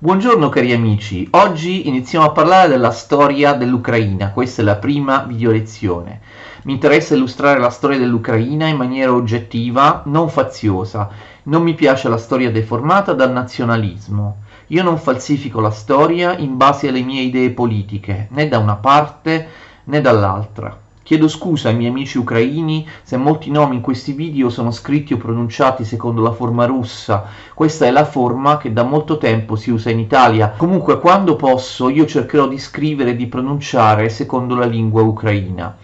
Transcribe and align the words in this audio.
Buongiorno 0.00 0.48
cari 0.48 0.72
amici, 0.72 1.26
oggi 1.32 1.88
iniziamo 1.88 2.24
a 2.24 2.30
parlare 2.30 2.68
della 2.68 2.92
storia 2.92 3.54
dell'Ucraina, 3.54 4.30
questa 4.30 4.62
è 4.62 4.64
la 4.64 4.76
prima 4.76 5.24
video 5.24 5.50
lezione. 5.50 6.20
Mi 6.62 6.74
interessa 6.74 7.16
illustrare 7.16 7.58
la 7.58 7.70
storia 7.70 7.98
dell'Ucraina 7.98 8.68
in 8.68 8.76
maniera 8.76 9.12
oggettiva, 9.12 10.02
non 10.04 10.28
faziosa. 10.28 11.08
Non 11.42 11.64
mi 11.64 11.74
piace 11.74 12.08
la 12.08 12.16
storia 12.16 12.52
deformata 12.52 13.12
dal 13.12 13.32
nazionalismo. 13.32 14.42
Io 14.68 14.84
non 14.84 14.98
falsifico 14.98 15.58
la 15.58 15.72
storia 15.72 16.36
in 16.36 16.56
base 16.56 16.86
alle 16.86 17.02
mie 17.02 17.22
idee 17.22 17.50
politiche, 17.50 18.28
né 18.30 18.46
da 18.46 18.58
una 18.58 18.76
parte 18.76 19.48
né 19.82 20.00
dall'altra. 20.00 20.78
Chiedo 21.08 21.26
scusa 21.26 21.70
ai 21.70 21.74
miei 21.74 21.88
amici 21.88 22.18
ucraini 22.18 22.86
se 23.02 23.16
molti 23.16 23.50
nomi 23.50 23.76
in 23.76 23.80
questi 23.80 24.12
video 24.12 24.50
sono 24.50 24.70
scritti 24.70 25.14
o 25.14 25.16
pronunciati 25.16 25.82
secondo 25.82 26.20
la 26.20 26.32
forma 26.32 26.66
russa. 26.66 27.24
Questa 27.54 27.86
è 27.86 27.90
la 27.90 28.04
forma 28.04 28.58
che 28.58 28.74
da 28.74 28.82
molto 28.82 29.16
tempo 29.16 29.56
si 29.56 29.70
usa 29.70 29.88
in 29.88 30.00
Italia. 30.00 30.52
Comunque 30.54 31.00
quando 31.00 31.34
posso 31.34 31.88
io 31.88 32.04
cercherò 32.04 32.46
di 32.46 32.58
scrivere 32.58 33.12
e 33.12 33.16
di 33.16 33.26
pronunciare 33.26 34.10
secondo 34.10 34.54
la 34.54 34.66
lingua 34.66 35.00
ucraina. 35.00 35.74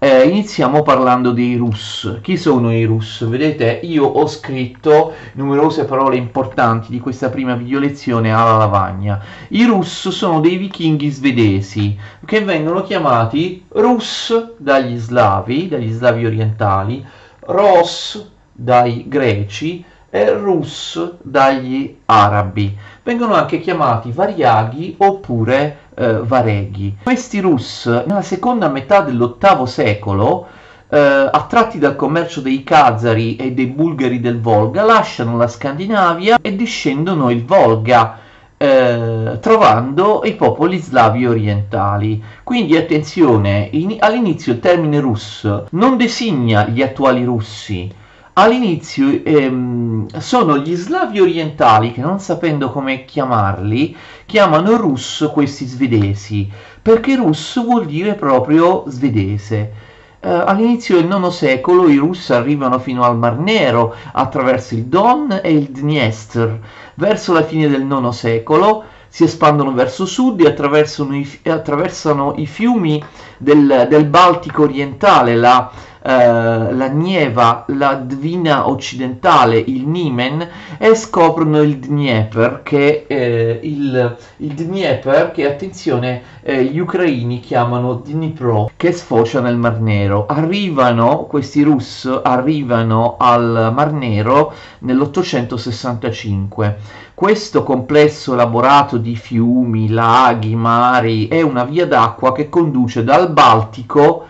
Eh, 0.00 0.28
iniziamo 0.28 0.82
parlando 0.82 1.32
dei 1.32 1.56
Rus. 1.56 2.20
Chi 2.22 2.36
sono 2.36 2.72
i 2.72 2.84
Rus? 2.84 3.26
Vedete, 3.26 3.80
io 3.82 4.04
ho 4.04 4.28
scritto 4.28 5.12
numerose 5.32 5.86
parole 5.86 6.14
importanti 6.14 6.92
di 6.92 7.00
questa 7.00 7.30
prima 7.30 7.56
video 7.56 7.80
lezione 7.80 8.32
alla 8.32 8.56
lavagna. 8.56 9.20
I 9.48 9.64
Rus 9.64 10.10
sono 10.10 10.38
dei 10.38 10.56
vichinghi 10.56 11.10
svedesi 11.10 11.98
che 12.24 12.44
vengono 12.44 12.84
chiamati 12.84 13.64
Rus 13.70 14.52
dagli 14.58 14.96
slavi, 14.96 15.66
dagli 15.66 15.90
slavi 15.90 16.26
orientali, 16.26 17.04
Ros 17.40 18.24
dai 18.52 19.08
greci 19.08 19.84
e 20.10 20.32
Rus 20.32 21.16
dagli 21.22 21.98
arabi. 22.06 22.76
Vengono 23.02 23.34
anche 23.34 23.60
chiamati 23.60 24.10
variaghi 24.10 24.94
oppure 24.98 25.78
eh, 25.94 26.20
vareghi. 26.22 26.98
Questi 27.02 27.40
Rus 27.40 27.86
nella 27.86 28.22
seconda 28.22 28.68
metà 28.68 29.00
dell'VIII 29.00 29.66
secolo 29.66 30.46
eh, 30.88 30.98
attratti 31.30 31.78
dal 31.78 31.96
commercio 31.96 32.40
dei 32.40 32.62
Khazari 32.64 33.36
e 33.36 33.52
dei 33.52 33.66
Bulgari 33.66 34.20
del 34.20 34.40
Volga, 34.40 34.82
lasciano 34.82 35.36
la 35.36 35.48
Scandinavia 35.48 36.38
e 36.40 36.56
discendono 36.56 37.30
il 37.30 37.44
Volga, 37.44 38.18
eh, 38.56 39.38
trovando 39.40 40.22
i 40.24 40.34
popoli 40.34 40.78
slavi 40.78 41.26
orientali. 41.26 42.22
Quindi 42.42 42.76
attenzione, 42.76 43.68
in, 43.72 43.96
all'inizio 44.00 44.52
il 44.52 44.60
termine 44.60 45.00
russo 45.00 45.66
non 45.72 45.96
designa 45.96 46.66
gli 46.66 46.82
attuali 46.82 47.24
russi, 47.24 47.92
all'inizio 48.38 49.20
ehm, 49.24 50.06
sono 50.18 50.58
gli 50.58 50.74
slavi 50.74 51.20
orientali 51.20 51.92
che 51.92 52.00
non 52.00 52.20
sapendo 52.20 52.70
come 52.70 53.04
chiamarli 53.04 53.96
chiamano 54.26 54.76
russo 54.76 55.30
questi 55.30 55.66
svedesi 55.66 56.48
perché 56.80 57.16
russo 57.16 57.62
vuol 57.62 57.86
dire 57.86 58.14
proprio 58.14 58.84
svedese. 58.86 59.72
Eh, 60.20 60.28
all'inizio 60.28 61.00
del 61.00 61.10
IX 61.10 61.28
secolo 61.28 61.88
i 61.88 61.96
russi 61.96 62.32
arrivano 62.32 62.78
fino 62.78 63.02
al 63.02 63.16
Mar 63.16 63.38
Nero 63.38 63.94
attraverso 64.12 64.74
il 64.74 64.84
Don 64.84 65.40
e 65.42 65.52
il 65.52 65.70
Dniester. 65.70 66.58
Verso 66.94 67.32
la 67.32 67.42
fine 67.42 67.68
del 67.68 67.82
IX 67.82 68.08
secolo 68.08 68.84
si 69.08 69.24
espandono 69.24 69.72
verso 69.72 70.06
sud 70.06 70.40
e 70.40 70.46
attraversano 70.46 71.16
i, 71.16 71.40
attraversano 71.44 72.34
i 72.36 72.46
fiumi 72.46 73.02
del, 73.36 73.86
del 73.88 74.04
Baltico 74.06 74.62
orientale, 74.62 75.34
la 75.34 75.70
eh, 76.02 76.72
la 76.72 76.88
Nieva, 76.88 77.64
la 77.68 77.94
Dvina 77.94 78.68
occidentale, 78.68 79.58
il 79.58 79.86
Nimen 79.86 80.48
e 80.78 80.94
scoprono 80.94 81.60
il 81.60 81.78
Dnieper 81.78 82.60
che 82.62 83.04
eh, 83.06 83.60
il, 83.62 84.16
il 84.38 84.52
Dnieper 84.54 85.32
che 85.32 85.46
attenzione 85.46 86.22
eh, 86.42 86.64
gli 86.64 86.78
ucraini 86.78 87.40
chiamano 87.40 87.94
Dnipro 87.94 88.70
che 88.76 88.92
sfocia 88.92 89.40
nel 89.40 89.56
Mar 89.56 89.80
Nero. 89.80 90.26
Arrivano 90.26 91.26
questi 91.28 91.62
russi 91.62 91.86
arrivano 92.22 93.16
al 93.18 93.72
Mar 93.74 93.92
Nero 93.92 94.52
nell'865. 94.80 96.74
Questo 97.14 97.64
complesso 97.64 98.34
elaborato 98.34 98.96
di 98.96 99.16
fiumi, 99.16 99.88
laghi, 99.88 100.54
mari 100.54 101.26
è 101.28 101.42
una 101.42 101.64
via 101.64 101.86
d'acqua 101.86 102.32
che 102.32 102.48
conduce 102.48 103.02
dal 103.02 103.32
Baltico 103.32 104.26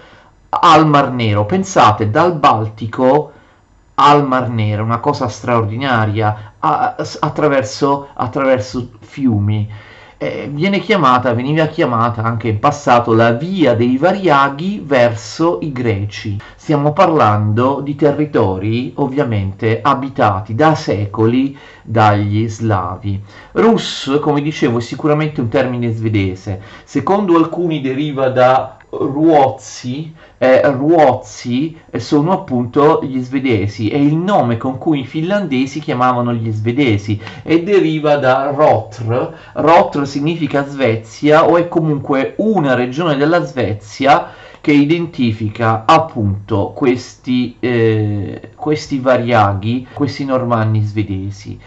al 0.48 0.86
Mar 0.86 1.10
Nero. 1.12 1.44
Pensate, 1.44 2.10
dal 2.10 2.34
Baltico 2.34 3.32
al 3.94 4.26
Mar 4.26 4.48
Nero, 4.48 4.84
una 4.84 4.98
cosa 4.98 5.28
straordinaria, 5.28 6.54
a, 6.58 6.96
attraverso, 7.20 8.08
attraverso 8.14 8.90
fiumi. 9.00 9.68
Eh, 10.20 10.50
viene 10.52 10.80
chiamata, 10.80 11.32
veniva 11.32 11.66
chiamata 11.66 12.24
anche 12.24 12.48
in 12.48 12.58
passato 12.58 13.12
la 13.12 13.30
via 13.32 13.74
dei 13.74 13.96
variaghi 13.98 14.82
verso 14.84 15.58
i 15.62 15.70
greci. 15.70 16.40
Stiamo 16.56 16.92
parlando 16.92 17.78
di 17.80 17.94
territori 17.94 18.92
ovviamente 18.96 19.80
abitati 19.80 20.56
da 20.56 20.74
secoli 20.74 21.56
dagli 21.82 22.48
slavi. 22.48 23.22
Rus, 23.52 24.18
come 24.20 24.42
dicevo, 24.42 24.78
è 24.78 24.80
sicuramente 24.80 25.40
un 25.40 25.48
termine 25.48 25.92
svedese. 25.92 26.62
Secondo 26.82 27.36
alcuni 27.36 27.80
deriva 27.80 28.28
da 28.28 28.76
Ruozzi, 28.90 30.12
eh, 30.38 30.62
Ruozzi 30.70 31.76
sono 31.96 32.32
appunto 32.32 33.00
gli 33.02 33.20
svedesi, 33.20 33.88
è 33.88 33.96
il 33.96 34.16
nome 34.16 34.56
con 34.56 34.78
cui 34.78 35.00
i 35.00 35.06
finlandesi 35.06 35.80
chiamavano 35.80 36.32
gli 36.32 36.50
svedesi 36.52 37.20
e 37.42 37.62
deriva 37.62 38.16
da 38.16 38.50
Rotr. 38.50 39.34
Rotr 39.54 40.06
significa 40.06 40.66
Svezia 40.66 41.48
o 41.48 41.56
è 41.56 41.68
comunque 41.68 42.34
una 42.38 42.74
regione 42.74 43.16
della 43.16 43.44
Svezia 43.44 44.30
che 44.60 44.72
identifica 44.72 45.84
appunto 45.86 46.72
questi, 46.74 47.56
eh, 47.58 48.50
questi 48.54 48.98
variaghi, 48.98 49.86
questi 49.92 50.24
normanni 50.24 50.82
svedesi. 50.82 51.58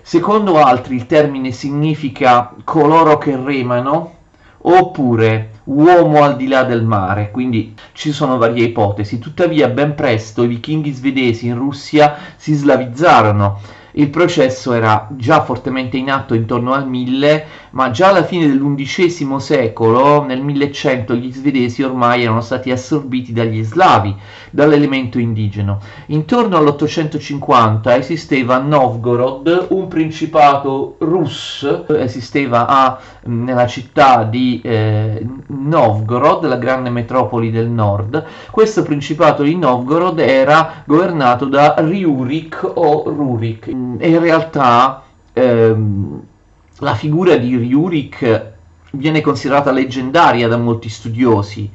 Secondo 0.00 0.62
altri 0.62 0.94
il 0.94 1.06
termine 1.06 1.50
significa 1.50 2.54
coloro 2.62 3.18
che 3.18 3.36
remano 3.36 4.12
oppure 4.58 5.50
uomo 5.66 6.22
al 6.22 6.36
di 6.36 6.48
là 6.48 6.64
del 6.64 6.82
mare, 6.82 7.30
quindi 7.30 7.74
ci 7.92 8.12
sono 8.12 8.36
varie 8.36 8.66
ipotesi. 8.66 9.18
Tuttavia 9.18 9.68
ben 9.68 9.94
presto 9.94 10.42
i 10.42 10.48
vichinghi 10.48 10.92
svedesi 10.92 11.46
in 11.46 11.56
Russia 11.56 12.16
si 12.36 12.54
slavizzarono 12.54 13.60
il 13.98 14.10
processo 14.10 14.74
era 14.74 15.08
già 15.12 15.42
fortemente 15.42 15.96
in 15.96 16.10
atto 16.10 16.34
intorno 16.34 16.74
al 16.74 16.86
1000, 16.86 17.46
ma 17.70 17.90
già 17.90 18.08
alla 18.08 18.24
fine 18.24 18.46
dell'undicesimo 18.46 19.38
secolo, 19.38 20.22
nel 20.22 20.42
1100, 20.42 21.14
gli 21.14 21.32
svedesi 21.32 21.82
ormai 21.82 22.22
erano 22.22 22.42
stati 22.42 22.70
assorbiti 22.70 23.32
dagli 23.32 23.62
slavi, 23.62 24.14
dall'elemento 24.50 25.18
indigeno. 25.18 25.80
Intorno 26.06 26.58
all'850 26.58 27.96
esisteva 27.98 28.56
a 28.56 28.60
Novgorod 28.60 29.68
un 29.70 29.88
principato 29.88 30.96
russo, 30.98 31.88
esisteva 31.88 32.66
a, 32.66 32.98
nella 33.24 33.66
città 33.66 34.24
di 34.24 34.60
eh, 34.62 35.26
Novgorod, 35.46 36.44
la 36.44 36.56
grande 36.56 36.90
metropoli 36.90 37.50
del 37.50 37.68
nord. 37.68 38.22
Questo 38.50 38.82
principato 38.82 39.42
di 39.42 39.56
Novgorod 39.56 40.18
era 40.18 40.82
governato 40.84 41.46
da 41.46 41.76
Riurik 41.78 42.72
o 42.74 43.04
Rurik 43.06 43.84
in 44.00 44.18
realtà 44.20 45.02
ehm, 45.32 46.22
la 46.78 46.94
figura 46.94 47.36
di 47.36 47.56
Ryurik 47.56 48.54
viene 48.92 49.20
considerata 49.20 49.70
leggendaria 49.70 50.48
da 50.48 50.56
molti 50.56 50.88
studiosi. 50.88 51.70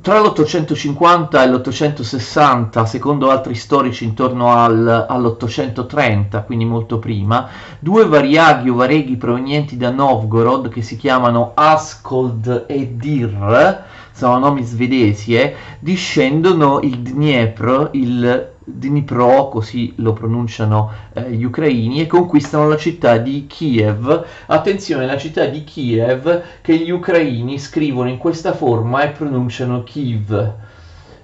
Tra 0.00 0.18
l'850 0.18 1.42
e 1.42 1.48
l'860, 1.48 2.84
secondo 2.84 3.30
altri 3.30 3.54
storici 3.54 4.02
intorno 4.02 4.52
al, 4.52 5.06
all'830, 5.08 6.44
quindi 6.44 6.64
molto 6.64 6.98
prima, 6.98 7.48
due 7.78 8.04
variaghi 8.06 8.68
o 8.68 8.74
vareghi 8.74 9.16
provenienti 9.16 9.76
da 9.76 9.90
Novgorod 9.90 10.68
che 10.70 10.82
si 10.82 10.96
chiamano 10.96 11.52
Askold 11.54 12.64
e 12.66 12.96
Dir, 12.96 13.84
sono 14.12 14.38
nomi 14.38 14.64
svedesi, 14.64 15.36
eh, 15.36 15.54
discendono 15.78 16.80
il 16.80 16.98
Dniepr, 16.98 17.90
il 17.92 18.49
Dnipro, 18.62 19.48
così 19.48 19.94
lo 19.96 20.12
pronunciano 20.12 20.90
eh, 21.12 21.32
gli 21.32 21.44
ucraini, 21.44 22.02
e 22.02 22.06
conquistano 22.06 22.68
la 22.68 22.76
città 22.76 23.16
di 23.16 23.46
Kiev. 23.46 24.26
Attenzione, 24.46 25.06
la 25.06 25.16
città 25.16 25.46
di 25.46 25.64
Kiev 25.64 26.42
che 26.60 26.76
gli 26.76 26.90
ucraini 26.90 27.58
scrivono 27.58 28.08
in 28.08 28.18
questa 28.18 28.52
forma 28.52 29.02
e 29.02 29.08
pronunciano 29.08 29.82
Kiev. 29.82 30.52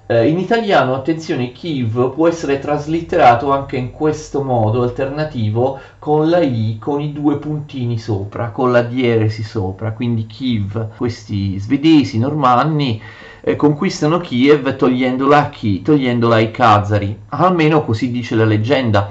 Eh, 0.09 0.29
in 0.29 0.39
italiano, 0.39 0.95
attenzione, 0.95 1.51
Kiev 1.51 2.13
può 2.13 2.29
essere 2.29 2.59
traslitterato 2.59 3.51
anche 3.51 3.75
in 3.75 3.91
questo 3.91 4.41
modo 4.41 4.81
alternativo 4.81 5.79
con 5.99 6.29
la 6.29 6.39
I, 6.39 6.77
con 6.79 7.01
i 7.01 7.11
due 7.11 7.37
puntini 7.39 7.99
sopra, 7.99 8.51
con 8.51 8.71
la 8.71 8.83
dieresi 8.83 9.43
sopra, 9.43 9.91
quindi 9.91 10.25
Kiev. 10.25 10.95
Questi 10.95 11.59
svedesi, 11.59 12.19
normanni, 12.19 13.01
eh, 13.47 13.55
conquistano 13.55 14.19
Kiev 14.19 14.75
togliendola, 14.75 15.47
chi, 15.47 15.81
togliendola 15.81 16.35
ai 16.35 16.51
Khazari, 16.51 17.17
almeno 17.29 17.85
così 17.85 18.11
dice 18.11 18.35
la 18.35 18.43
leggenda. 18.43 19.09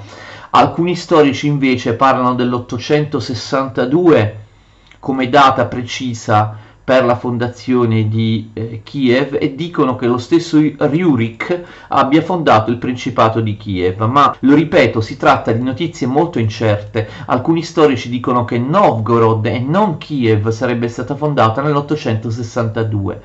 Alcuni 0.51 0.95
storici 0.95 1.47
invece 1.47 1.95
parlano 1.95 2.35
dell'862 2.35 4.31
come 4.99 5.29
data 5.29 5.65
precisa 5.65 6.55
per 6.83 7.03
la 7.03 7.15
fondazione 7.15 8.07
di 8.07 8.51
eh, 8.53 8.81
Kiev 8.83 9.37
e 9.41 9.55
dicono 9.55 9.95
che 9.95 10.05
lo 10.05 10.19
stesso 10.19 10.59
Ryurik 10.59 11.63
abbia 11.87 12.21
fondato 12.21 12.69
il 12.69 12.77
Principato 12.77 13.41
di 13.41 13.57
Kiev, 13.57 14.03
ma 14.03 14.35
lo 14.41 14.53
ripeto, 14.53 15.01
si 15.01 15.17
tratta 15.17 15.51
di 15.51 15.63
notizie 15.63 16.05
molto 16.05 16.37
incerte. 16.37 17.09
Alcuni 17.25 17.63
storici 17.63 18.07
dicono 18.07 18.45
che 18.45 18.59
Novgorod 18.59 19.47
e 19.47 19.57
non 19.57 19.97
Kiev 19.97 20.49
sarebbe 20.49 20.87
stata 20.89 21.15
fondata 21.15 21.63
nell'862. 21.63 23.17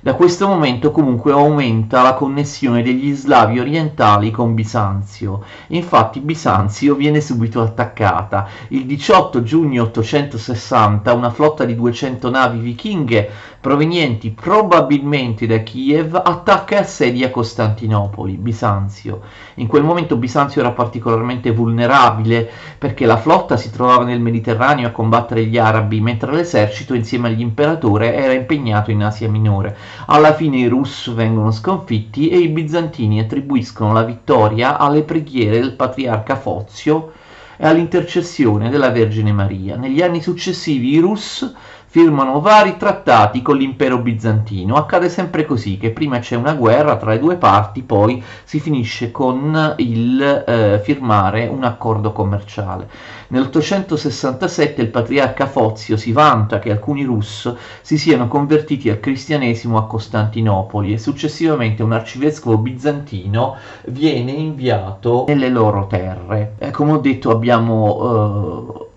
Da 0.00 0.14
questo 0.14 0.46
momento 0.46 0.92
comunque 0.92 1.32
aumenta 1.32 2.02
la 2.02 2.14
connessione 2.14 2.84
degli 2.84 3.12
slavi 3.12 3.58
orientali 3.58 4.30
con 4.30 4.54
Bisanzio. 4.54 5.42
Infatti 5.68 6.20
Bisanzio 6.20 6.94
viene 6.94 7.20
subito 7.20 7.60
attaccata. 7.60 8.46
Il 8.68 8.86
18 8.86 9.42
giugno 9.42 9.82
860 9.82 11.12
una 11.12 11.30
flotta 11.30 11.64
di 11.64 11.74
200 11.74 12.30
navi 12.30 12.60
vichinghe 12.60 13.28
provenienti 13.60 14.30
probabilmente 14.30 15.44
da 15.48 15.58
Kiev 15.58 16.14
attacca 16.14 16.76
e 16.76 16.78
assedia 16.78 17.30
Costantinopoli, 17.30 18.34
Bisanzio. 18.34 19.20
In 19.54 19.66
quel 19.66 19.82
momento 19.82 20.16
Bisanzio 20.16 20.60
era 20.60 20.70
particolarmente 20.70 21.50
vulnerabile 21.50 22.48
perché 22.78 23.04
la 23.04 23.16
flotta 23.16 23.56
si 23.56 23.72
trovava 23.72 24.04
nel 24.04 24.20
Mediterraneo 24.20 24.86
a 24.86 24.92
combattere 24.92 25.44
gli 25.44 25.58
arabi 25.58 26.00
mentre 26.00 26.32
l'esercito 26.32 26.94
insieme 26.94 27.26
all'imperatore 27.26 28.14
era 28.14 28.32
impegnato 28.32 28.92
in 28.92 29.02
Asia 29.02 29.28
Minore. 29.28 29.76
Alla 30.06 30.34
fine 30.34 30.58
i 30.58 30.68
Rus 30.68 31.12
vengono 31.12 31.50
sconfitti 31.50 32.28
e 32.28 32.38
i 32.38 32.48
bizantini 32.48 33.20
attribuiscono 33.20 33.92
la 33.92 34.04
vittoria 34.04 34.78
alle 34.78 35.02
preghiere 35.02 35.60
del 35.60 35.72
patriarca 35.72 36.36
Fozio 36.36 37.12
e 37.56 37.66
all'intercessione 37.66 38.70
della 38.70 38.90
Vergine 38.90 39.32
Maria. 39.32 39.76
Negli 39.76 40.00
anni 40.00 40.22
successivi 40.22 40.92
i 40.92 40.98
Rus 40.98 41.52
firmano 41.98 42.40
vari 42.40 42.76
trattati 42.76 43.42
con 43.42 43.56
l'impero 43.56 43.98
bizantino. 43.98 44.76
Accade 44.76 45.08
sempre 45.08 45.44
così, 45.44 45.78
che 45.78 45.90
prima 45.90 46.20
c'è 46.20 46.36
una 46.36 46.54
guerra 46.54 46.96
tra 46.96 47.10
le 47.10 47.18
due 47.18 47.34
parti, 47.34 47.82
poi 47.82 48.22
si 48.44 48.60
finisce 48.60 49.10
con 49.10 49.74
il 49.78 50.22
eh, 50.22 50.80
firmare 50.84 51.48
un 51.48 51.64
accordo 51.64 52.12
commerciale. 52.12 52.88
Nell'867 53.30 54.80
il 54.80 54.90
patriarca 54.90 55.46
Fozio 55.46 55.96
si 55.96 56.12
vanta 56.12 56.60
che 56.60 56.70
alcuni 56.70 57.02
Rus 57.02 57.52
si 57.80 57.98
siano 57.98 58.28
convertiti 58.28 58.88
al 58.90 59.00
cristianesimo 59.00 59.76
a 59.76 59.86
Costantinopoli 59.86 60.92
e 60.92 60.98
successivamente 60.98 61.82
un 61.82 61.92
arcivescovo 61.92 62.58
bizantino 62.58 63.56
viene 63.86 64.30
inviato 64.30 65.24
nelle 65.26 65.48
loro 65.48 65.88
terre. 65.88 66.54
Eh, 66.58 66.70
come 66.70 66.92
ho 66.92 66.98
detto 66.98 67.32
abbiamo... 67.32 68.84
Eh, 68.84 68.87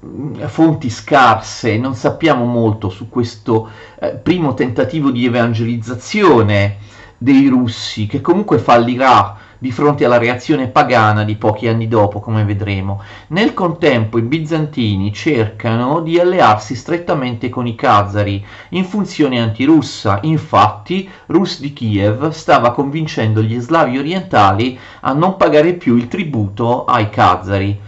fonti 0.48 0.90
scarse, 0.90 1.78
non 1.78 1.94
sappiamo 1.96 2.46
molto 2.46 2.90
su 2.90 3.08
questo 3.08 3.70
eh, 4.00 4.10
primo 4.12 4.54
tentativo 4.56 5.12
di 5.12 5.26
evangelizzazione 5.26 6.78
dei 7.18 7.48
russi, 7.48 8.08
che 8.08 8.20
comunque 8.20 8.58
fallirà 8.58 9.38
di 9.60 9.72
fronte 9.72 10.06
alla 10.06 10.18
reazione 10.18 10.70
pagana 10.70 11.24
di 11.24 11.36
pochi 11.36 11.68
anni 11.68 11.88
dopo, 11.88 12.20
come 12.20 12.44
vedremo. 12.44 13.04
Nel 13.28 13.54
contempo 13.54 14.18
i 14.18 14.24
bizantini 14.24 15.14
cercano 15.14 16.00
di 16.02 16.20
allearsi 16.20 16.74
strettamente 16.74 17.50
con 17.50 17.68
i 17.68 17.76
Khazari 17.76 18.44
in 18.70 18.86
funzione 18.86 19.40
antirussa, 19.40 20.18
infatti 20.24 21.08
Rus 21.28 21.60
di 21.60 21.74
Kiev 21.74 22.30
stava 22.30 22.72
convincendo 22.72 23.44
gli 23.44 23.60
slavi 23.60 24.00
orientali 24.00 24.80
a 25.02 25.14
non 25.14 25.38
pagare 25.38 25.74
più 25.74 25.96
il 25.96 26.08
tributo 26.08 26.86
ai 26.86 27.10
Khazari. 27.12 27.80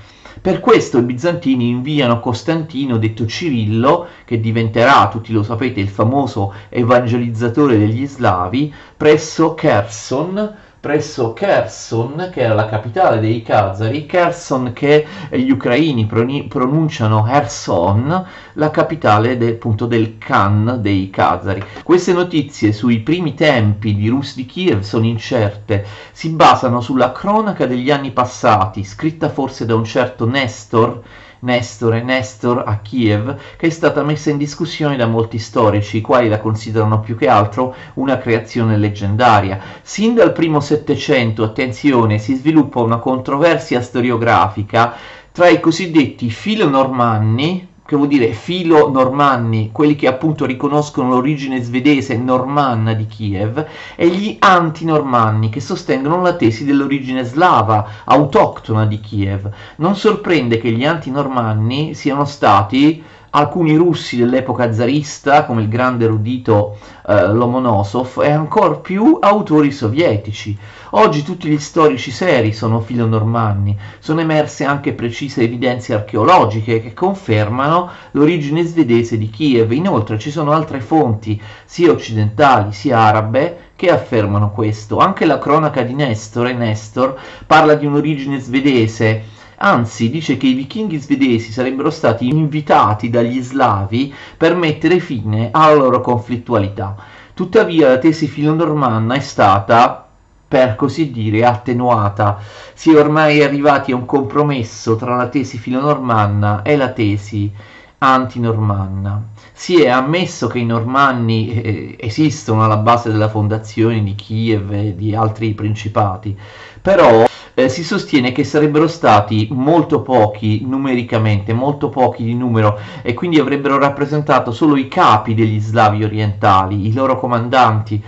Per 0.44 0.60
questo 0.60 0.98
i 0.98 1.04
bizantini 1.04 1.70
inviano 1.70 2.20
Costantino, 2.20 2.98
detto 2.98 3.26
Cirillo, 3.26 4.08
che 4.26 4.42
diventerà, 4.42 5.08
tutti 5.08 5.32
lo 5.32 5.42
sapete, 5.42 5.80
il 5.80 5.88
famoso 5.88 6.54
evangelizzatore 6.68 7.78
degli 7.78 8.06
slavi, 8.06 8.74
presso 8.98 9.54
Kherson, 9.54 10.56
presso 10.84 11.32
Kherson, 11.32 12.30
che 12.30 12.42
era 12.42 12.54
la 12.54 12.66
capitale 12.66 13.22
dei 13.22 13.42
Khazari, 13.42 14.06
Kherson 14.06 14.74
che 14.74 15.08
gli 15.30 15.50
ucraini 15.50 16.06
pronunciano 16.06 17.24
Kherson, 17.24 18.26
la 18.56 18.70
capitale 18.70 19.38
del, 19.38 19.54
appunto, 19.54 19.86
del 19.86 20.18
Khan 20.18 20.80
dei 20.82 21.10
Khazari. 21.10 21.64
Queste 21.84 22.12
notizie 22.12 22.74
sui 22.74 23.00
primi 23.00 23.34
tempi 23.34 23.96
di 23.96 24.10
Rus 24.10 24.36
di 24.36 24.46
Kiev 24.46 24.82
sono 24.82 25.06
incerte, 25.06 25.86
si 26.12 26.28
basano 26.32 26.82
sulla 26.82 27.14
cronaca 27.14 27.66
degli 27.66 27.90
anni 27.90 28.12
passati, 28.12 28.84
scritta 28.84 29.30
forse 29.30 29.66
da 29.66 29.76
un 29.76 29.86
certo 29.86 30.28
Nestor, 30.28 31.02
Nestore, 31.44 32.02
Nestor 32.02 32.64
a 32.66 32.78
Kiev, 32.78 33.38
che 33.58 33.68
è 33.68 33.70
stata 33.70 34.02
messa 34.04 34.30
in 34.30 34.38
discussione 34.38 34.96
da 34.96 35.08
molti 35.08 35.40
storici, 35.40 35.98
i 35.98 36.02
quali 36.02 36.30
la 36.30 36.40
considerano 36.40 37.02
più 37.02 37.18
che 37.18 37.28
altro 37.28 37.76
una 37.96 38.18
creazione 38.18 38.78
leggendaria. 38.78 39.60
Sin 39.82 40.14
dal 40.14 40.32
primo 40.32 40.62
Settecento, 40.62 41.44
attenzione, 41.44 42.18
si 42.18 42.36
sviluppa 42.36 42.80
una 42.80 42.98
controversia 42.98 43.82
storiografica 43.82 44.96
tra 45.32 45.50
i 45.50 45.60
cosiddetti 45.60 46.30
filonormanni, 46.30 47.73
che 47.86 47.96
vuol 47.96 48.08
dire 48.08 48.32
filo 48.32 48.90
normanni, 48.90 49.70
quelli 49.72 49.96
che 49.96 50.08
appunto 50.08 50.46
riconoscono 50.46 51.10
l'origine 51.10 51.62
svedese 51.62 52.18
normanna 52.18 52.94
di 52.94 53.06
Kiev, 53.08 53.66
e 53.96 54.08
gli 54.08 54.38
antinormanni 54.40 55.50
che 55.50 55.60
sostengono 55.60 56.22
la 56.22 56.36
tesi 56.36 56.64
dell'origine 56.64 57.24
slava, 57.24 57.86
autoctona 58.06 58.86
di 58.86 59.00
Kiev. 59.00 59.50
Non 59.78 59.96
sorprende 59.96 60.60
che 60.60 60.72
gli 60.72 60.86
antinormanni 60.86 61.94
siano 61.94 62.26
stati 62.26 63.04
alcuni 63.36 63.76
russi 63.76 64.18
dell'epoca 64.18 64.72
zarista, 64.72 65.46
come 65.46 65.62
il 65.62 65.68
grande 65.68 66.06
erudito 66.06 66.78
eh, 67.08 67.28
Lomonosov, 67.28 68.22
e 68.22 68.32
ancora 68.32 68.76
più 68.76 69.18
autori 69.20 69.72
sovietici. 69.72 70.58
Oggi 70.92 71.24
tutti 71.24 71.48
gli 71.48 71.58
storici 71.58 72.12
seri 72.12 72.54
sono 72.54 72.80
filonormanni, 72.80 73.78
sono 74.00 74.22
emerse 74.22 74.66
anche 74.66 74.94
precise 74.94 75.42
evidenze 75.42 75.96
archeologiche 75.96 76.82
che 76.82 76.94
confermano 76.94 77.90
l'origine 78.12 78.64
svedese 78.64 79.18
di 79.18 79.30
Kiev. 79.30 79.72
Inoltre 79.72 80.20
ci 80.20 80.30
sono 80.30 80.52
altre 80.52 80.80
fonti, 80.80 81.42
sia 81.66 81.92
occidentali 81.92 82.72
sia 82.72 83.00
arabe, 83.00 83.72
che 83.76 83.90
affermano 83.90 84.52
questo. 84.52 85.00
Anche 85.00 85.26
la 85.26 85.40
cronaca 85.40 85.82
di 85.82 85.96
Nestore, 85.96 86.54
Nestor, 86.54 87.20
parla 87.48 87.74
di 87.74 87.88
un'origine 87.88 88.40
svedese 88.40 89.42
anzi 89.64 90.10
dice 90.10 90.36
che 90.36 90.48
i 90.48 90.54
vichinghi 90.54 91.00
svedesi 91.00 91.52
sarebbero 91.52 91.90
stati 91.90 92.28
invitati 92.28 93.10
dagli 93.10 93.42
slavi 93.42 94.14
per 94.38 94.56
mettere 94.56 95.00
fine 95.00 95.50
alla 95.52 95.76
loro 95.76 96.02
conflittualità. 96.02 96.96
Tuttavia 97.34 97.88
la 97.88 97.98
tesi 97.98 98.28
filonormanna 98.28 99.16
è 99.16 99.20
stata, 99.20 100.06
per 100.48 100.76
così 100.76 101.12
dire, 101.12 101.46
attenuata. 101.46 102.40
Si 102.74 102.94
è 102.94 103.00
ormai 103.00 103.42
arrivati 103.42 103.92
a 103.92 103.96
un 103.96 104.06
compromesso 104.06 104.98
tra 104.98 105.16
la 105.16 105.28
tesi 105.28 105.58
filonormanna 105.58 106.62
e 106.62 106.76
la 106.76 106.90
tesi 106.90 107.52
antinormanna. 107.98 109.30
Si 109.54 109.82
è 109.82 109.88
ammesso 109.88 110.48
che 110.48 110.60
i 110.60 110.66
normanni 110.66 111.54
eh, 111.54 111.96
esistono 112.00 112.66
alla 112.66 112.78
base 112.78 113.10
della 113.10 113.30
fondazione 113.30 114.04
di 114.04 114.14
Kiev 114.14 114.72
e 114.74 114.96
di 114.96 115.16
altri 115.16 115.54
principati, 115.54 116.38
però 116.82 117.26
eh, 117.54 117.70
si 117.70 117.84
sostiene 117.84 118.32
che 118.32 118.44
sarebbero 118.44 118.88
stati 118.88 119.48
molto 119.52 120.02
pochi 120.02 120.66
numericamente, 120.66 121.54
molto 121.54 121.90
pochi 121.90 122.24
di 122.24 122.34
numero 122.34 122.80
e 123.02 123.14
quindi 123.14 123.40
avrebbero 123.40 123.78
rappresentato 123.78 124.52
solo 124.52 124.76
i 124.76 124.88
capi 124.88 125.34
degli 125.34 125.60
slavi 125.60 126.04
orientali, 126.04 126.88
i 126.88 126.94
loro 126.94 127.18
comandanti 127.18 128.04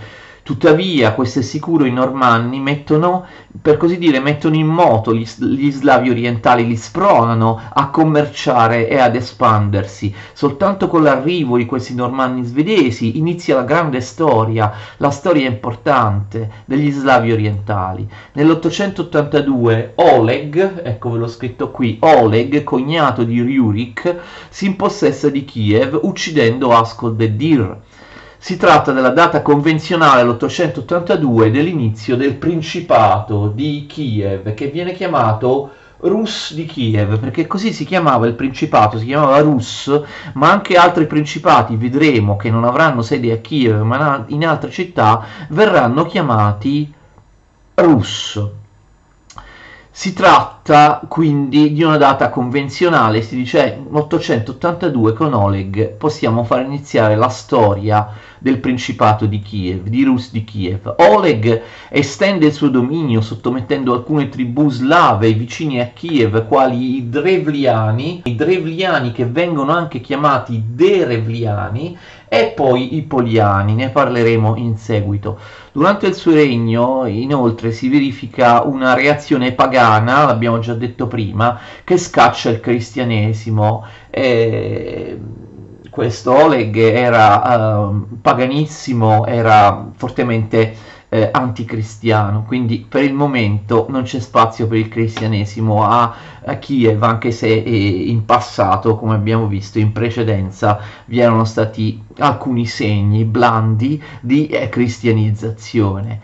Tuttavia, 0.46 1.12
questo 1.12 1.40
è 1.40 1.42
sicuro, 1.42 1.86
i 1.86 1.90
normanni 1.90 2.60
mettono, 2.60 3.26
per 3.60 3.76
così 3.76 3.98
dire, 3.98 4.20
mettono 4.20 4.54
in 4.54 4.68
moto 4.68 5.12
gli, 5.12 5.26
gli, 5.38 5.72
slavi 5.72 6.08
orientali, 6.08 6.64
li 6.64 6.76
spronano 6.76 7.60
a 7.68 7.90
commerciare 7.90 8.88
e 8.88 8.96
ad 8.96 9.16
espandersi. 9.16 10.14
Soltanto 10.32 10.86
con 10.86 11.02
l'arrivo 11.02 11.56
di 11.56 11.66
questi 11.66 11.96
normanni 11.96 12.44
svedesi 12.44 13.18
inizia 13.18 13.56
la 13.56 13.64
grande 13.64 14.00
storia, 14.00 14.72
la 14.98 15.10
storia 15.10 15.48
importante 15.48 16.62
degli 16.64 16.92
slavi 16.92 17.32
orientali. 17.32 18.08
Nell'882 18.34 19.94
Oleg, 19.96 20.80
ecco 20.84 21.10
ve 21.10 21.18
l'ho 21.18 21.26
scritto 21.26 21.72
qui, 21.72 21.96
Oleg, 22.02 22.62
cognato 22.62 23.24
di 23.24 23.42
Ryurik, 23.42 24.16
si 24.48 24.66
impossessa 24.66 25.28
di 25.28 25.44
Kiev 25.44 25.98
uccidendo 26.02 26.70
Askol 26.70 27.16
Dir 27.16 27.78
si 28.38 28.56
tratta 28.56 28.92
della 28.92 29.10
data 29.10 29.42
convenzionale 29.42 30.22
l'882 30.22 31.50
dell'inizio 31.50 32.16
del 32.16 32.34
Principato 32.34 33.48
di 33.48 33.86
Kiev, 33.88 34.54
che 34.54 34.68
viene 34.68 34.92
chiamato 34.92 35.70
Rus 35.98 36.52
di 36.52 36.66
Kiev, 36.66 37.18
perché 37.18 37.46
così 37.46 37.72
si 37.72 37.84
chiamava 37.84 38.26
il 38.26 38.34
principato, 38.34 38.98
si 38.98 39.06
chiamava 39.06 39.40
Rus, 39.40 40.02
ma 40.34 40.50
anche 40.50 40.76
altri 40.76 41.06
principati, 41.06 41.76
vedremo 41.76 42.36
che 42.36 42.50
non 42.50 42.64
avranno 42.64 43.02
sede 43.02 43.32
a 43.32 43.38
Kiev, 43.38 43.80
ma 43.80 44.24
in 44.28 44.46
altre 44.46 44.70
città, 44.70 45.24
verranno 45.48 46.04
chiamati 46.04 46.92
Rus. 47.74 48.64
Si 49.98 50.12
tratta 50.12 51.00
quindi 51.08 51.72
di 51.72 51.82
una 51.82 51.96
data 51.96 52.28
convenzionale, 52.28 53.22
si 53.22 53.34
dice 53.34 53.82
882 53.90 55.14
con 55.14 55.32
Oleg 55.32 55.92
possiamo 55.92 56.44
far 56.44 56.66
iniziare 56.66 57.16
la 57.16 57.30
storia 57.30 58.12
del 58.38 58.58
Principato 58.58 59.24
di 59.24 59.40
Kiev, 59.40 59.86
di 59.86 60.04
Rus 60.04 60.32
di 60.32 60.44
Kiev. 60.44 60.96
Oleg 60.98 61.62
estende 61.88 62.44
il 62.44 62.52
suo 62.52 62.68
dominio 62.68 63.22
sottomettendo 63.22 63.94
alcune 63.94 64.28
tribù 64.28 64.68
slave 64.68 65.32
vicine 65.32 65.80
a 65.80 65.86
Kiev, 65.86 66.46
quali 66.46 66.96
i 66.96 67.08
Drevliani, 67.08 68.20
i 68.24 68.34
Drevliani 68.34 69.12
che 69.12 69.24
vengono 69.24 69.72
anche 69.72 70.02
chiamati 70.02 70.62
Derevliani, 70.74 71.96
e 72.28 72.52
poi 72.54 72.96
i 72.96 73.02
Poliani, 73.02 73.74
ne 73.74 73.90
parleremo 73.90 74.56
in 74.56 74.76
seguito. 74.76 75.38
Durante 75.72 76.06
il 76.06 76.14
suo 76.14 76.32
regno, 76.32 77.06
inoltre, 77.06 77.70
si 77.70 77.88
verifica 77.88 78.62
una 78.62 78.94
reazione 78.94 79.52
pagana, 79.52 80.24
l'abbiamo 80.24 80.58
già 80.58 80.74
detto 80.74 81.06
prima, 81.06 81.58
che 81.84 81.98
scaccia 81.98 82.50
il 82.50 82.60
cristianesimo. 82.60 83.84
E 84.10 85.18
questo 85.90 86.32
Oleg 86.32 86.76
era 86.76 87.86
uh, 87.88 88.20
paganissimo, 88.20 89.24
era 89.24 89.88
fortemente 89.94 90.74
eh, 91.08 91.28
anticristiano, 91.32 92.44
quindi 92.44 92.84
per 92.88 93.04
il 93.04 93.14
momento 93.14 93.86
non 93.88 94.02
c'è 94.02 94.20
spazio 94.20 94.66
per 94.66 94.78
il 94.78 94.88
cristianesimo 94.88 95.84
a, 95.84 96.14
a 96.44 96.56
Kiev, 96.56 97.02
anche 97.02 97.30
se 97.30 97.48
eh, 97.48 98.10
in 98.10 98.24
passato, 98.24 98.96
come 98.96 99.14
abbiamo 99.14 99.46
visto 99.46 99.78
in 99.78 99.92
precedenza, 99.92 100.80
vi 101.06 101.20
erano 101.20 101.44
stati 101.44 102.02
alcuni 102.18 102.66
segni 102.66 103.24
blandi 103.24 104.02
di 104.20 104.46
eh, 104.46 104.68
cristianizzazione. 104.68 106.20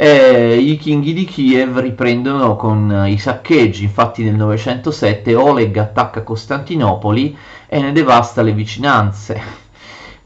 Eh, 0.00 0.56
I 0.56 0.64
vichinghi 0.64 1.12
di 1.12 1.24
Kiev 1.24 1.78
riprendono 1.78 2.54
con 2.54 3.06
i 3.08 3.18
saccheggi, 3.18 3.82
infatti 3.82 4.22
nel 4.22 4.36
907 4.36 5.34
Oleg 5.34 5.76
attacca 5.76 6.22
Costantinopoli 6.22 7.36
e 7.66 7.80
ne 7.80 7.90
devasta 7.90 8.42
le 8.42 8.52
vicinanze 8.52 9.66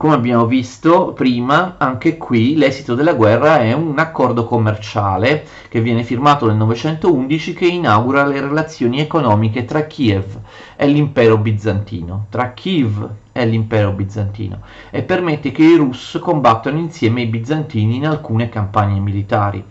come 0.03 0.15
abbiamo 0.15 0.47
visto 0.47 1.13
prima, 1.13 1.77
anche 1.79 2.17
qui 2.17 2.57
l'esito 2.57 2.97
della 2.97 3.13
guerra 3.15 3.61
è 3.61 3.73
un 3.73 3.97
accordo 4.01 4.45
commerciale 4.47 5.47
che 5.69 5.81
viene 5.81 6.03
firmato 6.03 6.45
nel 6.49 6.57
911 6.57 7.53
che 7.53 7.67
inaugura 7.67 8.27
le 8.27 8.41
relazioni 8.41 8.99
economiche 8.99 9.65
tra 9.65 9.87
Kiev 9.87 10.41
e 10.75 10.89
l'impero 10.89 11.39
bizantino, 11.39 12.27
tra 12.31 12.53
Kiev 12.53 13.09
e 13.31 13.47
l'impero 13.47 13.93
bizantino, 13.93 14.63
e 14.91 15.03
permette 15.03 15.53
che 15.53 15.63
i 15.63 15.77
Rus 15.77 16.19
combattano 16.21 16.81
insieme 16.81 17.21
ai 17.21 17.29
bizantini 17.29 17.95
in 17.95 18.09
alcune 18.09 18.49
campagne 18.49 18.99
militari. 18.99 19.65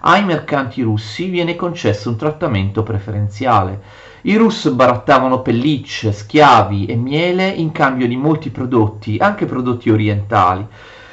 Ai 0.00 0.22
mercanti 0.22 0.82
russi 0.82 1.30
viene 1.30 1.56
concesso 1.56 2.10
un 2.10 2.16
trattamento 2.16 2.82
preferenziale 2.82 3.82
i 4.22 4.36
Rus 4.36 4.68
barattavano 4.70 5.42
pellicce, 5.42 6.12
schiavi 6.12 6.86
e 6.86 6.96
miele 6.96 7.48
in 7.48 7.72
cambio 7.72 8.08
di 8.08 8.16
molti 8.16 8.50
prodotti, 8.50 9.16
anche 9.18 9.46
prodotti 9.46 9.90
orientali. 9.90 10.66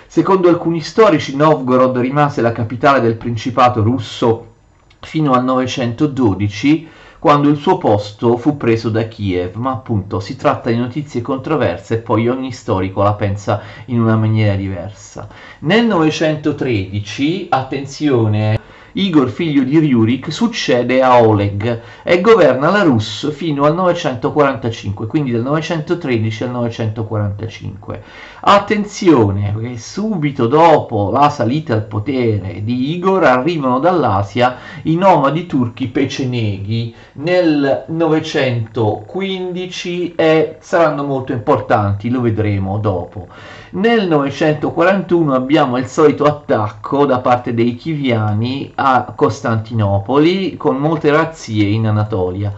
Secondo 0.08 0.50
alcuni 0.50 0.82
storici 0.82 1.36
Novgorod 1.36 1.98
rimase 1.98 2.42
la 2.42 2.52
capitale 2.52 3.02
del 3.02 3.16
principato 3.16 3.84
russo 3.84 4.54
fino 5.02 5.34
al 5.34 5.44
912 5.44 6.88
quando 7.20 7.50
il 7.50 7.58
suo 7.58 7.78
posto 7.78 8.38
fu 8.38 8.56
preso 8.56 8.90
da 8.90 9.08
Kiev, 9.08 9.56
ma 9.56 9.72
appunto 9.72 10.20
si 10.20 10.36
tratta 10.36 10.70
di 10.70 10.78
notizie 10.78 11.22
controverse 11.22 11.96
e 11.96 11.98
poi 11.98 12.28
ogni 12.28 12.52
storico 12.52 13.02
la 13.02 13.14
pensa 13.14 13.62
in 13.86 14.00
una 14.00 14.16
maniera 14.16 14.56
diversa. 14.56 15.28
Nel 15.62 15.86
913, 15.86 17.48
attenzione, 17.50 18.60
Igor 18.98 19.30
figlio 19.30 19.64
di 19.64 19.78
Ryurik 19.78 20.32
succede 20.32 21.02
a 21.02 21.22
Oleg 21.22 21.82
e 22.02 22.22
governa 22.22 22.70
la 22.70 22.84
Rus 22.84 23.30
fino 23.34 23.66
al 23.66 23.76
945, 23.76 25.06
quindi 25.06 25.34
dal 25.34 25.42
913 25.42 26.44
al 26.46 26.52
945. 26.52 28.02
Attenzione, 28.40 29.52
perché 29.54 29.78
subito 29.78 30.48
dopo 30.48 31.12
la 31.12 31.30
salita 31.30 31.74
al 31.74 31.84
potere 31.84 32.64
di 32.64 32.96
Igor 32.96 33.26
arrivano 33.26 33.80
dall'Asia 33.80 34.56
i 34.84 34.96
nomadi 34.96 35.46
turchi 35.46 35.88
peceneghi 35.88 36.96
nel 37.16 37.84
915 37.88 40.16
e 40.16 40.56
saranno 40.62 41.04
molto 41.04 41.34
importanti, 41.34 42.10
lo 42.10 42.22
vedremo 42.22 42.78
dopo. 42.78 43.28
Nel 43.76 44.08
941 44.08 45.34
abbiamo 45.34 45.78
il 45.78 45.88
solito 45.88 46.24
attacco 46.24 47.06
da 47.06 47.20
parte 47.20 47.54
dei 47.54 47.76
Chiviani 47.76 48.72
a 48.76 49.12
Costantinopoli 49.14 50.56
con 50.56 50.78
molte 50.78 51.12
razzie 51.12 51.68
in 51.68 51.86
Anatolia. 51.86 52.54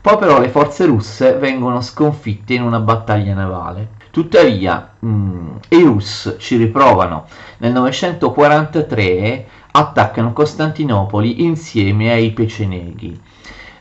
Poi 0.00 0.16
però 0.16 0.40
le 0.40 0.48
forze 0.48 0.86
russe 0.86 1.34
vengono 1.34 1.82
sconfitte 1.82 2.54
in 2.54 2.62
una 2.62 2.80
battaglia 2.80 3.34
navale. 3.34 3.88
Tuttavia 4.10 4.92
mh, 4.98 5.08
mm, 5.08 5.48
i 5.68 5.82
Rus 5.82 6.36
ci 6.38 6.56
riprovano. 6.56 7.26
Nel 7.58 7.72
943 7.72 9.46
attaccano 9.72 10.32
Costantinopoli 10.32 11.44
insieme 11.44 12.12
ai 12.12 12.30
Peceneghi 12.30 13.20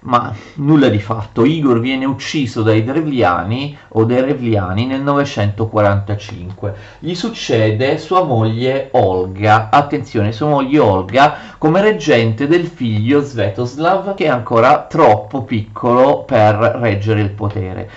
ma 0.01 0.33
nulla 0.55 0.87
di 0.89 0.99
fatto. 0.99 1.45
Igor 1.45 1.79
viene 1.79 2.05
ucciso 2.05 2.61
dai 2.63 2.83
Drevliani 2.83 3.77
o 3.89 4.03
dai 4.05 4.21
Revliani 4.21 4.85
nel 4.85 5.01
945. 5.01 6.75
Gli 6.99 7.13
succede 7.13 7.97
sua 7.97 8.23
moglie 8.23 8.89
Olga, 8.93 9.69
attenzione, 9.69 10.31
sua 10.31 10.47
moglie 10.47 10.79
Olga 10.79 11.37
come 11.57 11.81
reggente 11.81 12.47
del 12.47 12.65
figlio 12.65 13.21
Svetoslav 13.21 14.15
che 14.15 14.25
è 14.25 14.29
ancora 14.29 14.85
troppo 14.89 15.43
piccolo 15.43 16.23
per 16.23 16.55
reggere 16.55 17.21
il 17.21 17.31
potere. 17.31 17.89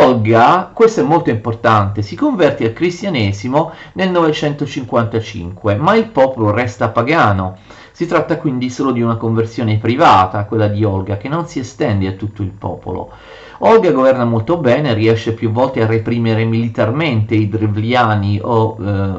Olga, 0.00 0.70
questo 0.72 1.00
è 1.00 1.04
molto 1.04 1.30
importante, 1.30 2.02
si 2.02 2.16
converte 2.16 2.64
al 2.64 2.72
cristianesimo 2.72 3.72
nel 3.94 4.10
955, 4.10 5.76
ma 5.76 5.94
il 5.94 6.06
popolo 6.06 6.50
resta 6.50 6.88
pagano. 6.88 7.58
Si 7.92 8.06
tratta 8.06 8.38
quindi 8.38 8.70
solo 8.70 8.90
di 8.90 9.02
una 9.02 9.16
conversione 9.16 9.78
privata, 9.78 10.44
quella 10.46 10.68
di 10.68 10.82
Olga, 10.82 11.18
che 11.18 11.28
non 11.28 11.46
si 11.46 11.58
estende 11.58 12.06
a 12.06 12.12
tutto 12.12 12.42
il 12.42 12.50
popolo. 12.50 13.10
Olga 13.58 13.92
governa 13.92 14.24
molto 14.24 14.56
bene, 14.58 14.94
riesce 14.94 15.34
più 15.34 15.50
volte 15.50 15.82
a 15.82 15.86
reprimere 15.86 16.44
militarmente 16.44 17.34
i 17.34 17.48
Drevliani 17.48 18.40
o 18.42 18.76
eh, 18.80 19.12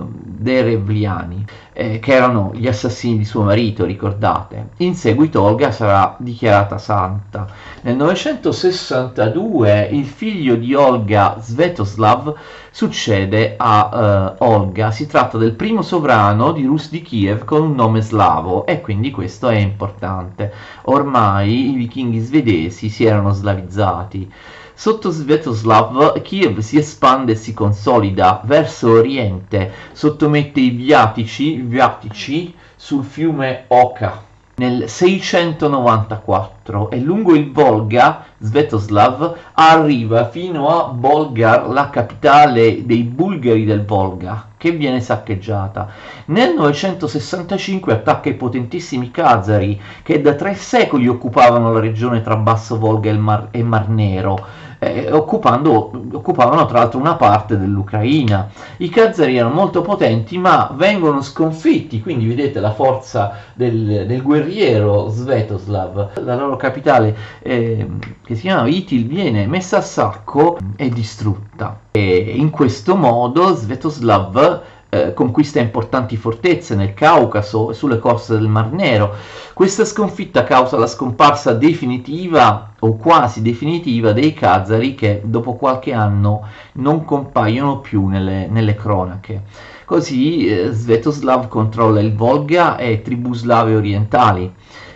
Derevliani, 0.44 1.46
eh, 1.72 2.00
che 2.00 2.14
erano 2.14 2.52
gli 2.54 2.68
assassini 2.68 3.18
di 3.18 3.26
suo 3.26 3.44
marito, 3.44 3.86
ricordate. 3.86 4.72
In 4.78 4.94
seguito 4.94 5.42
Olga 5.42 5.72
sarà 5.72 6.16
dichiarata 6.20 6.78
santa. 6.78 7.48
Nel 7.82 7.96
962 7.96 9.88
il 9.92 10.06
figlio 10.06 10.56
di 10.56 10.76
Olga, 10.76 11.38
Svetoslav, 11.40 12.36
succede 12.70 13.56
a 13.58 14.36
uh, 14.40 14.44
Olga. 14.46 14.92
Si 14.92 15.08
tratta 15.08 15.38
del 15.38 15.54
primo 15.54 15.82
sovrano 15.82 16.52
di 16.52 16.66
Rus 16.66 16.90
di 16.90 17.02
Kiev 17.02 17.46
con 17.46 17.62
un 17.62 17.76
nome 17.76 18.02
slavo 18.02 18.66
e 18.66 18.82
quindi 18.82 19.10
questo 19.10 19.48
è 19.48 19.58
importante. 19.58 20.54
Ormai 20.84 21.72
i 21.72 21.76
vichinghi 21.76 22.20
svedesi 22.20 22.90
si 22.90 23.06
erano 23.06 23.32
slavizzati. 23.32 24.32
Sotto 24.76 25.12
Svetoslav, 25.12 26.22
Kiev 26.22 26.60
si 26.60 26.78
espande 26.78 27.34
e 27.34 27.36
si 27.36 27.54
consolida 27.54 28.42
verso 28.44 28.92
oriente, 28.92 29.72
sottomette 29.94 30.60
i 30.60 30.70
Viatici, 30.72 31.56
Viatici 31.56 32.54
sul 32.76 33.04
fiume 33.04 33.66
Oka 33.68 34.32
nel 34.56 34.88
694 34.88 36.92
e 36.92 37.00
lungo 37.00 37.34
il 37.34 37.52
Volga 37.52 38.26
Svetoslav 38.38 39.36
arriva 39.54 40.30
fino 40.30 40.68
a 40.68 40.90
Bolgar, 40.90 41.68
la 41.70 41.90
capitale 41.90 42.86
dei 42.86 43.04
bulgari 43.04 43.66
del 43.66 43.84
Volga, 43.84 44.50
che 44.58 44.72
viene 44.72 45.02
saccheggiata. 45.02 45.90
Nel 46.26 46.54
965 46.54 47.94
attacca 47.94 48.30
i 48.30 48.36
potentissimi 48.36 49.10
Khazari, 49.10 49.82
che 50.04 50.22
da 50.22 50.34
tre 50.34 50.54
secoli 50.54 51.08
occupavano 51.08 51.74
la 51.74 51.80
regione 51.80 52.22
tra 52.22 52.36
Basso 52.36 52.78
Volga 52.78 53.10
e, 53.10 53.18
Mar, 53.18 53.48
e 53.52 53.64
Mar 53.64 53.90
Nero 53.90 54.46
eh, 54.84 55.12
occupavano 55.12 56.66
tra 56.66 56.80
l'altro 56.80 57.00
una 57.00 57.16
parte 57.16 57.58
dell'Ucraina. 57.58 58.50
I 58.78 58.90
Khazari 58.90 59.38
erano 59.38 59.54
molto 59.54 59.82
potenti 59.82 60.38
ma 60.38 60.72
vengono 60.76 61.22
sconfitti, 61.22 62.02
quindi 62.02 62.28
vedete 62.28 62.60
la 62.60 62.72
forza 62.72 63.38
del, 63.54 64.06
del 64.06 64.22
guerriero 64.22 65.10
Svetoslav, 65.10 66.20
la 66.20 66.36
loro 66.36 66.56
capitale 66.56 67.16
eh, 67.40 67.88
che 68.24 68.36
si 68.36 68.42
chiama 68.42 68.68
Itil 68.68 69.06
viene 69.06 69.48
messa 69.48 69.78
a 69.78 69.82
sacco 69.82 70.58
e 70.76 70.90
distrutta. 70.90 71.80
E 71.92 72.34
in 72.36 72.50
questo 72.50 72.96
modo 72.96 73.54
Svetoslav 73.56 74.62
eh, 74.94 75.14
conquista 75.16 75.60
importanti 75.60 76.16
fortezze 76.18 76.76
nel 76.76 76.94
Caucaso 76.94 77.72
e 77.72 77.74
sulle 77.74 77.98
coste 77.98 78.36
del 78.36 78.48
Mar 78.48 78.72
Nero. 78.72 79.16
Questa 79.54 79.86
sconfitta 79.86 80.44
causa 80.44 80.78
la 80.78 80.86
scomparsa 80.86 81.54
definitiva 81.54 82.74
o 82.80 82.96
quasi 82.96 83.42
definitiva 83.42 84.12
dei 84.12 84.34
Khazari 84.34 84.94
che 84.94 85.22
dopo 85.26 85.56
qualche 85.56 85.94
anno 85.94 86.48
non 86.74 87.06
compaiono 87.06 87.80
più 87.80 88.06
nelle, 88.06 88.48
nelle 88.48 88.76
cronache. 88.76 89.44
Così 89.86 90.46
eh, 90.46 90.72
Svetoslav 90.72 91.48
controlla 91.48 92.00
il 92.00 92.16
Volga 92.16 92.78
e 92.78 93.02
tribù 93.02 93.34
slave 93.34 93.76
orientali. 93.76 94.54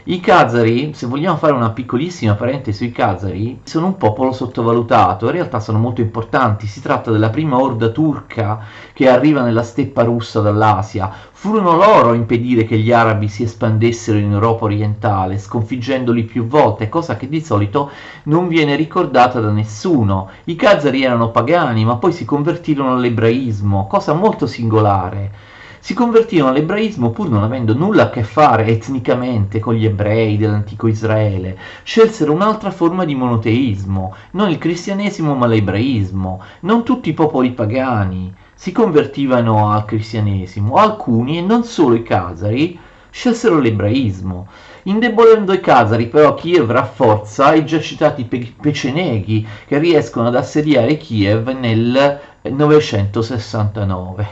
I 0.09 0.21
Khazari, 0.21 0.93
se 0.93 1.05
vogliamo 1.05 1.35
fare 1.35 1.51
una 1.51 1.71
piccolissima 1.71 2.35
parentesi 2.35 2.77
sui 2.77 2.93
Khazari, 2.93 3.59
sono 3.63 3.87
un 3.87 3.97
popolo 3.97 4.31
sottovalutato, 4.31 5.25
in 5.25 5.33
realtà 5.33 5.59
sono 5.59 5.79
molto 5.79 5.99
importanti, 5.99 6.65
si 6.65 6.81
tratta 6.81 7.11
della 7.11 7.29
prima 7.29 7.59
orda 7.59 7.89
turca 7.89 8.57
che 8.93 9.09
arriva 9.09 9.41
nella 9.41 9.63
steppa 9.63 10.03
russa 10.03 10.39
dall'Asia, 10.39 11.11
furono 11.29 11.75
loro 11.75 12.11
a 12.11 12.15
impedire 12.15 12.63
che 12.63 12.77
gli 12.77 12.93
arabi 12.93 13.27
si 13.27 13.43
espandessero 13.43 14.17
in 14.17 14.31
Europa 14.31 14.63
orientale, 14.63 15.37
sconfiggendoli 15.37 16.23
più 16.23 16.47
volte, 16.47 16.87
cosa 16.87 17.17
che 17.17 17.27
di 17.27 17.41
solito 17.41 17.91
non 18.23 18.47
viene 18.47 18.77
ricordata 18.77 19.41
da 19.41 19.51
nessuno. 19.51 20.29
I 20.45 20.55
Khazari 20.55 21.03
erano 21.03 21.31
pagani, 21.31 21.83
ma 21.83 21.97
poi 21.97 22.13
si 22.13 22.23
convertirono 22.23 22.93
all'ebraismo, 22.93 23.87
cosa 23.87 24.13
molto 24.13 24.47
singolare 24.47 25.46
si 25.87 25.93
convertirono 25.93 26.49
all'ebraismo 26.49 27.11
pur 27.11 27.29
non 27.29 27.43
avendo 27.43 27.73
nulla 27.73 28.03
a 28.03 28.09
che 28.09 28.23
fare 28.23 28.65
etnicamente 28.65 29.61
con 29.61 29.73
gli 29.73 29.85
ebrei 29.85 30.35
dell'antico 30.35 30.87
Israele, 30.87 31.57
scelsero 31.83 32.33
un'altra 32.33 32.71
forma 32.71 33.05
di 33.05 33.15
monoteismo, 33.15 34.13
non 34.31 34.49
il 34.49 34.57
cristianesimo 34.57 35.33
ma 35.33 35.47
l'ebraismo. 35.47 36.41
Non 36.63 36.83
tutti 36.83 37.07
i 37.07 37.13
popoli 37.13 37.51
pagani 37.51 38.35
si 38.53 38.73
convertivano 38.73 39.71
al 39.71 39.85
cristianesimo, 39.85 40.75
alcuni, 40.75 41.37
e 41.37 41.41
non 41.41 41.63
solo 41.63 41.95
i 41.95 42.03
Casari, 42.03 42.77
scelsero 43.09 43.57
l'ebraismo. 43.57 44.49
Indebolendo 44.83 45.53
i 45.53 45.61
Casari, 45.61 46.07
però, 46.07 46.33
Kiev 46.33 46.69
rafforza 46.69 47.53
i 47.53 47.65
già 47.65 47.79
citati 47.79 48.25
pe- 48.25 48.55
peceneghi 48.59 49.47
che 49.65 49.77
riescono 49.77 50.27
ad 50.27 50.35
assediare 50.35 50.97
Kiev 50.97 51.47
nel 51.47 52.19
969. 52.41 54.27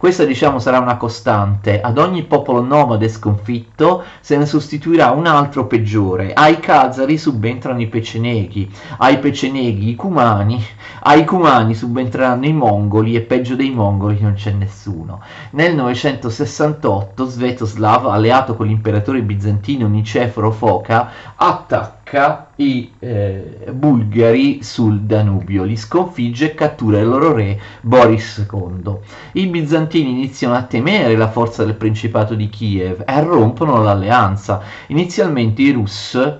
Questa 0.00 0.24
diciamo 0.24 0.58
sarà 0.58 0.78
una 0.78 0.96
costante, 0.96 1.78
ad 1.78 1.98
ogni 1.98 2.22
popolo 2.22 2.62
nomade 2.62 3.06
sconfitto 3.06 4.02
se 4.20 4.38
ne 4.38 4.46
sostituirà 4.46 5.10
un 5.10 5.26
altro 5.26 5.66
peggiore, 5.66 6.32
ai 6.32 6.58
Khazari 6.58 7.18
subentrano 7.18 7.82
i 7.82 7.86
Peceneghi, 7.86 8.74
ai 8.96 9.18
Peceneghi 9.18 9.90
i 9.90 9.94
Cumani, 9.96 10.58
ai 11.02 11.26
Cumani 11.26 11.74
subentreranno 11.74 12.46
i 12.46 12.52
Mongoli 12.54 13.14
e 13.14 13.20
peggio 13.20 13.56
dei 13.56 13.72
Mongoli 13.72 14.18
non 14.22 14.32
c'è 14.32 14.52
nessuno. 14.52 15.20
Nel 15.50 15.74
968 15.74 17.26
Svetoslav, 17.26 18.06
alleato 18.06 18.56
con 18.56 18.68
l'imperatore 18.68 19.20
bizantino 19.20 19.86
Niceforo 19.86 20.50
Foca, 20.50 21.10
attacca 21.36 21.99
attacca 22.10 22.48
i 22.56 22.92
eh, 22.98 23.68
bulgari 23.72 24.62
sul 24.62 25.02
Danubio, 25.02 25.62
li 25.62 25.76
sconfigge 25.76 26.46
e 26.46 26.54
cattura 26.54 26.98
il 26.98 27.06
loro 27.06 27.32
re 27.32 27.58
Boris 27.82 28.46
II. 28.50 28.96
I 29.32 29.46
bizantini 29.46 30.10
iniziano 30.10 30.54
a 30.54 30.62
temere 30.62 31.16
la 31.16 31.30
forza 31.30 31.64
del 31.64 31.74
principato 31.74 32.34
di 32.34 32.48
Kiev 32.48 33.04
e 33.06 33.22
rompono 33.22 33.80
l'alleanza. 33.80 34.60
Inizialmente 34.88 35.62
i 35.62 35.70
Rus 35.70 36.38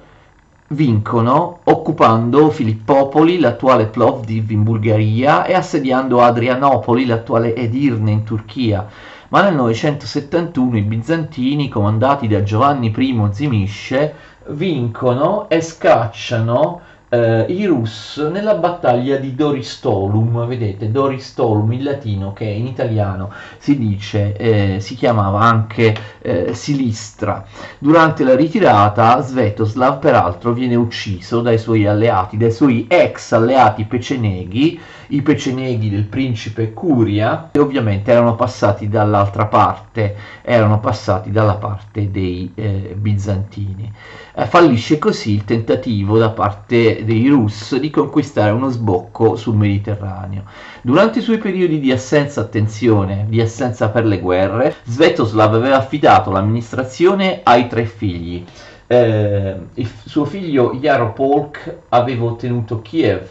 vincono 0.68 1.60
occupando 1.64 2.50
Filippopoli, 2.50 3.38
l'attuale 3.38 3.86
Plovdiv 3.86 4.50
in 4.50 4.62
Bulgaria, 4.62 5.44
e 5.44 5.54
assediando 5.54 6.20
Adrianopoli, 6.20 7.06
l'attuale 7.06 7.54
Edirne 7.54 8.10
in 8.10 8.24
Turchia. 8.24 8.86
Ma 9.28 9.42
nel 9.42 9.54
971 9.54 10.76
i 10.76 10.82
bizantini, 10.82 11.68
comandati 11.68 12.26
da 12.26 12.42
Giovanni 12.42 12.92
I 12.96 13.28
Zimisce, 13.30 14.14
vincono 14.48 15.48
e 15.48 15.60
scacciano 15.60 16.80
eh, 17.10 17.46
i 17.48 17.66
Rus 17.66 18.18
nella 18.18 18.54
battaglia 18.54 19.16
di 19.16 19.34
Doristolum, 19.34 20.46
vedete 20.46 20.90
Doristolum 20.90 21.72
in 21.72 21.82
latino 21.82 22.32
che 22.32 22.44
in 22.44 22.66
italiano 22.66 23.32
si 23.58 23.76
dice, 23.76 24.36
eh, 24.36 24.80
si 24.80 24.94
chiamava 24.94 25.40
anche 25.40 25.94
eh, 26.22 26.54
Silistra. 26.54 27.44
Durante 27.78 28.22
la 28.22 28.36
ritirata 28.36 29.20
Svetoslav 29.20 29.98
peraltro 29.98 30.52
viene 30.52 30.76
ucciso 30.76 31.40
dai 31.40 31.58
suoi 31.58 31.86
alleati, 31.86 32.36
dai 32.36 32.52
suoi 32.52 32.86
ex 32.88 33.32
alleati 33.32 33.84
peceneghi, 33.84 34.80
i 35.08 35.22
peceneghi 35.22 35.90
del 35.90 36.04
principe 36.04 36.72
Curia, 36.72 37.48
che 37.50 37.58
ovviamente 37.58 38.12
erano 38.12 38.36
passati 38.36 38.88
dall'altra 38.88 39.46
parte, 39.46 40.14
erano 40.42 40.78
passati 40.78 41.32
dalla 41.32 41.54
parte 41.54 42.12
dei 42.12 42.52
eh, 42.54 42.94
bizantini. 42.96 43.92
Eh, 44.32 44.46
fallisce 44.46 44.98
così 44.98 45.34
il 45.34 45.44
tentativo 45.44 46.16
da 46.16 46.30
parte 46.30 46.99
dei 47.04 47.28
Rus 47.28 47.76
di 47.76 47.90
conquistare 47.90 48.50
uno 48.50 48.68
sbocco 48.68 49.36
sul 49.36 49.56
Mediterraneo. 49.56 50.44
Durante 50.82 51.18
i 51.18 51.22
suoi 51.22 51.38
periodi 51.38 51.80
di 51.80 51.92
assenza, 51.92 52.40
attenzione, 52.40 53.26
di 53.28 53.40
assenza 53.40 53.88
per 53.90 54.06
le 54.06 54.20
guerre, 54.20 54.74
Svetoslav 54.84 55.54
aveva 55.54 55.76
affidato 55.76 56.30
l'amministrazione 56.30 57.40
ai 57.42 57.68
tre 57.68 57.84
figli. 57.84 58.44
Eh, 58.86 59.56
suo 60.04 60.24
figlio 60.24 60.72
Yaropolk 60.72 61.76
aveva 61.90 62.24
ottenuto 62.24 62.80
Kiev, 62.82 63.28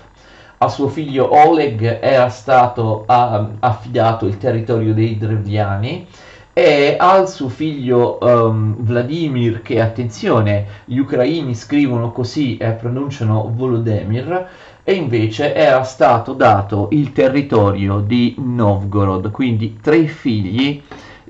a 0.62 0.68
suo 0.68 0.90
figlio 0.90 1.34
Oleg 1.34 2.00
era 2.02 2.28
stato 2.30 3.06
uh, 3.08 3.56
affidato 3.60 4.26
il 4.26 4.38
territorio 4.38 4.94
dei 4.94 5.18
Drevliani 5.18 6.06
e 6.60 6.98
al 7.00 7.30
suo 7.30 7.48
figlio 7.48 8.18
um, 8.20 8.76
Vladimir, 8.80 9.62
che 9.62 9.80
attenzione, 9.80 10.66
gli 10.84 10.98
ucraini 10.98 11.56
scrivono 11.56 12.12
così 12.12 12.58
e 12.58 12.72
pronunciano 12.72 13.50
Volodemir, 13.56 14.48
e 14.84 14.94
invece 14.94 15.56
era 15.56 15.84
stato 15.84 16.34
dato 16.34 16.90
il 16.92 17.14
territorio 17.14 18.02
di 18.02 18.36
Novgorod, 18.40 19.32
quindi 19.32 19.80
tre 19.82 20.08
figli, 20.08 20.84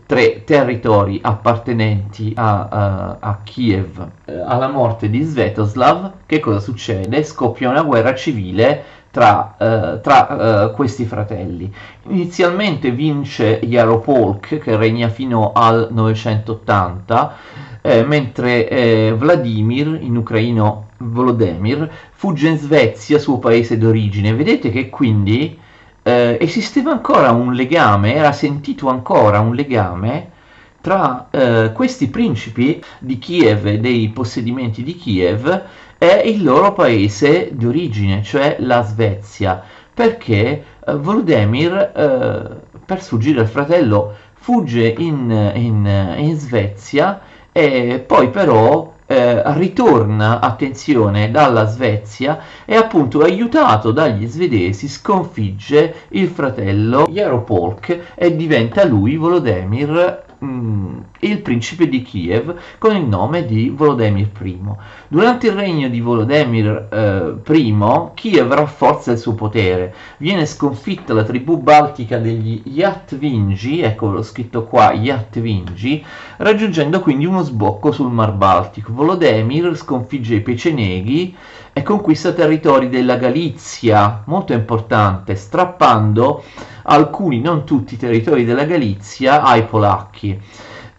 tre 0.07 0.43
territori 0.43 1.19
appartenenti 1.21 2.33
a, 2.35 2.67
a, 2.67 3.17
a 3.19 3.39
Kiev. 3.43 4.07
Alla 4.47 4.69
morte 4.69 5.11
di 5.11 5.21
Svetoslav, 5.21 6.11
che 6.25 6.39
cosa 6.39 6.59
succede? 6.59 7.21
Scoppia 7.21 7.69
una 7.69 7.83
guerra 7.83 8.15
civile 8.15 8.83
tra, 9.11 9.55
eh, 9.57 10.01
tra 10.01 10.67
eh, 10.67 10.71
questi 10.71 11.05
fratelli. 11.05 11.71
Inizialmente 12.09 12.91
vince 12.91 13.59
Yaropolk 13.63 14.59
che 14.59 14.75
regna 14.75 15.09
fino 15.09 15.51
al 15.53 15.89
980, 15.91 17.35
eh, 17.81 18.03
mentre 18.03 18.67
eh, 18.67 19.13
Vladimir, 19.17 19.97
in 20.01 20.17
ucraino 20.17 20.87
Volodemir, 20.97 21.89
fugge 22.11 22.49
in 22.49 22.57
Svezia, 22.57 23.19
suo 23.19 23.39
paese 23.39 23.77
d'origine. 23.77 24.33
Vedete 24.33 24.69
che 24.69 24.89
quindi 24.89 25.57
eh, 26.03 26.37
esisteva 26.39 26.91
ancora 26.91 27.31
un 27.31 27.53
legame, 27.53 28.15
era 28.15 28.31
sentito 28.31 28.89
ancora 28.89 29.39
un 29.39 29.53
legame 29.55 30.37
tra 30.81 31.27
eh, 31.29 31.71
questi 31.73 32.07
principi 32.07 32.81
di 32.99 33.17
Kiev 33.19 33.69
dei 33.75 34.09
possedimenti 34.09 34.81
di 34.81 34.95
Kiev 34.95 35.63
è 35.99 36.21
il 36.23 36.43
loro 36.43 36.71
paese 36.71 37.49
di 37.51 37.65
origine, 37.65 38.23
cioè 38.23 38.55
la 38.59 38.81
Svezia, 38.83 39.61
perché 39.93 40.63
eh, 40.85 40.95
Volodemir, 40.95 41.73
eh, 41.93 42.77
per 42.85 43.03
sfuggire 43.03 43.41
al 43.41 43.47
fratello, 43.47 44.15
fugge 44.33 44.87
in, 44.97 45.29
in, 45.55 46.15
in 46.17 46.37
Svezia 46.37 47.19
e 47.51 48.01
poi 48.07 48.29
però 48.29 48.93
eh, 49.05 49.41
ritorna, 49.57 50.39
attenzione, 50.39 51.31
dalla 51.31 51.65
Svezia 51.65 52.39
e 52.63 52.77
appunto 52.77 53.19
aiutato 53.21 53.91
dagli 53.91 54.25
svedesi 54.25 54.87
sconfigge 54.87 56.05
il 56.09 56.29
fratello 56.29 57.07
Yaropolk 57.09 58.13
e 58.15 58.35
diventa 58.37 58.85
lui 58.85 59.17
Volodemir 59.17 60.27
Mm, 60.43 60.99
il 61.19 61.41
principe 61.41 61.87
di 61.87 62.01
Kiev 62.01 62.55
con 62.77 62.95
il 62.95 63.03
nome 63.03 63.45
di 63.45 63.69
Volodemir 63.69 64.29
I. 64.41 64.59
Durante 65.07 65.47
il 65.47 65.53
regno 65.53 65.89
di 65.89 65.99
Volodemir 65.99 66.87
eh, 66.91 67.53
I, 67.53 67.75
Kiev 68.13 68.53
rafforza 68.53 69.11
il 69.11 69.17
suo 69.17 69.33
potere, 69.33 69.93
viene 70.17 70.45
sconfitta 70.45 71.13
la 71.13 71.23
tribù 71.23 71.57
baltica 71.57 72.17
degli 72.17 72.61
Yatvingi, 72.65 73.81
ecco 73.81 74.11
l'ho 74.11 74.23
scritto 74.23 74.65
qua, 74.65 74.93
Yatvingi, 74.93 76.03
raggiungendo 76.37 76.99
quindi 76.99 77.25
uno 77.25 77.43
sbocco 77.43 77.91
sul 77.91 78.11
Mar 78.11 78.33
Baltico. 78.33 78.93
Volodemir 78.93 79.75
sconfigge 79.75 80.35
i 80.35 80.41
Peceneghi 80.41 81.35
e 81.73 81.83
conquista 81.83 82.31
territori 82.31 82.89
della 82.89 83.17
Galizia, 83.17 84.23
molto 84.25 84.53
importante, 84.53 85.35
strappando 85.35 86.43
alcuni, 86.83 87.39
non 87.39 87.65
tutti, 87.65 87.93
i 87.93 87.97
territori 87.97 88.45
della 88.45 88.65
Galizia 88.65 89.43
ai 89.43 89.63
polacchi. 89.63 90.39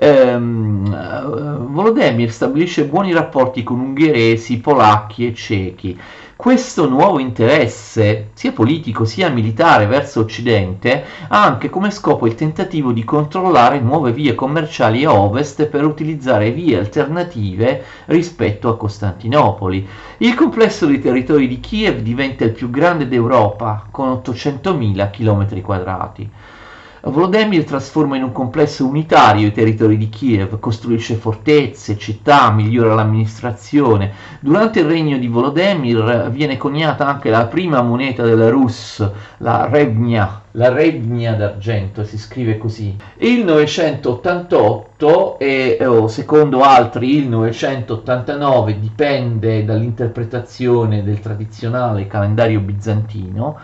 Ehm, 0.03 1.67
Volodemir 1.73 2.33
stabilisce 2.33 2.87
buoni 2.87 3.13
rapporti 3.13 3.63
con 3.63 3.81
ungheresi, 3.81 4.59
polacchi 4.59 5.27
e 5.27 5.35
cechi. 5.35 6.01
Questo 6.37 6.89
nuovo 6.89 7.19
interesse, 7.19 8.31
sia 8.33 8.53
politico 8.53 9.05
sia 9.05 9.29
militare 9.29 9.85
verso 9.85 10.21
Occidente, 10.21 11.05
ha 11.29 11.45
anche 11.45 11.69
come 11.69 11.91
scopo 11.91 12.27
il 12.27 12.35
tentativo 12.35 12.93
di 12.93 13.05
controllare 13.05 13.79
nuove 13.81 14.13
vie 14.13 14.35
commerciali 14.35 15.05
a 15.05 15.13
ovest 15.13 15.67
per 15.67 15.85
utilizzare 15.85 16.51
vie 16.51 16.79
alternative 16.79 17.85
rispetto 18.07 18.71
a 18.71 18.79
Costantinopoli. 18.79 19.87
Il 20.17 20.33
complesso 20.33 20.87
dei 20.87 20.99
territori 20.99 21.47
di 21.47 21.61
Kiev 21.61 21.99
diventa 21.99 22.45
il 22.45 22.53
più 22.53 22.71
grande 22.71 23.07
d'Europa, 23.07 23.87
con 23.91 24.09
800.000 24.09 25.11
km2. 25.15 26.27
Volodymyr 27.03 27.65
trasforma 27.65 28.17
in 28.17 28.25
un 28.25 28.33
complesso 28.33 28.87
unitario 28.87 29.47
i 29.47 29.53
territori 29.53 29.97
di 29.97 30.11
Kiev, 30.11 30.59
costruisce 30.59 31.15
fortezze, 31.15 31.97
città, 31.97 32.51
migliora 32.51 32.93
l'amministrazione. 32.95 34.13
Durante 34.41 34.81
il 34.81 34.85
regno 34.85 35.17
di 35.17 35.27
Volodymyr 35.27 36.29
viene 36.29 36.59
coniata 36.59 37.07
anche 37.07 37.31
la 37.31 37.47
prima 37.47 37.81
moneta 37.81 38.23
della 38.23 38.51
Rus, 38.51 39.09
la 39.39 39.67
Revnia, 39.67 40.43
la 40.53 40.69
Regnia 40.69 41.33
d'argento, 41.35 42.05
si 42.05 42.19
scrive 42.19 42.59
così. 42.59 42.95
Il 43.17 43.45
988 43.45 45.39
e 45.39 45.79
oh, 45.87 46.07
secondo 46.07 46.61
altri 46.61 47.17
il 47.17 47.29
989 47.29 48.79
dipende 48.79 49.65
dall'interpretazione 49.65 51.03
del 51.03 51.21
tradizionale 51.21 52.07
calendario 52.07 52.61
bizantino 52.61 53.59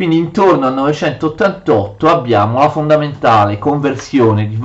quindi 0.00 0.16
intorno 0.16 0.66
al 0.66 0.72
988 0.72 2.08
abbiamo 2.08 2.58
la 2.60 2.70
fondamentale 2.70 3.58
conversione 3.58 4.48
di 4.48 4.56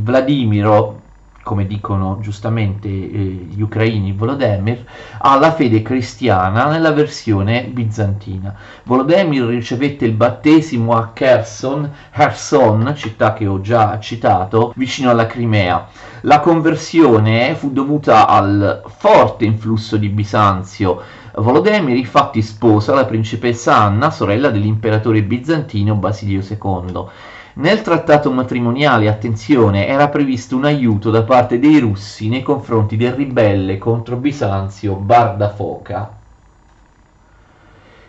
Vladimiro, 0.00 1.02
come 1.44 1.66
dicono 1.66 2.18
giustamente 2.20 2.88
eh, 2.88 3.46
gli 3.48 3.60
ucraini 3.60 4.12
Volodemir, 4.12 4.84
alla 5.18 5.52
fede 5.52 5.82
cristiana 5.82 6.68
nella 6.68 6.90
versione 6.90 7.64
bizantina. 7.64 8.56
Volodemir 8.82 9.44
ricevette 9.44 10.06
il 10.06 10.12
battesimo 10.12 10.96
a 10.96 11.10
Kherson, 11.12 11.88
Kherson, 12.10 12.94
città 12.96 13.34
che 13.34 13.46
ho 13.46 13.60
già 13.60 14.00
citato, 14.00 14.72
vicino 14.74 15.10
alla 15.10 15.26
Crimea. 15.26 15.86
La 16.22 16.40
conversione 16.40 17.54
fu 17.54 17.70
dovuta 17.70 18.26
al 18.26 18.82
forte 18.86 19.44
influsso 19.44 19.96
di 19.98 20.08
Bisanzio, 20.08 21.02
Volodemir 21.36 21.96
infatti 21.96 22.42
sposa 22.42 22.94
la 22.94 23.04
principessa 23.04 23.76
Anna, 23.76 24.10
sorella 24.10 24.50
dell'imperatore 24.50 25.22
bizantino 25.22 25.96
Basilio 25.96 26.40
II. 26.40 27.06
Nel 27.56 27.82
trattato 27.82 28.32
matrimoniale, 28.32 29.08
attenzione, 29.08 29.86
era 29.86 30.08
previsto 30.08 30.56
un 30.56 30.64
aiuto 30.64 31.10
da 31.12 31.22
parte 31.22 31.60
dei 31.60 31.78
russi 31.78 32.28
nei 32.28 32.42
confronti 32.42 32.96
del 32.96 33.12
ribelle 33.12 33.78
contro 33.78 34.16
Bisanzio 34.16 34.96
Bardafoca, 34.96 36.16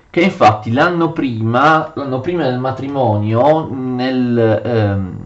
che 0.09 0.21
infatti 0.21 0.71
l'anno 0.71 1.11
prima, 1.11 1.91
l'anno 1.93 2.21
prima 2.21 2.41
del 2.41 2.57
matrimonio, 2.57 3.71
nel 3.71 4.61
ehm, 4.65 5.17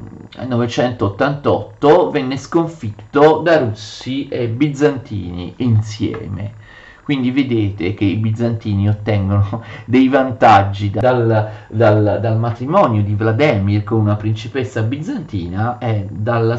988, 0.47 2.09
venne 2.09 2.35
sconfitto 2.35 3.39
da 3.41 3.59
russi 3.59 4.27
e 4.27 4.49
bizantini 4.49 5.53
insieme. 5.57 6.58
Quindi 7.09 7.31
vedete 7.31 7.95
che 7.95 8.05
i 8.05 8.17
bizantini 8.17 8.87
ottengono 8.87 9.63
dei 9.85 10.07
vantaggi 10.09 10.91
dal, 10.91 11.49
dal, 11.67 12.19
dal 12.21 12.37
matrimonio 12.37 13.01
di 13.01 13.15
Vladimir 13.15 13.83
con 13.83 14.01
una 14.01 14.15
principessa 14.15 14.83
bizantina 14.83 15.79
e 15.79 16.05
dalla, 16.07 16.55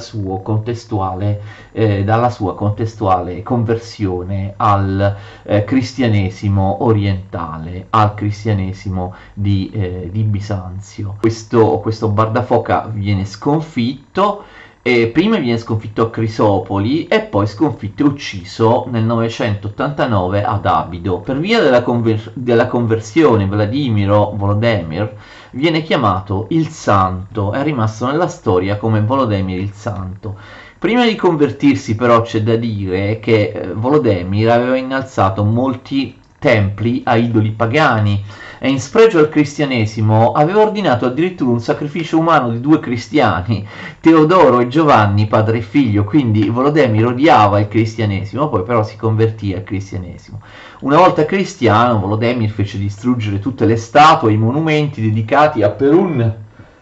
eh, 1.71 2.03
dalla 2.03 2.31
sua 2.31 2.55
contestuale 2.57 3.45
conversione 3.45 4.55
al 4.57 5.17
eh, 5.45 5.63
cristianesimo 5.63 6.83
orientale, 6.83 7.87
al 7.91 8.15
cristianesimo 8.15 9.15
di, 9.33 9.71
eh, 9.73 10.09
di 10.11 10.25
Bisanzio. 10.25 11.15
Questo, 11.21 11.79
questo 11.79 12.09
Bardafoca 12.09 12.91
viene 12.93 13.25
sconfitto 13.25 14.43
e 14.83 15.09
prima 15.09 15.37
viene 15.37 15.59
sconfitto 15.59 16.03
a 16.03 16.11
Crisopoli 16.11 17.07
e 17.07 17.21
poi 17.21 17.47
sconfitto 17.47 18.03
e 18.03 18.07
ucciso 18.07 18.87
nel 18.91 19.05
989 19.05 20.43
ad 20.43 20.65
Abido. 20.65 21.19
Per 21.19 21.39
via 21.39 21.61
della, 21.61 21.83
conver- 21.83 22.33
della 22.35 22.67
conversione 22.67 23.47
Vladimiro 23.47 24.33
Volodemir 24.35 25.15
viene 25.53 25.83
chiamato 25.83 26.47
il 26.51 26.69
Santo, 26.69 27.53
è 27.53 27.63
rimasto 27.63 28.07
nella 28.07 28.29
storia 28.29 28.79
come 28.79 29.03
Volodemir 29.03 29.59
il 29.59 29.73
Santo. 29.73 30.37
Prima 30.79 31.05
di 31.05 31.15
convertirsi 31.15 31.95
però 31.95 32.23
c'è 32.23 32.43
da 32.43 32.57
dire 32.57 33.19
che 33.21 33.53
eh, 33.55 33.73
Volodemir 33.75 34.49
aveva 34.49 34.77
innalzato 34.77 35.45
molti 35.45 36.20
templi 36.41 37.03
a 37.05 37.15
idoli 37.15 37.51
pagani 37.51 38.25
e 38.59 38.69
in 38.69 38.81
spregio 38.81 39.19
al 39.21 39.29
cristianesimo 39.29 40.33
aveva 40.33 40.61
ordinato 40.61 41.07
addirittura 41.07 41.53
un 41.53 41.61
sacrificio 41.61 42.19
umano 42.19 42.51
di 42.51 42.61
due 42.61 42.81
cristiani, 42.81 43.67
Teodoro 44.01 44.61
e 44.61 44.69
Giovanni, 44.69 45.27
padre 45.27 45.59
e 45.59 45.63
figlio, 45.63 46.05
quindi 46.05 46.49
Volodemir 46.49 47.07
odiava 47.07 47.61
il 47.61 47.69
cristianesimo, 47.69 48.49
poi 48.49 48.63
però 48.63 48.83
si 48.83 48.97
convertì 48.97 49.55
al 49.55 49.63
cristianesimo. 49.63 50.41
Una 50.81 50.97
volta 50.97 51.25
cristiano, 51.25 52.01
Volodemir 52.01 52.51
fece 52.51 52.77
distruggere 52.77 53.39
tutte 53.39 53.65
le 53.65 53.77
statue 53.77 54.31
e 54.31 54.35
i 54.35 54.39
monumenti 54.39 55.01
dedicati 55.01 55.63
a 55.63 55.71
Perun, 55.71 56.35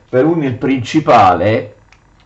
Perun 0.09 0.43
il 0.43 0.55
principale, 0.55 1.77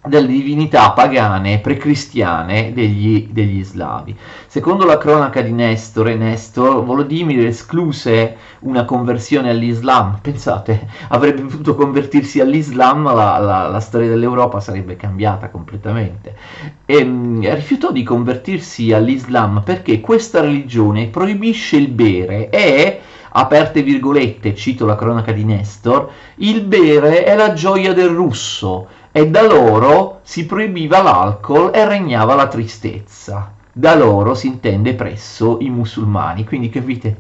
delle 0.05 0.27
divinità 0.27 0.91
pagane 0.91 1.61
precristiane 1.61 2.73
degli, 2.73 3.29
degli 3.31 3.63
slavi. 3.63 4.17
Secondo 4.47 4.85
la 4.85 4.99
cronaca 4.99 5.41
di 5.43 5.53
Nestore, 5.53 6.17
Nestor, 6.17 6.85
Volodimir 6.85 7.47
escluse 7.47 8.37
una 8.61 8.85
conversione 8.85 9.51
all'Islam. 9.51 10.19
Pensate, 10.21 10.89
avrebbe 11.09 11.43
potuto 11.43 11.77
convertirsi 11.77 12.41
all'Islam, 12.41 13.05
la, 13.05 13.39
la, 13.39 13.69
la 13.69 13.81
storia 13.81 14.09
dell'Europa 14.09 14.59
sarebbe 14.59 14.97
cambiata 14.97 15.51
completamente. 15.51 16.37
E, 16.85 17.05
mh, 17.05 17.55
rifiutò 17.55 17.93
di 17.93 18.03
convertirsi 18.03 18.93
all'Islam 18.93 19.63
perché 19.65 20.01
questa 20.01 20.41
religione 20.41 21.07
proibisce 21.07 21.77
il 21.77 21.89
bere 21.89 22.51
e 22.51 23.01
aperte 23.35 23.83
virgolette, 23.83 24.55
cito 24.55 24.85
la 24.85 24.97
cronaca 24.97 25.33
di 25.33 25.45
Nestor, 25.45 26.11
il 26.37 26.63
bere 26.63 27.25
è 27.25 27.35
la 27.35 27.53
gioia 27.53 27.95
del 27.95 28.09
russo 28.09 28.89
e 29.13 29.29
da 29.29 29.43
loro 29.43 30.21
si 30.23 30.47
proibiva 30.47 31.03
l'alcol 31.03 31.71
e 31.75 31.87
regnava 31.87 32.35
la 32.35 32.49
tristezza. 32.49 33.53
Da 33.75 33.95
loro 33.95 34.35
si 34.35 34.49
intende 34.49 34.95
presso 34.95 35.59
i 35.61 35.71
musulmani, 35.71 36.45
quindi 36.45 36.69
capite, 36.69 37.17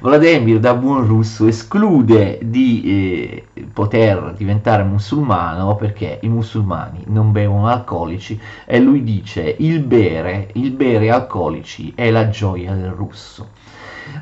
Vladimir 0.00 0.58
da 0.58 0.74
buon 0.74 1.06
russo 1.06 1.46
esclude 1.46 2.38
di 2.42 3.44
eh, 3.52 3.64
poter 3.70 4.32
diventare 4.34 4.82
musulmano 4.82 5.76
perché 5.76 6.18
i 6.22 6.28
musulmani 6.28 7.04
non 7.08 7.32
bevono 7.32 7.68
alcolici 7.68 8.40
e 8.64 8.78
lui 8.78 9.02
dice 9.02 9.56
il 9.58 9.80
bere, 9.80 10.48
il 10.54 10.70
bere 10.70 11.10
alcolici 11.10 11.92
è 11.94 12.10
la 12.10 12.30
gioia 12.30 12.72
del 12.74 12.92
russo. 12.92 13.48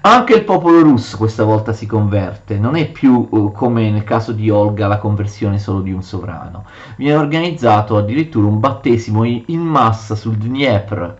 Anche 0.00 0.34
il 0.34 0.44
popolo 0.44 0.80
russo 0.82 1.16
questa 1.16 1.44
volta 1.44 1.72
si 1.72 1.86
converte, 1.86 2.58
non 2.58 2.76
è 2.76 2.90
più 2.90 3.26
uh, 3.30 3.52
come 3.52 3.90
nel 3.90 4.04
caso 4.04 4.32
di 4.32 4.50
Olga 4.50 4.86
la 4.86 4.98
conversione 4.98 5.58
solo 5.58 5.80
di 5.80 5.92
un 5.92 6.02
sovrano. 6.02 6.66
Viene 6.96 7.16
organizzato 7.16 7.96
addirittura 7.96 8.46
un 8.46 8.60
battesimo 8.60 9.24
in 9.24 9.60
massa 9.60 10.14
sul 10.14 10.36
Dniepr, 10.36 11.18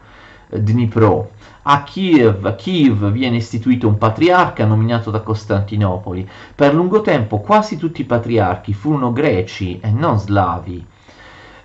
eh, 0.50 0.62
Dnipro. 0.62 1.30
A 1.62 1.82
Kiev, 1.82 2.44
a 2.46 2.54
Kiev 2.54 3.10
viene 3.10 3.36
istituito 3.36 3.88
un 3.88 3.98
patriarca 3.98 4.64
nominato 4.64 5.10
da 5.10 5.20
Costantinopoli. 5.20 6.28
Per 6.54 6.72
lungo 6.74 7.00
tempo 7.00 7.40
quasi 7.40 7.76
tutti 7.76 8.02
i 8.02 8.06
patriarchi 8.06 8.72
furono 8.72 9.12
greci 9.12 9.80
e 9.80 9.90
non 9.90 10.18
slavi 10.18 10.86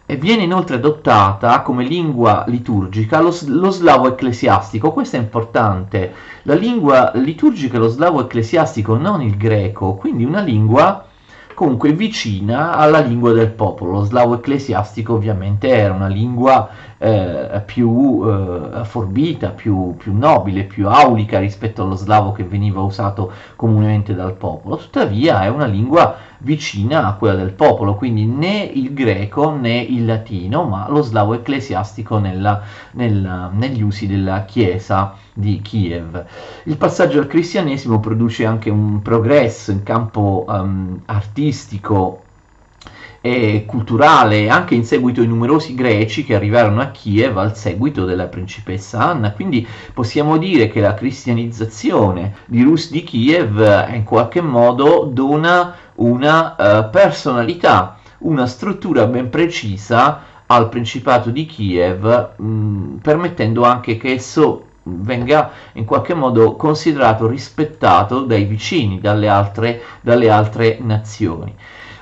e 0.06 0.18
viene 0.18 0.44
inoltre 0.44 0.76
adottata 0.76 1.62
come 1.62 1.86
lingua 1.86 2.44
liturgica 2.48 3.22
lo, 3.22 3.34
lo, 3.48 3.70
slavo 3.70 4.08
ecclesiastico. 4.08 4.92
Questo 4.92 5.16
è 5.16 5.20
importante. 5.20 6.14
La 6.44 6.56
lingua 6.56 7.12
liturgica 7.16 7.78
è 7.78 7.80
lo 7.80 7.88
slavo 7.88 8.22
ecclesiastico, 8.22 8.98
non 8.98 9.22
il 9.22 9.38
greco, 9.38 9.96
quindi 9.96 10.26
una 10.26 10.42
lingua 10.42 11.06
comunque 11.54 11.94
vicina 11.94 12.74
alla 12.74 13.00
lingua 13.00 13.32
del 13.32 13.52
popolo. 13.52 13.92
Lo 13.92 14.04
slavo 14.04 14.36
ecclesiastico 14.36 15.14
ovviamente 15.14 15.70
era 15.70 15.94
una 15.94 16.08
lingua 16.08 16.70
eh, 17.04 17.62
più 17.66 18.24
eh, 18.26 18.86
forbita, 18.86 19.50
più, 19.50 19.94
più, 19.98 20.18
nobile, 20.18 20.64
più 20.64 20.88
aulica 20.88 21.38
rispetto 21.38 21.84
allo 21.84 21.96
slavo 21.96 22.32
che 22.32 22.46
veniva 22.46 22.80
usato 22.80 23.30
comunemente 23.58 24.16
dal 24.16 24.36
popolo. 24.36 24.78
Tuttavia 24.78 25.44
è 25.44 25.50
una 25.50 25.66
lingua 25.66 26.16
vicina 26.38 27.06
a 27.06 27.16
quella 27.16 27.36
del 27.36 27.52
popolo, 27.52 27.96
quindi 27.96 28.26
né 28.26 28.64
il 28.64 28.94
greco 28.94 29.52
né 29.52 29.80
il 29.80 30.06
latino, 30.06 30.64
ma 30.64 30.88
lo 30.88 31.02
slavo 31.02 31.34
ecclesiastico 31.34 32.20
nella, 32.20 32.62
nella, 32.92 33.50
negli 33.54 33.82
usi 33.82 34.08
della 34.08 34.46
Chiesa 34.46 35.16
di 35.34 35.60
Kiev. 35.62 36.26
Il 36.64 36.78
passaggio 36.78 37.20
al 37.20 37.28
cristianesimo 37.28 38.00
produce 38.00 38.46
anche 38.46 38.70
un 38.70 39.02
progresso 39.02 39.72
in 39.72 39.84
campo 39.84 40.46
um, 40.48 41.02
artistico 41.06 42.23
e 43.26 43.64
culturale, 43.66 44.50
anche 44.50 44.76
in 44.76 44.84
seguito 44.84 45.22
ai 45.22 45.28
numerosi 45.28 45.76
greci 45.76 46.26
che 46.26 46.36
arrivarono 46.36 46.82
a 46.82 46.88
Kiev 46.88 47.38
al 47.38 47.56
seguito 47.56 48.04
della 48.04 48.26
principessa 48.26 49.00
Anna. 49.00 49.32
Quindi 49.32 49.66
possiamo 49.94 50.38
dire 50.38 50.68
che 50.68 50.82
la 50.82 50.94
cristianizzazione 50.94 52.36
di 52.48 52.62
Rus 52.64 52.92
di 52.92 53.02
Kiev 53.06 53.88
in 53.94 54.04
qualche 54.04 54.42
modo 54.42 55.10
dona 55.10 55.74
una 55.96 56.56
uh, 56.58 56.90
personalità, 56.90 57.98
una 58.20 58.46
struttura 58.46 59.06
ben 59.06 59.30
precisa 59.30 60.24
al 60.48 60.68
Principato 60.68 61.30
di 61.30 61.46
Kiev, 61.46 62.36
mh, 62.36 62.96
permettendo 63.02 63.64
anche 63.64 63.96
che 63.96 64.16
esso 64.16 64.66
venga 64.84 65.50
in 65.76 65.86
qualche 65.86 66.14
modo 66.14 66.58
considerato 66.58 67.26
rispettato 67.26 68.24
dai 68.24 68.44
vicini, 68.44 69.00
dalle 69.00 69.30
altre, 69.30 69.82
dalle 70.02 70.30
altre 70.30 70.78
nazioni. 70.82 71.56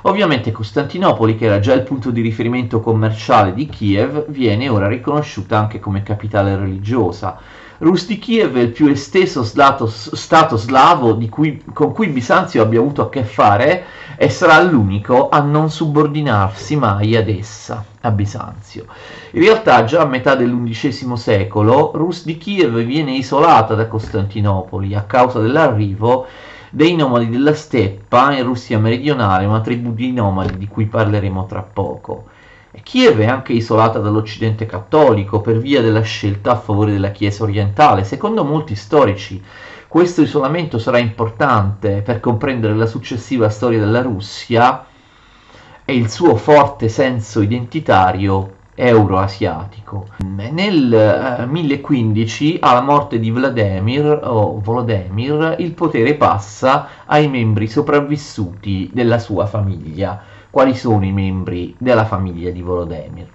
Ovviamente 0.03 0.51
Costantinopoli, 0.51 1.35
che 1.35 1.45
era 1.45 1.59
già 1.59 1.73
il 1.73 1.83
punto 1.83 2.09
di 2.09 2.21
riferimento 2.21 2.79
commerciale 2.79 3.53
di 3.53 3.67
Kiev, 3.67 4.25
viene 4.29 4.67
ora 4.67 4.87
riconosciuta 4.87 5.59
anche 5.59 5.79
come 5.79 6.01
capitale 6.01 6.55
religiosa. 6.55 7.37
Rus 7.77 8.05
di 8.07 8.17
Kiev 8.17 8.57
è 8.57 8.61
il 8.61 8.71
più 8.71 8.87
esteso 8.87 9.43
stato, 9.43 9.87
stato 9.87 10.55
slavo 10.55 11.17
cui, 11.29 11.63
con 11.73 11.93
cui 11.93 12.07
Bisanzio 12.07 12.61
abbia 12.61 12.79
avuto 12.79 13.01
a 13.01 13.09
che 13.09 13.23
fare 13.23 13.85
e 14.17 14.29
sarà 14.29 14.61
l'unico 14.61 15.29
a 15.29 15.39
non 15.39 15.69
subordinarsi 15.69 16.75
mai 16.75 17.15
ad 17.15 17.27
essa, 17.27 17.83
a 18.01 18.11
Bisanzio. 18.11 18.85
In 19.31 19.41
realtà 19.41 19.83
già 19.83 20.01
a 20.01 20.05
metà 20.05 20.35
dell'undicesimo 20.35 21.15
secolo 21.15 21.91
Rus 21.95 22.23
di 22.23 22.37
Kiev 22.37 22.81
viene 22.81 23.13
isolata 23.13 23.73
da 23.73 23.87
Costantinopoli 23.87 24.93
a 24.93 25.01
causa 25.01 25.39
dell'arrivo 25.39 26.27
dei 26.73 26.95
nomadi 26.95 27.27
della 27.29 27.53
steppa 27.53 28.33
in 28.33 28.43
Russia 28.45 28.79
meridionale, 28.79 29.45
una 29.45 29.59
tribù 29.59 29.93
di 29.93 30.13
nomadi 30.13 30.57
di 30.57 30.67
cui 30.67 30.85
parleremo 30.85 31.45
tra 31.45 31.61
poco. 31.61 32.27
Kiev 32.81 33.19
è 33.19 33.25
anche 33.25 33.51
isolata 33.51 33.99
dall'Occidente 33.99 34.65
cattolico 34.65 35.41
per 35.41 35.57
via 35.59 35.81
della 35.81 36.01
scelta 36.01 36.51
a 36.51 36.55
favore 36.55 36.93
della 36.93 37.11
Chiesa 37.11 37.43
orientale. 37.43 38.05
Secondo 38.05 38.45
molti 38.45 38.75
storici 38.75 39.43
questo 39.89 40.21
isolamento 40.21 40.79
sarà 40.79 40.97
importante 40.97 42.01
per 42.01 42.21
comprendere 42.21 42.73
la 42.75 42.85
successiva 42.85 43.49
storia 43.49 43.79
della 43.79 44.01
Russia 44.01 44.85
e 45.83 45.93
il 45.93 46.09
suo 46.09 46.37
forte 46.37 46.87
senso 46.87 47.41
identitario 47.41 48.59
euroasiatico. 48.75 50.07
Nel 50.19 50.91
uh, 50.91 51.41
eh, 51.41 51.45
1015, 51.45 52.57
alla 52.61 52.81
morte 52.81 53.19
di 53.19 53.31
Vladimir 53.31 54.19
o 54.23 54.59
Volodemir, 54.61 55.55
il 55.59 55.73
potere 55.73 56.15
passa 56.15 56.87
ai 57.05 57.27
membri 57.27 57.67
sopravvissuti 57.67 58.89
della 58.93 59.19
sua 59.19 59.45
famiglia. 59.45 60.21
Quali 60.49 60.75
sono 60.75 61.05
i 61.05 61.11
membri 61.11 61.75
della 61.77 62.05
famiglia 62.05 62.51
di 62.51 62.61
Volodemir? 62.61 63.29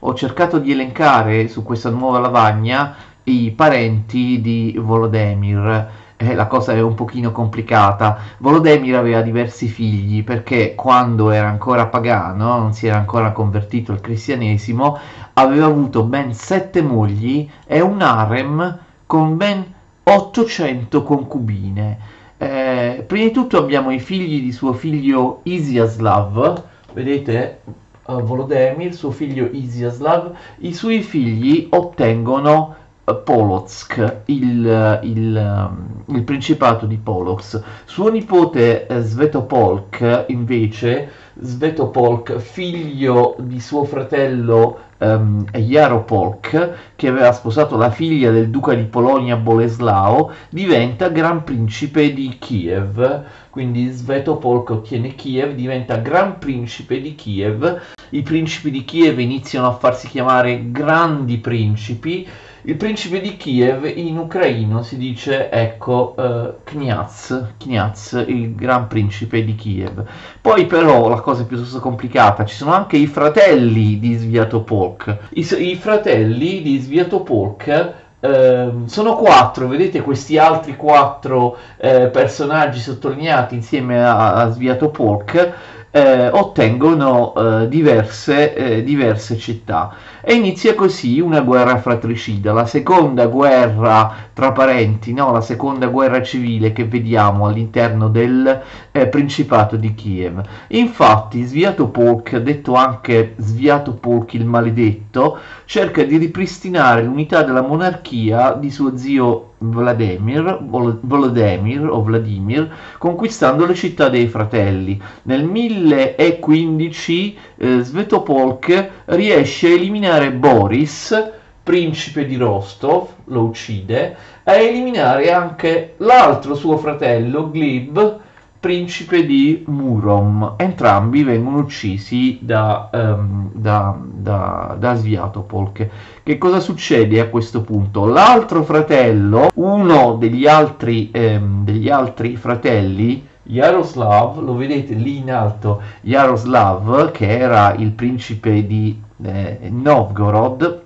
Ho 0.00 0.14
cercato 0.14 0.58
di 0.58 0.72
elencare 0.72 1.48
su 1.48 1.62
questa 1.62 1.90
nuova 1.90 2.18
lavagna 2.18 2.94
i 3.24 3.50
parenti 3.50 4.40
di 4.40 4.78
Volodemir 4.78 6.06
eh, 6.18 6.34
la 6.34 6.46
cosa 6.48 6.72
è 6.72 6.80
un 6.80 6.94
pochino 6.94 7.30
complicata. 7.30 8.18
Volodemir 8.38 8.96
aveva 8.96 9.22
diversi 9.22 9.68
figli 9.68 10.24
perché 10.24 10.74
quando 10.74 11.30
era 11.30 11.48
ancora 11.48 11.86
pagano, 11.86 12.58
non 12.58 12.72
si 12.74 12.88
era 12.88 12.96
ancora 12.96 13.30
convertito 13.30 13.92
al 13.92 14.00
cristianesimo, 14.00 14.98
aveva 15.34 15.66
avuto 15.66 16.02
ben 16.02 16.34
sette 16.34 16.82
mogli 16.82 17.48
e 17.64 17.80
un 17.80 18.02
harem 18.02 18.78
con 19.06 19.36
ben 19.36 19.64
800 20.02 21.02
concubine. 21.04 21.98
Eh, 22.36 23.04
prima 23.06 23.24
di 23.26 23.30
tutto 23.30 23.56
abbiamo 23.56 23.92
i 23.92 24.00
figli 24.00 24.42
di 24.42 24.52
suo 24.52 24.72
figlio 24.72 25.40
Isiaslav, 25.44 26.64
vedete 26.92 27.60
uh, 28.06 28.22
Volodemir, 28.22 28.92
suo 28.92 29.12
figlio 29.12 29.48
Isiaslav, 29.50 30.34
i 30.58 30.72
suoi 30.72 31.02
figli 31.02 31.68
ottengono 31.70 32.74
Polotsk, 33.14 34.22
il, 34.26 35.00
il, 35.02 35.36
um, 35.36 36.14
il, 36.14 36.22
principato 36.22 36.86
di 36.86 36.96
Polotsk. 36.96 37.62
Suo 37.84 38.10
nipote 38.10 38.86
eh, 38.86 39.00
Svetopolk, 39.00 40.24
invece, 40.28 41.10
Svetopolk, 41.34 42.36
figlio 42.38 43.36
di 43.38 43.60
suo 43.60 43.84
fratello 43.84 44.78
um, 44.98 45.44
Jaropolk, 45.50 46.72
che 46.96 47.08
aveva 47.08 47.32
sposato 47.32 47.76
la 47.76 47.90
figlia 47.90 48.30
del 48.30 48.50
duca 48.50 48.74
di 48.74 48.84
Polonia 48.84 49.36
Boleslao, 49.36 50.32
diventa 50.50 51.08
gran 51.08 51.44
principe 51.44 52.12
di 52.12 52.36
Kiev. 52.38 53.24
Quindi 53.50 53.88
Svetopolk 53.88 54.70
ottiene 54.70 55.14
Kiev, 55.14 55.54
diventa 55.54 55.96
gran 55.96 56.38
principe 56.38 57.00
di 57.00 57.14
Kiev. 57.14 57.80
I 58.10 58.22
principi 58.22 58.70
di 58.70 58.84
Kiev 58.84 59.18
iniziano 59.18 59.66
a 59.66 59.72
farsi 59.72 60.08
chiamare 60.08 60.70
grandi 60.70 61.38
principi 61.38 62.26
il 62.62 62.76
principe 62.76 63.20
di 63.20 63.36
Kiev 63.36 63.84
in 63.84 64.18
ucraino 64.18 64.82
si 64.82 64.96
dice, 64.96 65.50
ecco, 65.50 66.14
uh, 66.16 66.54
Kniaz, 66.64 67.52
Kniaz, 67.58 68.24
il 68.26 68.54
gran 68.54 68.88
principe 68.88 69.44
di 69.44 69.54
Kiev. 69.54 70.04
Poi 70.40 70.66
però 70.66 71.08
la 71.08 71.20
cosa 71.20 71.42
è 71.42 71.46
piuttosto 71.46 71.78
complicata, 71.78 72.44
ci 72.44 72.56
sono 72.56 72.72
anche 72.72 72.96
i 72.96 73.06
fratelli 73.06 73.98
di 73.98 74.14
Sviatopolk. 74.14 75.28
I, 75.30 75.46
i 75.58 75.76
fratelli 75.76 76.62
di 76.62 76.78
Sviatopolk 76.78 77.92
eh, 78.20 78.70
sono 78.86 79.16
quattro, 79.16 79.68
vedete 79.68 80.02
questi 80.02 80.38
altri 80.38 80.74
quattro 80.74 81.56
eh, 81.76 82.08
personaggi 82.08 82.80
sottolineati 82.80 83.54
insieme 83.54 84.04
a, 84.04 84.34
a 84.34 84.50
Sviatopolk 84.50 85.52
eh, 85.90 86.28
ottengono 86.28 87.34
eh, 87.34 87.68
diverse, 87.68 88.54
eh, 88.54 88.82
diverse 88.82 89.36
città 89.38 89.94
e 90.28 90.34
inizia 90.34 90.74
così 90.74 91.20
una 91.20 91.40
guerra 91.40 91.78
fratricida, 91.78 92.52
la 92.52 92.66
seconda 92.66 93.28
guerra 93.28 94.14
tra 94.34 94.52
parenti, 94.52 95.14
no? 95.14 95.32
la 95.32 95.40
seconda 95.40 95.86
guerra 95.86 96.22
civile 96.22 96.74
che 96.74 96.84
vediamo 96.84 97.46
all'interno 97.46 98.08
del 98.08 98.60
eh, 98.92 99.06
Principato 99.06 99.76
di 99.76 99.94
Kiev. 99.94 100.42
Infatti 100.66 101.42
Sviatopolk, 101.44 102.36
detto 102.36 102.74
anche 102.74 103.36
Sviatopolk 103.38 104.34
il 104.34 104.44
maledetto, 104.44 105.38
cerca 105.64 106.02
di 106.02 106.18
ripristinare 106.18 107.04
l'unità 107.04 107.42
della 107.42 107.62
monarchia 107.62 108.52
di 108.52 108.70
suo 108.70 108.98
zio 108.98 109.48
Vladimir, 109.58 110.58
Volodemir 110.62 111.88
o 111.90 112.02
Vladimir, 112.02 112.70
conquistando 112.98 113.66
le 113.66 113.74
città 113.74 114.08
dei 114.08 114.28
fratelli. 114.28 115.00
Nel 115.22 115.44
1015 115.44 117.38
eh, 117.56 117.80
Svetopolk 117.80 118.90
riesce 119.06 119.66
a 119.66 119.70
eliminare 119.70 120.17
Boris, 120.32 121.32
principe 121.62 122.26
di 122.26 122.36
Rostov, 122.36 123.08
lo 123.24 123.42
uccide, 123.42 124.16
a 124.44 124.54
eliminare 124.54 125.32
anche 125.32 125.94
l'altro 125.98 126.54
suo 126.54 126.76
fratello, 126.78 127.50
Glib, 127.50 128.20
principe 128.58 129.24
di 129.24 129.64
Murom. 129.66 130.54
Entrambi 130.56 131.22
vengono 131.22 131.58
uccisi 131.58 132.38
da, 132.40 132.90
um, 132.92 133.50
da, 133.52 133.96
da, 134.02 134.76
da 134.78 134.94
Sviatopolk. 134.94 135.88
Che 136.22 136.38
cosa 136.38 136.58
succede 136.58 137.20
a 137.20 137.28
questo 137.28 137.62
punto? 137.62 138.06
L'altro 138.06 138.62
fratello, 138.62 139.50
uno 139.54 140.16
degli 140.18 140.46
altri, 140.46 141.10
um, 141.14 141.64
degli 141.64 141.88
altri 141.88 142.36
fratelli, 142.36 143.26
Yaroslav, 143.44 144.42
lo 144.42 144.54
vedete 144.56 144.94
lì 144.94 145.18
in 145.18 145.32
alto, 145.32 145.80
Yaroslav, 146.02 147.10
che 147.12 147.28
era 147.28 147.74
il 147.74 147.92
principe 147.92 148.66
di 148.66 149.06
eh, 149.22 149.68
Novgorod, 149.70 150.82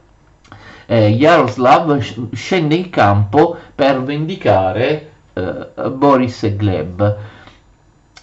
eh, 0.87 1.09
Yaroslav 1.09 1.99
scende 2.33 2.75
in 2.75 2.90
campo 2.90 3.57
per 3.75 4.03
vendicare 4.03 5.11
eh, 5.33 5.90
Boris 5.90 6.42
e 6.42 6.57
Gleb. 6.57 7.16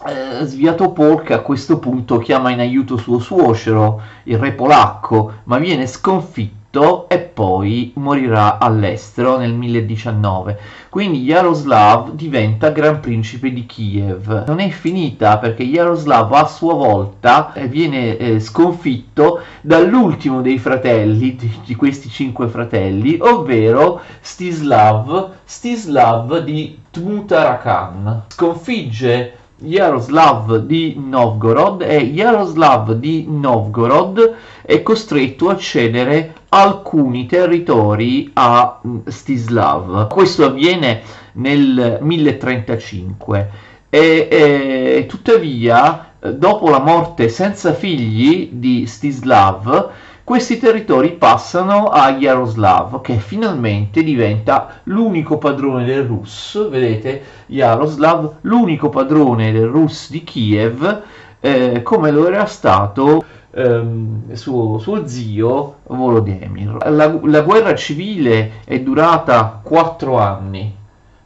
Eh, 0.07 0.45
Sviatopolk 0.45 1.31
a 1.31 1.39
questo 1.39 1.79
punto 1.79 2.19
chiama 2.19 2.51
in 2.51 2.59
aiuto 2.59 2.97
suo 2.97 3.19
suocero, 3.19 4.01
il 4.23 4.37
re 4.37 4.53
polacco, 4.53 5.33
ma 5.43 5.57
viene 5.57 5.87
sconfitto 5.87 6.58
e 7.07 7.17
poi 7.17 7.91
morirà 7.95 8.59
all'estero 8.59 9.37
nel 9.37 9.53
1019. 9.53 10.59
Quindi 10.89 11.23
Jaroslav 11.23 12.11
diventa 12.11 12.69
Gran 12.69 12.99
Principe 12.99 13.51
di 13.51 13.65
Kiev. 13.65 14.45
Non 14.45 14.59
è 14.59 14.69
finita 14.69 15.39
perché 15.39 15.63
Jaroslav 15.63 16.31
a 16.31 16.45
sua 16.45 16.75
volta 16.75 17.53
eh, 17.53 17.67
viene 17.67 18.17
eh, 18.17 18.39
sconfitto 18.39 19.41
dall'ultimo 19.61 20.41
dei 20.41 20.59
fratelli, 20.59 21.35
di, 21.35 21.51
di, 21.65 21.73
questi 21.73 22.07
cinque 22.07 22.47
fratelli, 22.47 23.17
ovvero 23.19 24.01
Stislav, 24.19 25.31
Stislav 25.43 26.37
di 26.43 26.77
Tmutarakan. 26.91 28.25
Sconfigge 28.27 29.38
Yaroslav 29.61 30.57
di 30.59 30.95
Novgorod 30.97 31.81
e 31.81 31.97
Yaroslav 31.97 32.93
di 32.93 33.25
Novgorod 33.27 34.35
è 34.61 34.81
costretto 34.81 35.49
a 35.49 35.57
cedere 35.57 36.33
alcuni 36.49 37.25
territori 37.25 38.29
a 38.33 38.79
mm, 38.85 38.97
Stislav. 39.07 40.07
Questo 40.07 40.45
avviene 40.45 41.01
nel 41.33 41.99
1035 42.01 43.49
e, 43.89 44.27
e 44.29 45.05
tuttavia 45.07 46.13
dopo 46.19 46.69
la 46.69 46.79
morte 46.79 47.29
senza 47.29 47.73
figli 47.73 48.49
di 48.51 48.85
Stislav 48.85 49.91
questi 50.29 50.59
territori 50.59 51.13
passano 51.13 51.87
a 51.87 52.11
Yaroslav, 52.11 53.01
che 53.01 53.15
finalmente 53.15 54.03
diventa 54.03 54.81
l'unico 54.83 55.39
padrone 55.39 55.85
del 55.85 56.03
Rus. 56.03 56.69
Vedete, 56.69 57.23
Yaroslav, 57.47 58.35
l'unico 58.41 58.89
padrone 58.89 59.51
del 59.51 59.65
Rus 59.65 60.11
di 60.11 60.23
Kiev, 60.23 61.01
eh, 61.39 61.81
come 61.81 62.11
lo 62.11 62.27
era 62.27 62.45
stato 62.45 63.23
ehm, 63.49 64.33
suo, 64.33 64.77
suo, 64.77 65.07
zio 65.07 65.77
Volodymyr. 65.87 66.77
La, 66.91 67.19
la 67.23 67.41
guerra 67.41 67.73
civile 67.73 68.61
è 68.65 68.79
durata 68.81 69.59
quattro 69.63 70.19
anni. 70.19 70.75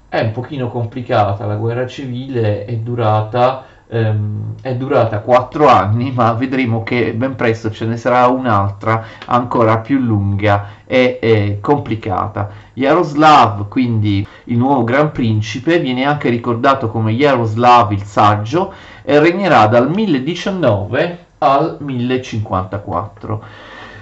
È 0.08 0.22
un 0.22 0.32
pochino 0.32 0.70
complicata, 0.70 1.46
la 1.46 1.56
guerra 1.56 1.86
civile 1.88 2.64
è 2.64 2.74
durata 2.78 3.66
ehm, 3.94 4.56
è 4.62 4.76
durata 4.76 5.20
quattro 5.20 5.68
anni, 5.68 6.12
ma 6.12 6.34
vedremo 6.34 6.84
che 6.84 7.14
ben 7.14 7.36
presto 7.36 7.70
ce 7.70 7.86
ne 7.86 7.98
sarà 7.98 8.28
un'altra 8.28 9.06
ancora 9.26 9.78
più 9.78 10.00
lunga 10.00 10.68
e, 10.86 11.20
e 11.22 11.58
complicata. 11.62 12.50
Jaroslav, 12.74 13.68
quindi 13.68 14.26
il 14.46 14.58
nuovo 14.58 14.84
Gran 14.84 15.12
Principe, 15.12 15.80
viene 15.80 16.06
anche 16.06 16.30
ricordato 16.30 16.90
come 16.90 17.14
Jaroslav 17.14 17.92
il 17.92 18.04
Saggio 18.04 18.74
e 19.04 19.20
regnerà 19.20 19.68
dal 19.68 19.90
1019 19.90 21.26
al 21.38 21.78
1054. 21.80 23.44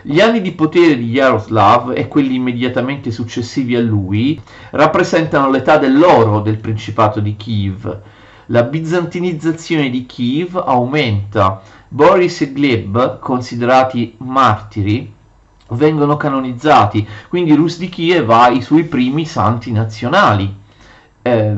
Gli 0.04 0.19
anni 0.19 0.41
di 0.41 0.54
potere 0.54 0.97
di 0.97 1.10
Jaroslav 1.10 1.91
e 1.95 2.08
quelli 2.08 2.36
immediatamente 2.36 3.12
successivi 3.12 3.75
a 3.75 3.82
lui 3.82 4.39
rappresentano 4.71 5.49
l'età 5.51 5.77
dell'oro 5.77 6.39
del 6.39 6.58
Principato 6.58 7.19
di 7.19 7.36
Kiev. 7.36 7.99
La 8.52 8.64
bizantinizzazione 8.64 9.90
di 9.90 10.06
Kiev 10.06 10.58
aumenta. 10.58 11.62
Boris 11.88 12.42
e 12.42 12.52
Gleb, 12.52 13.20
considerati 13.20 14.16
martiri, 14.18 15.14
vengono 15.70 16.18
canonizzati, 16.18 17.08
quindi 17.30 17.54
Rus 17.54 17.78
di 17.78 17.88
Kiev 17.88 18.30
ha 18.30 18.50
i 18.50 18.62
suoi 18.62 18.84
primi 18.84 19.26
santi 19.26 19.72
nazionali. 19.72 20.54
Eh, 21.22 21.56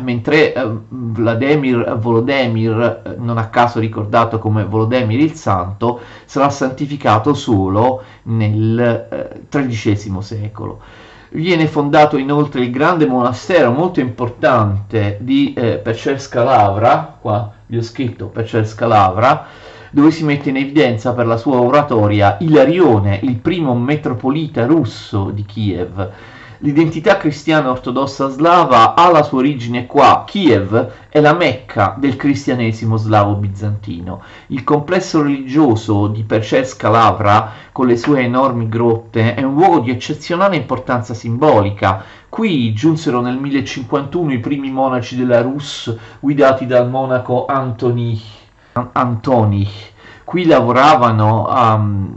mentre 0.00 0.52
eh, 0.52 0.70
Vladimir 0.88 1.96
Volodemir, 1.98 3.16
non 3.18 3.38
a 3.38 3.48
caso 3.48 3.78
ricordato 3.78 4.40
come 4.40 4.64
Volodemir 4.64 5.20
il 5.20 5.34
Santo, 5.34 6.00
sarà 6.24 6.50
santificato 6.50 7.32
solo 7.32 8.02
nel 8.24 9.38
XIII 9.48 10.18
eh, 10.18 10.22
secolo. 10.22 10.80
Viene 11.30 11.66
fondato 11.66 12.16
inoltre 12.16 12.60
il 12.60 12.70
grande 12.70 13.06
monastero 13.06 13.72
molto 13.72 14.00
importante 14.00 15.18
di 15.20 15.52
eh, 15.54 15.78
Pecerska 15.78 16.44
Lavra, 16.44 17.16
qua 17.20 17.52
vi 17.66 17.78
ho 17.78 17.82
scritto 17.82 18.26
Pecerska 18.26 18.86
Lavra, 18.86 19.46
dove 19.90 20.12
si 20.12 20.24
mette 20.24 20.50
in 20.50 20.56
evidenza 20.56 21.14
per 21.14 21.26
la 21.26 21.36
sua 21.36 21.60
oratoria 21.60 22.36
Ilarione, 22.38 23.18
il 23.22 23.36
primo 23.36 23.74
metropolita 23.74 24.66
russo 24.66 25.30
di 25.30 25.44
Kiev, 25.44 26.10
L'identità 26.60 27.18
cristiana 27.18 27.68
ortodossa 27.68 28.28
slava 28.28 28.94
ha 28.94 29.10
la 29.10 29.22
sua 29.22 29.38
origine 29.38 29.84
qua. 29.84 30.24
Kiev 30.26 30.90
è 31.10 31.20
la 31.20 31.34
mecca 31.34 31.94
del 31.98 32.16
cristianesimo 32.16 32.96
slavo 32.96 33.34
bizantino. 33.34 34.22
Il 34.46 34.64
complesso 34.64 35.20
religioso 35.20 36.06
di 36.06 36.22
Perceska 36.22 36.88
Lavra, 36.88 37.52
con 37.72 37.86
le 37.86 37.98
sue 37.98 38.22
enormi 38.22 38.70
grotte, 38.70 39.34
è 39.34 39.42
un 39.42 39.52
luogo 39.52 39.80
di 39.80 39.90
eccezionale 39.90 40.56
importanza 40.56 41.12
simbolica. 41.12 42.02
Qui 42.30 42.72
giunsero 42.72 43.20
nel 43.20 43.36
1051 43.36 44.32
i 44.32 44.38
primi 44.38 44.70
monaci 44.70 45.14
della 45.14 45.42
Rus, 45.42 45.94
guidati 46.20 46.64
dal 46.64 46.88
monaco 46.88 47.44
Antoni. 47.44 48.18
Antoni. 48.92 49.68
Qui 50.24 50.46
lavoravano 50.46 51.48
um, 51.48 52.14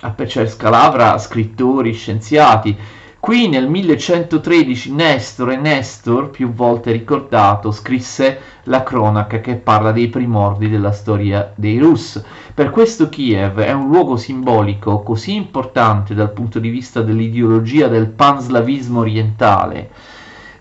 a 0.00 0.10
Perceska 0.10 0.70
Lavra 0.70 1.18
scrittori, 1.18 1.92
scienziati 1.92 2.98
Qui 3.20 3.48
nel 3.48 3.68
1113 3.68 4.94
Nestor 4.94 5.50
e 5.50 5.56
Nestor, 5.56 6.30
più 6.30 6.54
volte 6.54 6.90
ricordato, 6.90 7.70
scrisse 7.70 8.40
la 8.64 8.82
cronaca 8.82 9.40
che 9.40 9.56
parla 9.56 9.92
dei 9.92 10.08
primordi 10.08 10.70
della 10.70 10.90
storia 10.90 11.52
dei 11.54 11.78
Rus. 11.78 12.24
Per 12.54 12.70
questo 12.70 13.10
Kiev 13.10 13.58
è 13.58 13.72
un 13.72 13.88
luogo 13.88 14.16
simbolico 14.16 15.02
così 15.02 15.34
importante 15.34 16.14
dal 16.14 16.32
punto 16.32 16.58
di 16.58 16.70
vista 16.70 17.02
dell'ideologia 17.02 17.88
del 17.88 18.08
panslavismo 18.08 19.00
orientale. 19.00 19.90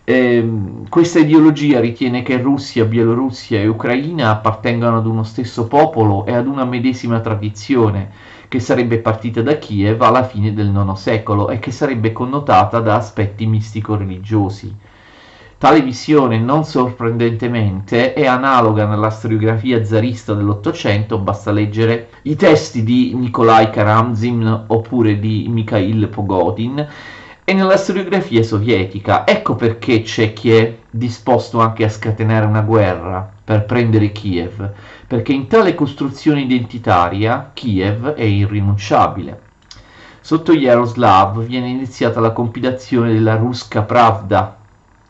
Eh, 0.04 0.50
questa 0.89 1.19
ideologia 1.19 1.80
ritiene 1.80 2.24
che 2.24 2.41
Russia, 2.41 2.84
Bielorussia 2.84 3.62
e 3.62 3.67
Ucraina 3.67 4.32
appartengano 4.32 4.98
ad 4.98 5.06
uno 5.06 5.24
stesso 5.24 5.65
popolo 5.65 6.26
e 6.26 6.34
ad 6.34 6.45
una 6.45 6.65
medesima 6.65 7.22
tradizione 7.22 8.38
che 8.49 8.59
sarebbe 8.59 8.97
partita 8.97 9.41
da 9.43 9.57
Kiev 9.57 10.01
alla 10.01 10.23
fine 10.23 10.53
del 10.53 10.73
IX 10.75 10.91
secolo 10.93 11.49
e 11.49 11.59
che 11.59 11.71
sarebbe 11.71 12.12
connotata 12.12 12.79
da 12.79 12.95
aspetti 12.95 13.45
mistico-religiosi. 13.45 14.75
Tale 15.59 15.81
visione, 15.81 16.39
non 16.39 16.63
sorprendentemente, 16.63 18.13
è 18.13 18.25
analoga 18.25 18.88
nella 18.88 19.09
storiografia 19.09 19.83
zarista 19.83 20.33
dell'Ottocento, 20.33 21.19
basta 21.19 21.51
leggere 21.51 22.09
i 22.23 22.35
testi 22.35 22.83
di 22.83 23.13
Nikolai 23.13 23.69
Karamzin 23.69 24.63
oppure 24.67 25.19
di 25.19 25.47
Mikhail 25.49 26.07
Pogodin, 26.07 26.88
e 27.49 27.53
nella 27.53 27.77
storiografia 27.77 28.43
sovietica. 28.43 29.25
Ecco 29.25 29.55
perché 29.55 30.03
c'è 30.03 30.33
chi 30.33 30.51
è 30.51 30.77
disposto 30.88 31.59
anche 31.59 31.83
a 31.83 31.89
scatenare 31.89 32.45
una 32.45 32.62
guerra 32.62 33.27
per 33.43 33.65
prendere 33.65 34.12
Kiev, 34.12 34.71
perché 35.07 35.33
in 35.33 35.47
tale 35.47 35.73
costruzione 35.73 36.41
identitaria 36.41 37.49
Kiev 37.51 38.09
è 38.09 38.21
irrinunciabile. 38.21 39.41
Sotto 40.21 40.53
Yaroslav 40.53 41.43
viene 41.43 41.69
iniziata 41.69 42.19
la 42.19 42.33
compilazione 42.33 43.13
della 43.13 43.35
Ruska 43.35 43.81
Pravda, 43.81 44.55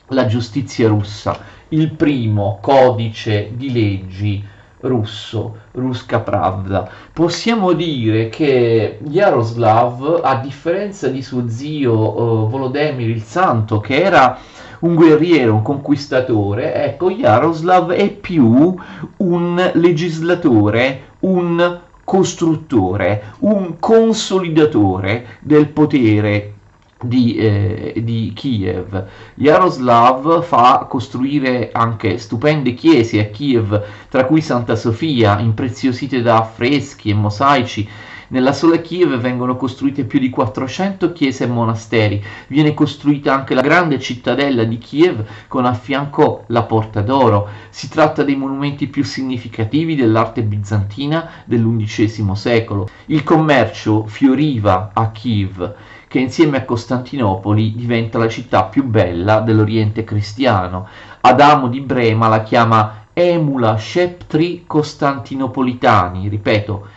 la 0.08 0.26
giustizia 0.26 0.88
russa, 0.88 1.38
il 1.68 1.92
primo 1.92 2.60
codice 2.62 3.52
di 3.54 3.74
leggi 3.74 4.42
russo, 4.82 5.56
Ruska 5.72 6.20
Pravda. 6.20 6.90
Possiamo 7.12 7.74
dire 7.74 8.30
che 8.30 9.00
Yaroslav, 9.08 10.22
a 10.24 10.36
differenza 10.36 11.08
di 11.08 11.22
suo 11.22 11.50
zio 11.50 11.94
uh, 11.94 12.50
Volodemir 12.50 13.10
il 13.10 13.24
Santo, 13.24 13.80
che 13.80 14.02
era 14.02 14.38
un 14.80 14.96
guerriero, 14.96 15.54
un 15.54 15.62
conquistatore, 15.62 16.74
ecco, 16.86 17.12
Jaroslav 17.12 17.92
è 17.92 18.10
più 18.10 18.76
un 19.18 19.72
legislatore, 19.74 21.02
un 21.20 21.80
costruttore, 22.04 23.34
un 23.40 23.76
consolidatore 23.80 25.38
del 25.42 25.68
potere 25.68 26.54
di, 27.02 27.36
eh, 27.36 28.02
di, 28.04 28.32
Kiev. 28.36 29.08
Jaroslav 29.36 30.44
fa 30.44 30.86
costruire 30.90 31.72
anche 31.72 32.18
stupende 32.18 32.74
chiese 32.74 33.20
a 33.20 33.26
Kiev, 33.26 33.84
tra 34.10 34.26
cui 34.26 34.42
Santa 34.42 34.76
Sofia, 34.76 35.40
impreziosite 35.40 36.22
da 36.22 36.38
affreschi 36.38 37.10
e 37.10 37.14
mosaici 37.14 37.90
nella 38.30 38.54
sola 38.54 38.78
Kiev 38.78 39.18
vengono 39.18 39.56
costruite 39.56 40.04
più 40.04 40.20
di 40.20 40.30
400 40.30 41.14
chiese 41.14 41.46
e 41.46 41.48
monasteri. 41.48 42.24
Viene 42.48 42.76
costruita 42.76 43.34
anche 43.34 43.56
la 43.56 43.62
grande 43.62 44.00
cittadella 44.00 44.66
di 44.66 44.78
Kiev 44.78 45.26
con 45.48 45.66
a 45.66 45.74
fianco 45.74 46.44
la 46.48 46.62
Porta 46.62 47.02
d'Oro. 47.02 47.48
Si 47.70 47.90
tratta 47.90 48.22
dei 48.22 48.36
monumenti 48.36 48.86
più 48.86 49.04
significativi 49.04 49.96
dell'arte 49.96 50.44
bizantina 50.44 51.28
dell'undicesimo 51.46 52.36
secolo. 52.36 52.88
Il 53.08 53.24
commercio 53.24 54.06
fioriva 54.06 54.92
a 54.94 55.10
Kiev 55.10 55.76
che 56.10 56.20
insieme 56.20 56.58
a 56.58 56.66
Costantinopoli 56.66 57.76
diventa 57.76 58.18
la 58.18 58.28
città 58.28 58.64
più 58.64 58.84
bella 58.84 59.42
dell'Oriente 59.42 60.04
cristiano. 60.04 60.88
Adamo 61.22 61.68
di 61.68 61.82
Brema 61.82 62.28
la 62.28 62.42
chiama 62.42 63.06
Emula 63.14 63.76
Sceptri 63.76 64.64
Costantinopolitani, 64.66 66.28
ripeto, 66.28 66.88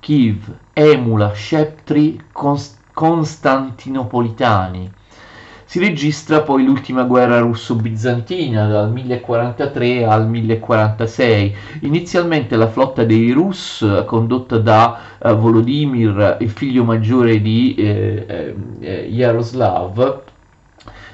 Kiev 0.00 0.52
emula 0.72 1.32
scettri 1.32 2.20
costantinopolitani. 2.92 4.92
Si 5.76 5.84
registra 5.84 6.40
poi 6.40 6.64
l'ultima 6.64 7.02
guerra 7.02 7.40
russo-bizantina 7.40 8.66
dal 8.66 8.90
1043 8.90 10.06
al 10.06 10.26
1046. 10.26 11.54
Inizialmente 11.80 12.56
la 12.56 12.66
flotta 12.66 13.04
dei 13.04 13.30
Rus, 13.32 13.84
condotta 14.06 14.56
da 14.56 14.98
uh, 15.18 15.34
Volodymyr, 15.34 16.38
il 16.40 16.48
figlio 16.48 16.82
maggiore 16.82 17.42
di 17.42 17.74
eh, 17.74 18.54
eh, 18.80 19.08
Jaroslav, 19.10 20.22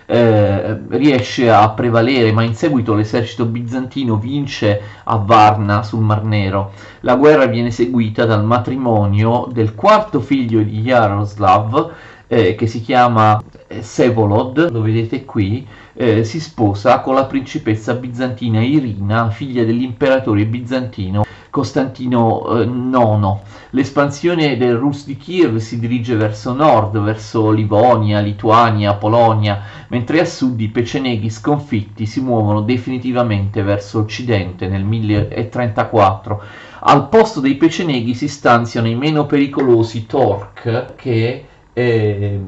eh, 0.07 0.79
riesce 0.91 1.51
a 1.51 1.71
prevalere, 1.71 2.31
ma 2.31 2.45
in 2.45 2.55
seguito 2.55 2.95
l'esercito 2.95 3.47
bizantino 3.47 4.17
vince 4.17 4.81
a 5.03 5.17
Varna 5.17 5.83
sul 5.83 6.03
Mar 6.03 6.23
Nero. 6.23 6.71
La 7.01 7.17
guerra 7.17 7.47
viene 7.47 7.73
seguita 7.73 8.27
dal 8.27 8.45
matrimonio 8.45 9.49
del 9.51 9.75
quarto 9.75 10.21
figlio 10.21 10.63
di 10.63 10.83
Jaroslav, 10.83 11.91
eh, 12.33 12.55
che 12.55 12.67
si 12.67 12.81
chiama 12.81 13.43
eh, 13.67 13.83
Sevolod, 13.83 14.71
lo 14.71 14.81
vedete 14.81 15.27
qui, 15.27 15.67
eh, 15.93 16.25
si 16.25 16.41
sposa 16.41 17.01
con 17.01 17.15
la 17.15 17.27
principessa 17.27 17.93
bizantina 17.93 18.63
Irina, 18.63 19.29
figlia 19.29 19.65
dell'imperatore 19.65 20.47
bizantino 20.47 21.27
Costantino 21.51 22.61
eh, 22.61 22.63
IX. 22.63 23.37
L'espansione 23.73 24.57
del 24.57 24.77
Rus 24.77 25.05
di 25.05 25.19
Kiev 25.19 25.59
si 25.59 25.79
dirige 25.79 26.17
verso 26.17 26.55
nord, 26.55 26.99
verso 27.01 27.51
Livonia, 27.51 28.21
Lituania, 28.21 28.95
Polonia, 28.95 29.63
mentre 29.89 30.21
a 30.21 30.25
sud 30.25 30.59
i 30.59 30.69
peceneghi 30.69 31.29
sconfitti 31.29 32.07
si 32.07 32.23
muovono 32.23 32.63
definitivamente 32.63 33.63
verso 33.63 33.99
occidente 33.99 34.69
nel 34.69 34.85
1034. 34.85 36.43
Al 36.85 37.11
posto 37.11 37.41
dei 37.41 37.57
peceneghi 37.57 38.15
si 38.15 38.29
stanziano 38.29 38.89
i 38.89 38.95
meno 38.95 39.27
pericolosi 39.27 40.07
Tork 40.07 40.95
che 40.97 41.45
eh, 41.73 42.41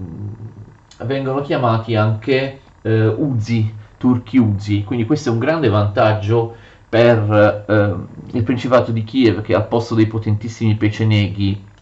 vengono 1.04 1.40
chiamati 1.40 1.94
anche 1.94 2.60
eh, 2.82 3.06
Uzi, 3.06 3.74
turchi 3.96 4.38
Uzi, 4.38 4.84
quindi 4.84 5.06
questo 5.06 5.30
è 5.30 5.32
un 5.32 5.38
grande 5.38 5.68
vantaggio 5.68 6.54
per 6.88 7.64
eh, 7.68 8.36
il 8.36 8.42
Principato 8.42 8.92
di 8.92 9.02
Kiev 9.04 9.42
che 9.42 9.54
al 9.54 9.66
posto 9.66 9.94
dei 9.94 10.06
potentissimi 10.06 10.76
peceneghi 10.76 11.72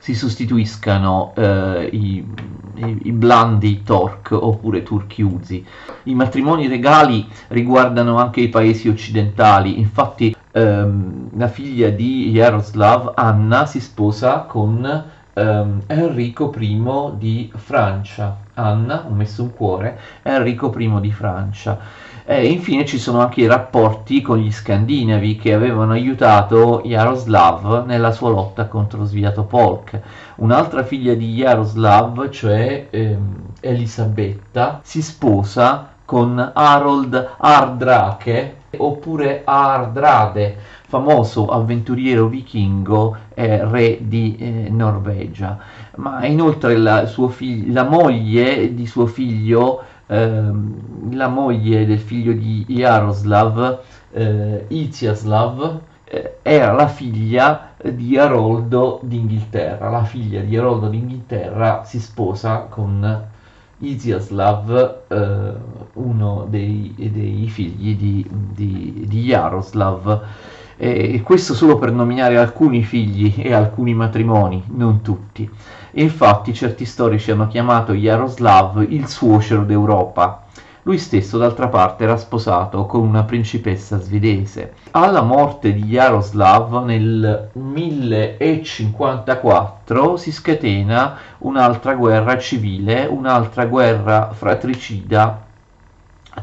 si 0.00 0.14
sostituiscano 0.14 1.34
eh, 1.36 1.88
i, 1.92 2.26
i, 2.74 2.98
i, 3.02 3.12
blandi 3.12 3.82
Tork 3.82 4.32
oppure 4.32 4.82
turchi 4.82 5.22
Uzi. 5.22 5.64
I 6.04 6.14
matrimoni 6.14 6.68
regali 6.68 7.26
riguardano 7.48 8.16
anche 8.16 8.40
i 8.40 8.48
paesi 8.48 8.88
occidentali, 8.88 9.78
infatti 9.78 10.34
ehm, 10.52 11.30
la 11.36 11.48
figlia 11.48 11.90
di 11.90 12.30
Jaroslav, 12.30 13.12
Anna, 13.14 13.66
si 13.66 13.78
sposa 13.78 14.40
con 14.48 15.04
ehm, 15.34 15.82
Enrico 15.86 16.52
I 16.58 17.12
di 17.16 17.52
Francia. 17.54 18.36
Anna, 18.54 19.04
ho 19.06 19.12
messo 19.12 19.42
un 19.42 19.54
cuore, 19.54 19.98
Enrico 20.22 20.72
I 20.76 21.00
di 21.00 21.12
Francia. 21.12 21.78
E 22.24 22.46
infine 22.46 22.84
ci 22.84 22.98
sono 22.98 23.20
anche 23.20 23.40
i 23.40 23.46
rapporti 23.46 24.20
con 24.20 24.38
gli 24.38 24.52
scandinavi 24.52 25.36
che 25.36 25.52
avevano 25.52 25.92
aiutato 25.92 26.82
Jaroslav 26.84 27.86
nella 27.86 28.12
sua 28.12 28.30
lotta 28.30 28.66
contro 28.66 29.04
Sviatopolk. 29.04 30.00
Un'altra 30.36 30.84
figlia 30.84 31.14
di 31.14 31.34
Jaroslav, 31.34 32.28
cioè 32.30 32.86
ehm, 32.90 33.36
Elisabetta, 33.60 34.80
si 34.82 35.02
sposa 35.02 35.88
con 36.10 36.50
Harold 36.54 37.36
Ardrake 37.38 38.56
oppure 38.78 39.42
Ardrade, 39.44 40.56
famoso 40.88 41.46
avventuriero 41.46 42.26
vichingo 42.26 43.16
e 43.32 43.64
re 43.64 43.98
di 44.00 44.34
eh, 44.36 44.68
Norvegia. 44.70 45.56
Ma 45.98 46.26
inoltre 46.26 46.76
la, 46.76 47.06
fig- 47.06 47.72
la 47.72 47.84
moglie 47.84 48.74
di 48.74 48.88
suo 48.88 49.06
figlio 49.06 49.84
ehm, 50.08 51.14
la 51.14 51.28
moglie 51.28 51.86
del 51.86 52.00
figlio 52.00 52.32
di 52.32 52.64
Jaroslav, 52.66 53.78
eh, 54.10 54.64
Iziaslav, 54.66 55.78
eh, 56.02 56.38
era 56.42 56.72
la 56.72 56.88
figlia 56.88 57.74
di 57.84 58.18
Aroldo 58.18 58.98
d'Inghilterra. 59.04 59.88
La 59.88 60.02
figlia 60.02 60.40
di 60.40 60.56
Aroldo 60.56 60.88
d'Inghilterra 60.88 61.84
si 61.84 62.00
sposa 62.00 62.66
con 62.68 63.29
Iziaslav, 63.80 65.04
eh, 65.08 65.52
uno 65.94 66.46
dei, 66.48 66.94
dei, 66.96 67.48
figli 67.48 67.96
di, 67.96 68.26
di, 68.30 69.04
di 69.06 69.22
Jaroslav. 69.22 70.22
E 70.82 71.20
questo 71.22 71.52
solo 71.52 71.76
per 71.76 71.92
nominare 71.92 72.38
alcuni 72.38 72.82
figli 72.82 73.34
e 73.36 73.52
alcuni 73.52 73.92
matrimoni, 73.92 74.64
non 74.68 75.02
tutti. 75.02 75.48
E 75.90 76.02
infatti 76.02 76.54
certi 76.54 76.86
storici 76.86 77.30
hanno 77.30 77.48
chiamato 77.48 77.92
Jaroslav 77.92 78.86
il 78.88 79.06
suocero 79.06 79.64
d'Europa. 79.64 80.46
Lui 80.82 80.98
stesso, 80.98 81.36
d'altra 81.36 81.68
parte, 81.68 82.04
era 82.04 82.16
sposato 82.16 82.86
con 82.86 83.06
una 83.06 83.24
principessa 83.24 84.00
svedese. 84.00 84.72
Alla 84.92 85.20
morte 85.20 85.74
di 85.74 85.84
Jaroslav 85.84 86.82
nel 86.84 87.50
1054 87.52 90.16
si 90.16 90.32
scatena 90.32 91.18
un'altra 91.38 91.94
guerra 91.94 92.38
civile, 92.38 93.04
un'altra 93.04 93.66
guerra 93.66 94.30
fratricida 94.32 95.44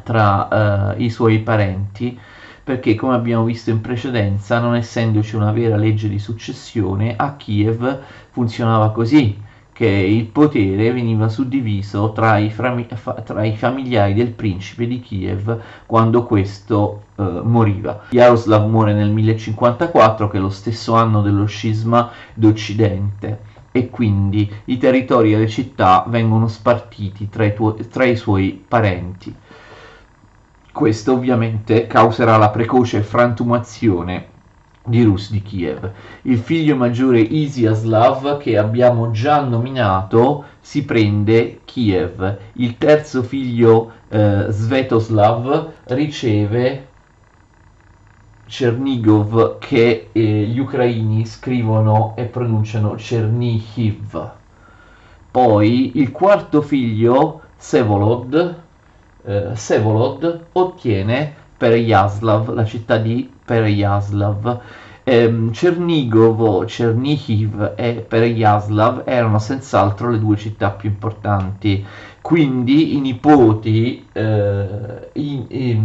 tra 0.04 0.94
uh, 0.96 1.02
i 1.02 1.10
suoi 1.10 1.40
parenti 1.40 2.20
perché 2.68 2.96
come 2.96 3.16
abbiamo 3.16 3.46
visto 3.46 3.70
in 3.70 3.80
precedenza, 3.80 4.60
non 4.60 4.76
essendoci 4.76 5.38
una 5.38 5.54
vera 5.54 5.78
legge 5.78 6.10
di 6.10 6.20
successione, 6.20 7.16
a 7.16 7.38
Kiev 7.38 8.02
funzionava 8.32 8.92
così, 8.92 9.42
che 9.78 9.86
il 9.86 10.26
potere 10.26 10.92
veniva 10.92 11.30
suddiviso 11.30 12.12
tra 12.12 12.40
i, 12.40 12.50
frami- 12.50 12.88
fa- 12.96 13.22
tra 13.22 13.44
i 13.44 13.56
familiari 13.56 14.16
del 14.16 14.32
principe 14.32 14.88
di 14.88 15.00
Kiev 15.00 15.56
quando 15.86 16.24
questo 16.24 17.04
eh, 17.16 17.22
moriva. 17.44 18.06
Jaroslav 18.10 18.68
muore 18.68 18.94
nel 18.94 19.12
1054, 19.12 20.30
che 20.30 20.38
è 20.38 20.40
lo 20.40 20.50
stesso 20.50 20.96
anno 20.96 21.22
dello 21.22 21.46
scisma 21.46 22.10
d'Occidente 22.34 23.42
e 23.72 23.92
quindi 23.92 24.52
i 24.66 24.80
territori 24.80 25.34
e 25.34 25.38
le 25.38 25.48
città 25.48 26.04
vengono 26.08 26.48
spartiti 26.48 27.30
tra 27.30 27.46
i, 27.46 27.54
tuo- 27.54 27.76
tra 27.76 28.06
i 28.06 28.16
suoi 28.16 28.60
parenti. 28.68 29.32
Questo 30.72 31.14
ovviamente 31.14 31.86
causerà 31.86 32.38
la 32.38 32.50
precoce 32.50 33.04
frantumazione 33.04 34.37
di 34.88 35.04
Rus 35.04 35.32
di 35.32 35.42
Kiev. 35.42 35.92
Il 36.24 36.38
figlio 36.38 36.76
maggiore 36.76 37.20
Isiaslav, 37.20 38.38
che 38.38 38.58
abbiamo 38.58 39.12
già 39.12 39.42
nominato, 39.42 40.46
si 40.60 40.86
prende 40.86 41.62
Kiev. 41.66 42.38
Il 42.54 42.78
terzo 42.78 43.24
figlio 43.24 43.92
eh, 44.10 44.46
Svetoslav 44.50 45.72
riceve 45.86 46.88
Chernigov, 48.48 49.60
che 49.60 50.10
eh, 50.12 50.22
gli 50.22 50.60
ucraini 50.60 51.26
scrivono 51.26 52.14
e 52.16 52.26
pronunciano 52.26 52.96
Chernihiv. 52.96 54.32
Poi 55.30 56.00
il 56.00 56.12
quarto 56.12 56.62
figlio 56.62 57.42
Sevolod 57.58 58.66
eh, 59.28 59.56
Sevolod 59.56 60.46
ottiene 60.54 61.36
Perejaslav, 61.58 62.54
la 62.54 62.64
città 62.66 62.98
di 62.98 63.30
Perejaslav. 63.48 64.62
Eh, 65.06 65.50
Cernigovo, 65.54 66.66
Chernihiv 66.66 67.76
e 67.78 68.06
Perejaslav 68.06 69.04
erano 69.06 69.40
senz'altro 69.40 70.12
le 70.12 70.20
due 70.20 70.36
città 70.36 70.72
più 70.72 70.90
importanti. 70.90 71.86
Quindi 72.20 72.98
i 72.98 73.00
nipoti, 73.00 74.06
eh, 74.12 75.10
i, 75.14 75.46
i, 75.48 75.82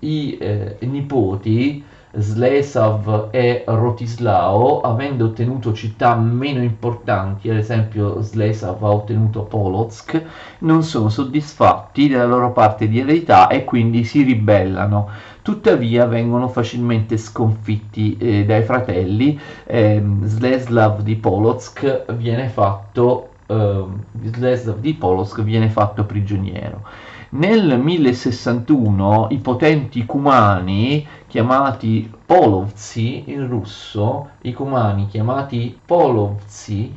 i, 0.00 0.38
eh, 0.38 0.76
i 0.80 0.86
nipoti 0.86 1.82
Slesav 2.18 3.28
e 3.30 3.64
Rotislao, 3.66 4.80
avendo 4.80 5.26
ottenuto 5.26 5.72
città 5.72 6.14
meno 6.14 6.62
importanti, 6.62 7.50
ad 7.50 7.56
esempio 7.56 8.22
Slesav 8.22 8.82
ha 8.82 8.90
ottenuto 8.90 9.42
Polotsk, 9.42 10.22
non 10.60 10.82
sono 10.82 11.08
soddisfatti 11.08 12.08
della 12.08 12.24
loro 12.24 12.52
parte 12.52 12.88
di 12.88 13.00
eredità 13.00 13.48
e 13.48 13.64
quindi 13.64 14.04
si 14.04 14.22
ribellano. 14.22 15.08
Tuttavia 15.46 16.06
vengono 16.06 16.48
facilmente 16.48 17.16
sconfitti 17.16 18.16
eh, 18.16 18.44
dai 18.44 18.64
fratelli. 18.64 19.38
Eh, 19.64 20.02
Sleslav 20.24 21.02
di 21.02 21.14
Polotsk 21.14 22.14
viene 22.14 22.48
fatto, 22.48 23.28
eh, 23.46 23.84
Sleslav 24.24 24.80
di 24.80 24.94
Polotsk 24.94 25.42
viene 25.42 25.68
fatto 25.68 26.04
prigioniero. 26.04 26.82
Nel 27.28 27.78
1061 27.78 29.28
i 29.30 29.38
potenti 29.38 30.04
cumani 30.04 31.06
chiamati 31.28 32.12
Polovzi 32.26 33.30
in 33.30 33.46
russo, 33.46 34.30
i 34.40 34.52
cumani 34.52 35.06
chiamati 35.06 35.78
Polovzi, 35.86 36.92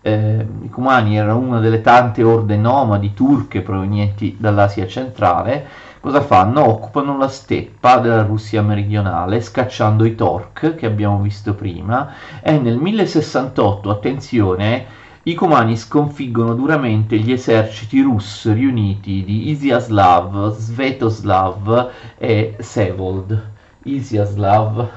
eh, 0.00 0.46
i 0.62 0.68
cumani 0.70 1.18
erano 1.18 1.40
una 1.40 1.60
delle 1.60 1.82
tante 1.82 2.22
orde 2.22 2.56
nomadi 2.56 3.12
turche 3.12 3.60
provenienti 3.60 4.34
dall'Asia 4.38 4.86
centrale, 4.86 5.90
cosa 6.02 6.20
fanno? 6.20 6.68
Occupano 6.68 7.16
la 7.16 7.28
steppa 7.28 7.98
della 7.98 8.24
Russia 8.24 8.60
meridionale, 8.60 9.40
scacciando 9.40 10.04
i 10.04 10.16
Tork 10.16 10.74
che 10.74 10.84
abbiamo 10.84 11.20
visto 11.20 11.54
prima, 11.54 12.12
e 12.42 12.58
nel 12.58 12.76
1068, 12.76 13.88
attenzione, 13.88 14.84
i 15.22 15.34
Cumani 15.34 15.76
sconfiggono 15.76 16.54
duramente 16.54 17.16
gli 17.16 17.30
eserciti 17.30 18.00
russi 18.00 18.52
riuniti 18.52 19.22
di 19.24 19.50
Isiaslav, 19.50 20.56
Svetoslav 20.56 21.90
e 22.18 22.56
Sevold. 22.58 23.50
Isiaslav, 23.84 24.88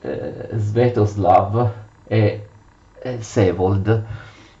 eh, 0.00 0.48
Svetoslav 0.56 1.70
e 2.06 2.48
eh, 3.02 3.22
Sevold 3.22 4.04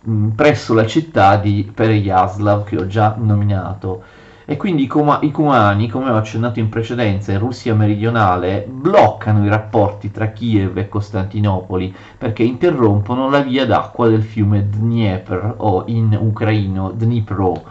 mh, 0.00 0.28
presso 0.30 0.74
la 0.74 0.86
città 0.86 1.36
di 1.36 1.70
Perejaslav 1.74 2.64
che 2.64 2.76
ho 2.76 2.86
già 2.86 3.14
nominato 3.18 4.04
e 4.46 4.56
quindi 4.56 4.82
i, 4.82 4.86
Kuma- 4.86 5.20
i 5.22 5.30
Cumani, 5.30 5.88
come 5.88 6.10
ho 6.10 6.16
accennato 6.16 6.58
in 6.58 6.68
precedenza, 6.68 7.32
in 7.32 7.38
Russia 7.38 7.74
meridionale 7.74 8.66
bloccano 8.68 9.44
i 9.44 9.48
rapporti 9.48 10.10
tra 10.10 10.32
Kiev 10.32 10.76
e 10.76 10.88
Costantinopoli 10.88 11.94
perché 12.18 12.42
interrompono 12.42 13.30
la 13.30 13.40
via 13.40 13.64
d'acqua 13.64 14.08
del 14.08 14.22
fiume 14.22 14.68
Dnieper 14.68 15.54
o 15.58 15.84
in 15.86 16.16
ucraino 16.20 16.90
Dnipro. 16.90 17.62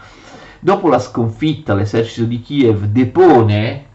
Dopo 0.59 0.87
la 0.87 0.99
sconfitta 0.99 1.75
l'esercito 1.75 2.25
di 2.25 2.41
Kiev 2.41 2.85
depone 2.85 3.85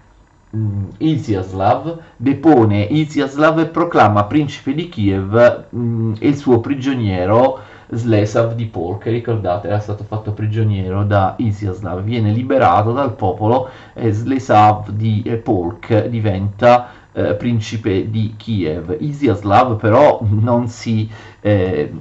mm, 0.54 0.84
Iziaslav, 0.98 1.98
depone 2.16 2.82
Iziaslav 2.82 3.58
e 3.58 3.66
proclama 3.66 4.24
principe 4.24 4.74
di 4.74 4.88
Kiev 4.88 5.64
mm, 5.74 6.14
il 6.20 6.36
suo 6.36 6.60
prigioniero 6.60 7.60
Slesav 7.90 8.54
di 8.54 8.66
Polk, 8.66 9.06
ricordate 9.06 9.68
era 9.68 9.80
stato 9.80 10.04
fatto 10.04 10.32
prigioniero 10.32 11.04
da 11.04 11.34
Isiaslav, 11.38 12.02
viene 12.02 12.32
liberato 12.32 12.92
dal 12.92 13.14
popolo 13.14 13.68
e 13.94 14.12
Slesav 14.12 14.90
di 14.90 15.22
Polk 15.42 16.06
diventa 16.06 16.88
eh, 17.12 17.34
principe 17.34 18.10
di 18.10 18.34
Kiev. 18.36 18.96
Isiaslav 18.98 19.76
però 19.76 20.20
non 20.22 20.68
si, 20.68 21.10
eh, 21.40 21.92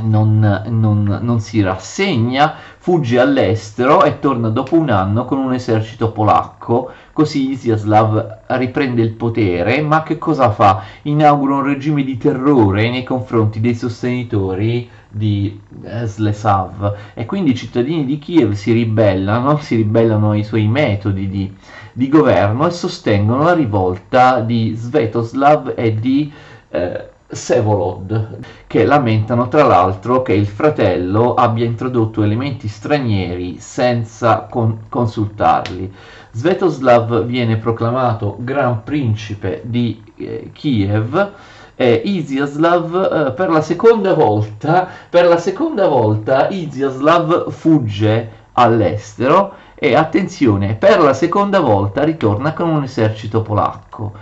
non, 0.00 0.62
non, 0.66 1.18
non, 1.20 1.40
si 1.40 1.60
rassegna, 1.60 2.54
fugge 2.78 3.18
all'estero 3.18 4.04
e 4.04 4.18
torna 4.18 4.48
dopo 4.48 4.76
un 4.76 4.90
anno 4.90 5.24
con 5.24 5.38
un 5.38 5.52
esercito 5.52 6.12
polacco. 6.12 6.92
Così 7.20 7.50
Iziaslav 7.50 8.38
riprende 8.46 9.02
il 9.02 9.10
potere, 9.10 9.82
ma 9.82 10.02
che 10.02 10.16
cosa 10.16 10.52
fa? 10.52 10.84
Inaugura 11.02 11.56
un 11.56 11.64
regime 11.64 12.02
di 12.02 12.16
terrore 12.16 12.88
nei 12.88 13.04
confronti 13.04 13.60
dei 13.60 13.74
sostenitori 13.74 14.88
di 15.06 15.60
Slesav 16.04 16.96
e 17.12 17.26
quindi 17.26 17.50
i 17.50 17.54
cittadini 17.54 18.06
di 18.06 18.18
Kiev 18.18 18.52
si 18.52 18.72
ribellano, 18.72 19.58
si 19.58 19.76
ribellano 19.76 20.30
ai 20.30 20.44
suoi 20.44 20.66
metodi 20.66 21.28
di, 21.28 21.54
di 21.92 22.08
governo 22.08 22.66
e 22.66 22.70
sostengono 22.70 23.42
la 23.42 23.52
rivolta 23.52 24.40
di 24.40 24.72
Svetoslav 24.74 25.74
e 25.76 25.94
di 25.94 26.32
eh, 26.70 27.08
Sevolod, 27.32 28.38
che 28.66 28.84
lamentano 28.84 29.46
tra 29.46 29.64
l'altro 29.64 30.22
che 30.22 30.32
il 30.32 30.46
fratello 30.46 31.34
abbia 31.34 31.64
introdotto 31.64 32.24
elementi 32.24 32.66
stranieri 32.66 33.58
senza 33.60 34.48
con- 34.50 34.86
consultarli. 34.88 35.92
Svetoslav 36.32 37.24
viene 37.24 37.56
proclamato 37.56 38.36
Gran 38.40 38.82
Principe 38.82 39.62
di 39.64 40.02
eh, 40.16 40.50
Kiev 40.52 41.32
e 41.76 42.02
Iziaslav 42.04 42.94
eh, 43.28 43.32
per 43.32 43.48
la 43.50 43.62
seconda 43.62 44.12
volta, 44.14 44.88
per 45.08 45.26
la 45.26 45.38
seconda 45.38 45.86
volta 45.86 46.48
Iziaslav 46.48 47.50
fugge 47.50 48.30
all'estero 48.52 49.54
e 49.76 49.94
attenzione, 49.94 50.74
per 50.74 51.00
la 51.00 51.14
seconda 51.14 51.60
volta 51.60 52.02
ritorna 52.02 52.52
con 52.52 52.68
un 52.68 52.82
esercito 52.82 53.40
polacco. 53.42 54.12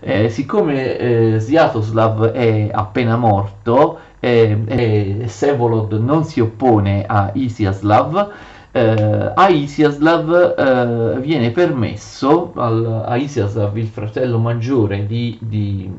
Eh, 0.00 0.28
siccome 0.28 0.98
eh, 0.98 1.38
Sviatoslav 1.38 2.26
è 2.26 2.68
appena 2.70 3.16
morto 3.16 3.98
eh, 4.20 4.62
e 4.66 5.24
Sevolod 5.28 5.92
non 5.94 6.24
si 6.24 6.40
oppone 6.40 7.04
a 7.06 7.30
Isiaslav, 7.32 8.30
eh, 8.72 9.32
a 9.34 9.48
Isiaslav 9.48 10.54
eh, 10.58 11.20
viene 11.20 11.50
permesso, 11.50 12.52
al, 12.56 13.04
a 13.06 13.16
Isiaslav 13.16 13.76
il 13.78 13.86
fratello 13.86 14.38
maggiore 14.38 15.06
di, 15.06 15.38
di, 15.40 15.90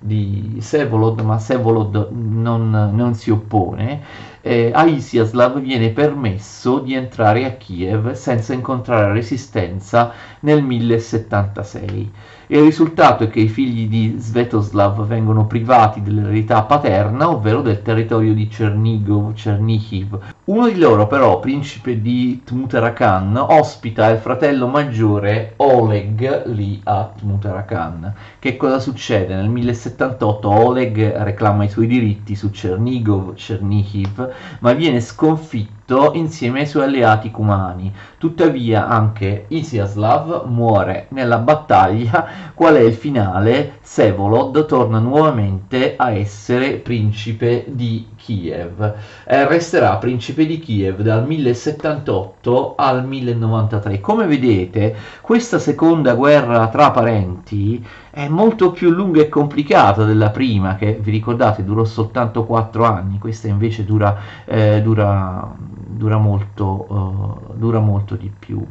di 0.00 0.56
Sevolod, 0.60 1.20
ma 1.20 1.38
Sevolod 1.38 2.08
non, 2.10 2.90
non 2.92 3.14
si 3.14 3.30
oppone, 3.30 4.02
eh, 4.40 4.70
a 4.74 4.84
Isiaslav 4.86 5.60
viene 5.60 5.90
permesso 5.90 6.78
di 6.80 6.94
entrare 6.94 7.44
a 7.44 7.52
Kiev 7.52 8.12
senza 8.12 8.52
incontrare 8.52 9.12
resistenza 9.12 10.12
nel 10.40 10.62
1076. 10.62 12.10
Il 12.50 12.62
risultato 12.62 13.24
è 13.24 13.28
che 13.28 13.40
i 13.40 13.48
figli 13.48 13.88
di 13.88 14.14
Svetoslav 14.18 15.06
vengono 15.06 15.46
privati 15.46 16.00
dell'eredità 16.00 16.62
paterna, 16.62 17.28
ovvero 17.28 17.60
del 17.60 17.82
territorio 17.82 18.32
di 18.32 18.48
Chernigov, 18.48 19.34
Chernihiv. 19.34 20.18
Uno 20.48 20.66
di 20.66 20.78
loro, 20.78 21.06
però, 21.06 21.40
principe 21.40 22.00
di 22.00 22.40
Tmutarakan, 22.42 23.36
ospita 23.36 24.08
il 24.08 24.16
fratello 24.16 24.66
maggiore 24.66 25.52
Oleg 25.56 26.46
lì 26.46 26.80
a 26.84 27.12
Tmutarakan. 27.14 28.14
Che 28.38 28.56
cosa 28.56 28.78
succede? 28.78 29.34
Nel 29.34 29.50
1078 29.50 30.48
Oleg 30.48 31.16
reclama 31.18 31.64
i 31.64 31.68
suoi 31.68 31.86
diritti 31.86 32.34
su 32.34 32.48
Chernigov, 32.48 33.34
Chernihiv, 33.34 34.32
ma 34.60 34.72
viene 34.72 35.02
sconfitto 35.02 36.12
insieme 36.14 36.60
ai 36.60 36.66
suoi 36.66 36.84
alleati 36.84 37.30
cumani. 37.30 37.92
Tuttavia 38.16 38.88
anche 38.88 39.44
Isiaslav 39.48 40.46
muore 40.46 41.08
nella 41.10 41.38
battaglia. 41.38 42.26
Qual 42.54 42.74
è 42.74 42.80
il 42.80 42.94
finale? 42.94 43.78
Sevolod 43.82 44.64
torna 44.64 44.98
nuovamente 44.98 45.94
a 45.96 46.10
essere 46.10 46.76
principe 46.76 47.66
di 47.68 48.06
Kiev. 48.28 48.94
Eh, 49.24 49.48
resterà 49.48 49.96
principe 49.96 50.44
di 50.44 50.58
Kiev 50.58 51.00
dal 51.00 51.26
1078 51.26 52.74
al 52.76 53.06
1093. 53.06 54.00
Come 54.00 54.26
vedete, 54.26 54.94
questa 55.22 55.58
seconda 55.58 56.14
guerra 56.14 56.68
tra 56.68 56.90
parenti 56.90 57.82
è 58.10 58.28
molto 58.28 58.70
più 58.70 58.90
lunga 58.90 59.22
e 59.22 59.30
complicata 59.30 60.04
della 60.04 60.28
prima, 60.28 60.76
che 60.76 60.98
vi 61.00 61.10
ricordate 61.10 61.64
durò 61.64 61.84
soltanto 61.84 62.44
4 62.44 62.84
anni, 62.84 63.18
questa 63.18 63.48
invece 63.48 63.86
dura, 63.86 64.14
eh, 64.44 64.82
dura, 64.82 65.50
dura, 65.56 66.18
molto, 66.18 66.86
uh, 66.86 67.54
dura 67.54 67.78
molto 67.78 68.14
di 68.14 68.30
più 68.38 68.62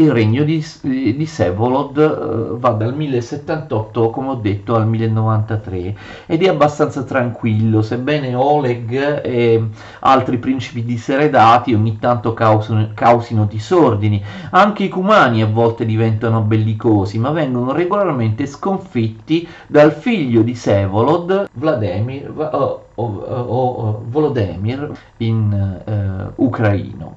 il 0.00 0.10
regno 0.10 0.44
di, 0.44 0.64
di 0.82 1.26
Sevolod 1.26 1.96
uh, 1.96 2.58
va 2.58 2.70
dal 2.70 2.94
1078, 2.94 4.10
come 4.10 4.28
ho 4.30 4.34
detto, 4.34 4.74
al 4.74 4.88
1093 4.88 5.96
ed 6.26 6.42
è 6.42 6.48
abbastanza 6.48 7.02
tranquillo, 7.02 7.82
sebbene 7.82 8.34
Oleg 8.34 9.20
e 9.24 9.62
altri 10.00 10.38
principi 10.38 10.84
diseredati 10.84 11.74
ogni 11.74 11.98
tanto 11.98 12.32
causino, 12.32 12.90
causino 12.94 13.44
disordini. 13.44 14.22
Anche 14.50 14.84
i 14.84 14.88
cumani 14.88 15.42
a 15.42 15.46
volte 15.46 15.84
diventano 15.84 16.40
bellicosi, 16.40 17.18
ma 17.18 17.30
vengono 17.30 17.72
regolarmente 17.72 18.46
sconfitti 18.46 19.46
dal 19.66 19.92
figlio 19.92 20.42
di 20.42 20.54
Sevolod, 20.54 21.50
Vladimir, 21.52 22.32
o, 22.36 22.84
o, 22.94 23.04
o 23.04 24.02
Volodemir 24.08 24.90
in 25.18 26.32
uh, 26.36 26.42
ucraino 26.42 27.16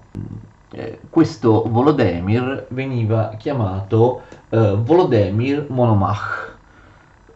eh, 0.73 0.99
questo 1.09 1.63
Volodemir 1.67 2.65
veniva 2.69 3.35
chiamato 3.37 4.21
eh, 4.49 4.75
Volodemir 4.75 5.67
Monomach. 5.69 6.51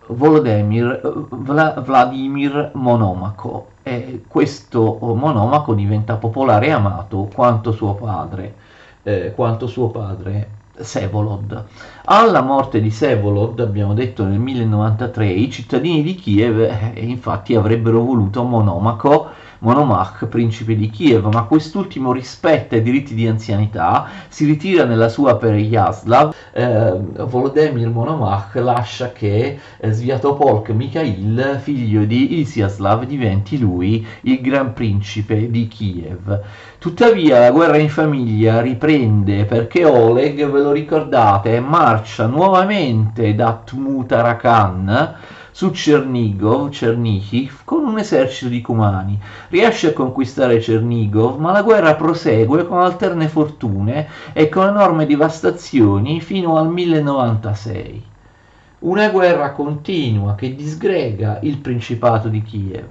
Volodemir 0.08 1.02
Vla, 1.30 1.74
Vladimir 1.86 2.72
Monomaco 2.74 3.68
e 3.84 4.24
questo 4.28 4.98
Monomaco 5.02 5.74
diventa 5.74 6.16
popolare 6.16 6.68
e 6.68 6.72
amato 6.72 7.30
quanto 7.34 7.72
suo 7.74 7.94
padre, 7.94 8.56
eh, 9.04 9.34
quanto 9.36 9.68
suo 9.68 9.90
padre 9.90 10.56
Sevolod. 10.80 11.66
Alla 12.06 12.42
morte 12.42 12.80
di 12.80 12.92
Sevolod, 12.92 13.60
abbiamo 13.60 13.94
detto 13.94 14.24
nel 14.24 14.40
1093, 14.40 15.28
i 15.28 15.52
cittadini 15.52 16.04
di 16.04 16.16
Kiev 16.16 16.60
eh, 16.60 16.94
infatti 16.96 17.56
avrebbero 17.56 18.02
voluto 18.02 18.44
Monomaco 18.44 19.30
Monomach, 19.60 20.28
principe 20.28 20.76
di 20.76 20.90
Kiev, 20.90 21.26
ma 21.34 21.44
quest'ultimo 21.44 22.12
rispetta 22.12 22.76
i 22.76 22.82
diritti 22.82 23.14
di 23.14 23.28
anzianità, 23.28 24.08
si 24.28 24.46
ritira 24.46 24.86
nella 24.86 25.10
sua 25.10 25.38
Pereyaslav, 25.38 26.34
eh, 26.54 27.00
Volodemir 27.26 27.90
Monomach 27.90 28.56
lascia 28.56 29.12
che 29.12 29.60
eh, 29.78 29.92
Sviatopolk 29.92 30.70
Mikhail, 30.70 31.60
figlio 31.62 32.06
di 32.06 32.40
Isiaslav, 32.40 33.06
diventi 33.06 33.58
lui 33.58 34.06
il 34.22 34.42
gran 34.42 34.74
principe 34.74 35.50
di 35.50 35.68
Kiev. 35.68 36.42
Tuttavia 36.78 37.40
la 37.40 37.52
guerra 37.52 37.78
in 37.78 37.90
famiglia 37.90 38.62
riprende 38.62 39.46
perché 39.46 39.84
Oleg, 39.84 40.50
ve 40.50 40.62
lo 40.62 40.72
ricordate, 40.72 41.60
marcia 41.60 42.28
nuovamente 42.28 43.34
da 43.34 43.62
Tmutarakan 43.66 45.16
su 45.58 45.72
Chernigov, 45.72 46.70
Chernihiv, 46.70 47.62
con 47.64 47.84
un 47.84 47.98
esercito 47.98 48.48
di 48.48 48.62
cumani. 48.62 49.20
Riesce 49.50 49.88
a 49.88 49.94
conquistare 49.94 50.60
Chernigov, 50.60 51.40
ma 51.40 51.52
la 51.52 51.64
guerra 51.64 51.96
prosegue 51.96 52.68
con 52.68 52.80
alterne 52.80 53.28
fortune 53.28 54.08
e 54.34 54.50
con 54.50 54.68
enormi 54.68 55.08
devastazioni 55.08 56.22
fino 56.22 56.58
al 56.58 56.70
1096. 56.70 58.04
Una 58.82 59.10
guerra 59.10 59.52
continua 59.54 60.36
che 60.36 60.54
disgrega 60.54 61.40
il 61.42 61.58
Principato 61.58 62.28
di 62.28 62.44
Kiev. 62.44 62.90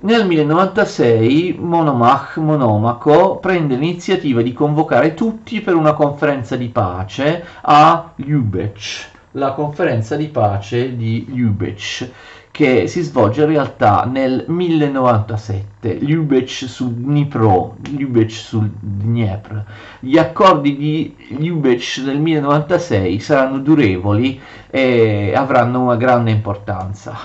Nel 0.00 0.26
1096 0.26 1.56
Monomach 1.58 2.36
Monomaco 2.36 3.38
prende 3.38 3.76
l'iniziativa 3.76 4.42
di 4.42 4.52
convocare 4.52 5.14
tutti 5.14 5.62
per 5.62 5.76
una 5.76 5.94
conferenza 5.94 6.56
di 6.56 6.68
pace 6.68 7.42
a 7.62 8.12
Ljubech 8.16 9.12
la 9.36 9.52
conferenza 9.52 10.16
di 10.16 10.28
pace 10.28 10.96
di 10.96 11.26
Ljubech 11.28 12.10
che 12.54 12.86
si 12.86 13.02
svolge 13.02 13.42
in 13.42 13.48
realtà 13.48 14.04
nel 14.08 14.44
1097, 14.46 15.92
Ljubech 15.94 16.66
sul 16.68 16.92
Dnipro, 16.92 17.78
Ljubech 17.82 18.30
sul 18.30 18.70
Dniepr. 18.78 19.64
Gli 19.98 20.16
accordi 20.18 20.76
di 20.76 21.16
Ljubech 21.30 22.02
del 22.04 22.20
1096 22.20 23.18
saranno 23.18 23.58
durevoli 23.58 24.40
e 24.70 25.32
avranno 25.34 25.82
una 25.82 25.96
grande 25.96 26.30
importanza. 26.30 27.16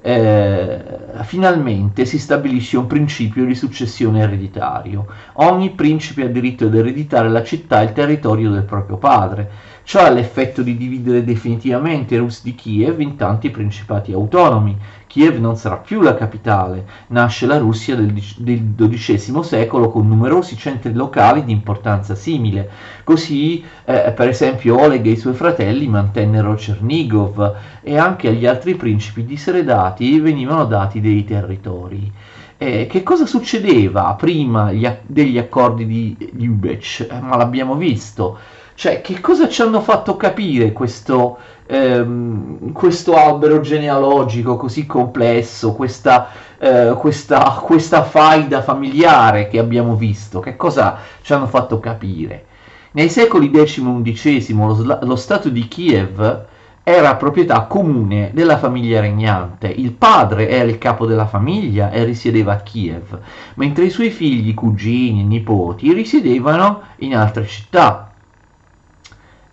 Eh, 0.00 0.84
finalmente 1.22 2.04
si 2.04 2.18
stabilisce 2.18 2.76
un 2.76 2.88
principio 2.88 3.44
di 3.44 3.54
successione 3.54 4.22
ereditario. 4.22 5.06
Ogni 5.34 5.70
principe 5.70 6.24
ha 6.24 6.28
diritto 6.28 6.64
ad 6.64 6.74
ereditare 6.74 7.28
la 7.28 7.44
città 7.44 7.82
e 7.82 7.84
il 7.84 7.92
territorio 7.92 8.50
del 8.50 8.64
proprio 8.64 8.96
padre 8.96 9.50
Ciò 9.86 10.00
ha 10.00 10.10
l'effetto 10.10 10.62
di 10.62 10.76
dividere 10.76 11.22
definitivamente 11.22 12.16
Rus 12.16 12.42
di 12.42 12.56
Kiev 12.56 12.98
in 12.98 13.14
tanti 13.14 13.50
principati 13.50 14.12
autonomi. 14.12 14.76
Kiev 15.06 15.38
non 15.38 15.56
sarà 15.56 15.76
più 15.76 16.00
la 16.00 16.16
capitale, 16.16 16.84
nasce 17.10 17.46
la 17.46 17.58
Russia 17.58 17.94
del, 17.94 18.12
XII 18.12 19.44
secolo 19.44 19.88
con 19.90 20.08
numerosi 20.08 20.56
centri 20.56 20.92
locali 20.92 21.44
di 21.44 21.52
importanza 21.52 22.16
simile. 22.16 22.68
Così, 23.04 23.62
eh, 23.84 24.10
per 24.10 24.26
esempio, 24.26 24.76
Oleg 24.76 25.06
e 25.06 25.10
i 25.10 25.16
suoi 25.16 25.34
fratelli 25.34 25.86
mantennero 25.86 26.54
Chernigov 26.54 27.54
e 27.80 27.96
anche 27.96 28.26
agli 28.26 28.44
altri 28.44 28.74
principi 28.74 29.24
diseredati 29.24 30.18
venivano 30.18 30.64
dati 30.64 31.00
dei 31.00 31.24
territori. 31.24 32.10
Eh, 32.58 32.88
che 32.88 33.04
cosa 33.04 33.24
succedeva 33.24 34.14
prima 34.18 34.72
gli, 34.72 34.88
degli 35.06 35.38
accordi 35.38 35.86
di 35.86 36.32
Lubech? 36.32 37.06
Eh, 37.08 37.20
ma 37.20 37.36
l'abbiamo 37.36 37.76
visto 37.76 38.36
cioè, 38.76 39.00
che 39.00 39.20
cosa 39.20 39.48
ci 39.48 39.62
hanno 39.62 39.80
fatto 39.80 40.18
capire 40.18 40.72
questo, 40.72 41.38
ehm, 41.66 42.72
questo 42.72 43.16
albero 43.16 43.60
genealogico 43.60 44.56
così 44.56 44.84
complesso, 44.84 45.72
questa, 45.72 46.28
eh, 46.58 46.94
questa, 46.98 47.58
questa 47.62 48.02
faida 48.04 48.60
familiare 48.60 49.48
che 49.48 49.58
abbiamo 49.58 49.96
visto? 49.96 50.40
Che 50.40 50.56
cosa 50.56 50.98
ci 51.22 51.32
hanno 51.32 51.46
fatto 51.46 51.80
capire? 51.80 52.44
Nei 52.92 53.08
secoli 53.08 53.50
X 53.50 53.78
e 53.78 54.12
XI 54.12 54.54
lo, 54.54 54.98
lo 55.00 55.16
Stato 55.16 55.48
di 55.48 55.66
Kiev 55.68 56.44
era 56.82 57.16
proprietà 57.16 57.62
comune 57.62 58.30
della 58.34 58.58
famiglia 58.58 59.00
regnante. 59.00 59.68
Il 59.68 59.92
padre 59.92 60.50
era 60.50 60.68
il 60.68 60.76
capo 60.76 61.06
della 61.06 61.26
famiglia 61.26 61.90
e 61.90 62.04
risiedeva 62.04 62.52
a 62.52 62.60
Kiev, 62.60 63.18
mentre 63.54 63.86
i 63.86 63.90
suoi 63.90 64.10
figli, 64.10 64.52
cugini 64.52 65.22
e 65.22 65.24
nipoti 65.24 65.94
risiedevano 65.94 66.82
in 66.98 67.16
altre 67.16 67.46
città 67.46 68.05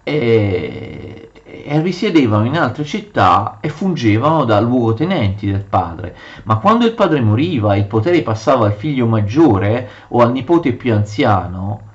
e, 0.04 1.32
e 1.44 1.82
risiedevano 1.82 2.46
in 2.46 2.58
altre 2.58 2.84
città 2.84 3.58
e 3.62 3.70
fungevano 3.70 4.44
da 4.44 4.60
luogotenenti 4.60 5.50
del 5.50 5.64
padre. 5.64 6.16
Ma 6.44 6.58
quando 6.58 6.86
il 6.86 6.94
padre 6.94 7.22
moriva 7.22 7.74
e 7.74 7.80
il 7.80 7.86
potere 7.86 8.22
passava 8.22 8.66
al 8.66 8.74
figlio 8.74 9.08
maggiore 9.08 9.90
o 10.10 10.22
al 10.22 10.32
nipote 10.32 10.74
più 10.74 10.94
anziano, 10.94 11.92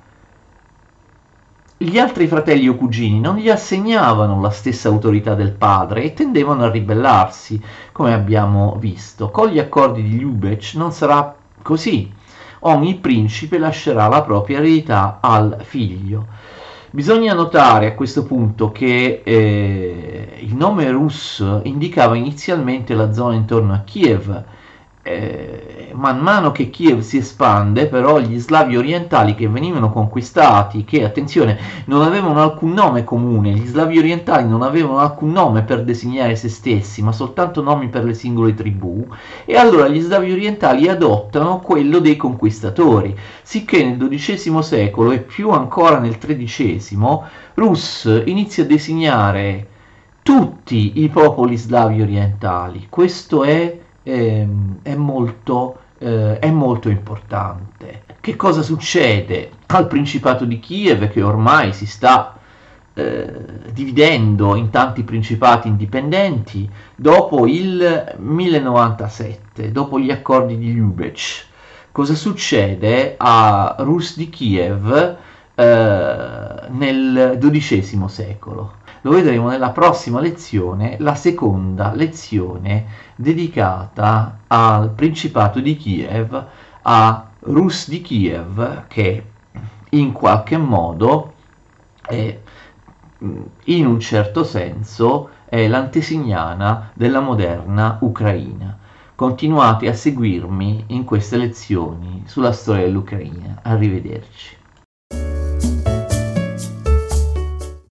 gli 1.81 1.97
altri 1.97 2.27
fratelli 2.27 2.67
o 2.67 2.75
cugini 2.75 3.21
non 3.21 3.37
gli 3.37 3.49
assegnavano 3.49 4.41
la 4.41 4.49
stessa 4.49 4.89
autorità 4.89 5.33
del 5.33 5.53
padre 5.53 6.03
e 6.03 6.13
tendevano 6.13 6.65
a 6.65 6.69
ribellarsi, 6.69 7.61
come 7.93 8.13
abbiamo 8.13 8.75
visto. 8.77 9.29
Con 9.29 9.47
gli 9.47 9.59
accordi 9.59 10.03
di 10.03 10.19
Lubech 10.19 10.73
non 10.75 10.91
sarà 10.91 11.33
così. 11.61 12.11
Ogni 12.63 12.95
principe 12.95 13.57
lascerà 13.57 14.09
la 14.09 14.21
propria 14.23 14.57
eredità 14.57 15.19
al 15.21 15.59
figlio. 15.61 16.27
Bisogna 16.91 17.33
notare 17.35 17.85
a 17.85 17.93
questo 17.93 18.25
punto 18.25 18.71
che 18.71 19.21
eh, 19.23 20.37
il 20.39 20.55
nome 20.55 20.89
Rus 20.89 21.43
indicava 21.63 22.15
inizialmente 22.15 22.95
la 22.95 23.13
zona 23.13 23.35
intorno 23.35 23.73
a 23.73 23.81
Kiev, 23.81 24.43
eh, 25.01 25.91
man 25.93 26.19
mano 26.19 26.51
che 26.51 26.69
Kiev 26.69 26.99
si 26.99 27.17
espande, 27.17 27.87
però 27.87 28.19
gli 28.19 28.37
slavi 28.37 28.77
orientali 28.77 29.33
che 29.33 29.47
venivano 29.47 29.91
conquistati, 29.91 30.83
che 30.83 31.03
attenzione, 31.03 31.57
non 31.85 32.01
avevano 32.01 32.41
alcun 32.41 32.73
nome 32.73 33.03
comune, 33.03 33.51
gli 33.51 33.65
slavi 33.65 33.97
orientali 33.97 34.47
non 34.47 34.61
avevano 34.61 34.99
alcun 34.99 35.31
nome 35.31 35.63
per 35.63 35.83
designare 35.83 36.35
se 36.35 36.49
stessi, 36.49 37.01
ma 37.01 37.11
soltanto 37.11 37.61
nomi 37.61 37.87
per 37.87 38.03
le 38.03 38.13
singole 38.13 38.53
tribù, 38.53 39.07
e 39.45 39.55
allora 39.55 39.87
gli 39.87 39.99
slavi 39.99 40.31
orientali 40.31 40.87
adottano 40.87 41.59
quello 41.59 41.99
dei 41.99 42.15
conquistatori, 42.15 43.17
sicché 43.41 43.83
nel 43.83 43.97
XII 43.97 44.61
secolo 44.61 45.11
e 45.11 45.19
più 45.19 45.49
ancora 45.51 45.99
nel 45.99 46.17
XIII, 46.17 47.19
Rus 47.55 48.23
inizia 48.25 48.63
a 48.63 48.67
designare 48.67 49.67
tutti 50.21 51.01
i 51.01 51.09
popoli 51.09 51.57
slavi 51.57 52.01
orientali. 52.01 52.85
Questo 52.89 53.43
è 53.43 53.77
eh, 54.09 54.47
è, 54.81 54.95
molto, 54.95 55.79
eh, 55.99 56.39
è 56.39 56.49
molto 56.49 56.89
importante. 56.89 58.03
Che 58.19 58.35
cosa 58.35 58.61
succede 58.61 59.51
al 59.67 59.87
Principato 59.87 60.45
di 60.45 60.59
Kiev 60.59 61.09
che 61.09 61.21
ormai 61.21 61.73
si 61.73 61.85
sta 61.85 62.37
eh, 62.93 63.31
dividendo 63.71 64.55
in 64.55 64.71
tanti 64.71 65.03
principati 65.03 65.67
indipendenti 65.67 66.69
dopo 66.95 67.47
il 67.47 68.15
1097, 68.17 69.71
dopo 69.71 69.99
gli 69.99 70.11
accordi 70.11 70.57
di 70.57 70.75
Lubech? 70.75 71.47
Cosa 71.91 72.15
succede 72.15 73.15
a 73.17 73.75
Rus 73.79 74.17
di 74.17 74.29
Kiev 74.29 75.17
eh, 75.55 76.67
nel 76.69 77.37
XII 77.39 78.03
secolo? 78.07 78.73
Lo 79.01 79.11
vedremo 79.11 79.49
nella 79.49 79.71
prossima 79.71 80.19
lezione, 80.19 80.97
la 80.99 81.15
seconda 81.15 81.93
lezione 81.93 82.85
dedicata 83.15 84.39
al 84.47 84.91
Principato 84.91 85.59
di 85.59 85.77
Kiev, 85.77 86.45
a 86.81 87.29
Rus 87.39 87.87
di 87.89 88.01
Kiev, 88.01 88.87
che 88.87 89.23
in 89.91 90.11
qualche 90.11 90.57
modo 90.57 91.33
è, 92.01 92.37
in 93.65 93.85
un 93.85 93.99
certo 93.99 94.43
senso 94.43 95.29
è 95.45 95.67
l'antesignana 95.67 96.91
della 96.93 97.21
moderna 97.21 97.97
Ucraina. 98.01 98.77
Continuate 99.15 99.87
a 99.89 99.93
seguirmi 99.93 100.85
in 100.87 101.03
queste 101.03 101.37
lezioni 101.37 102.23
sulla 102.25 102.51
storia 102.51 102.85
dell'Ucraina. 102.85 103.59
Arrivederci. 103.63 104.58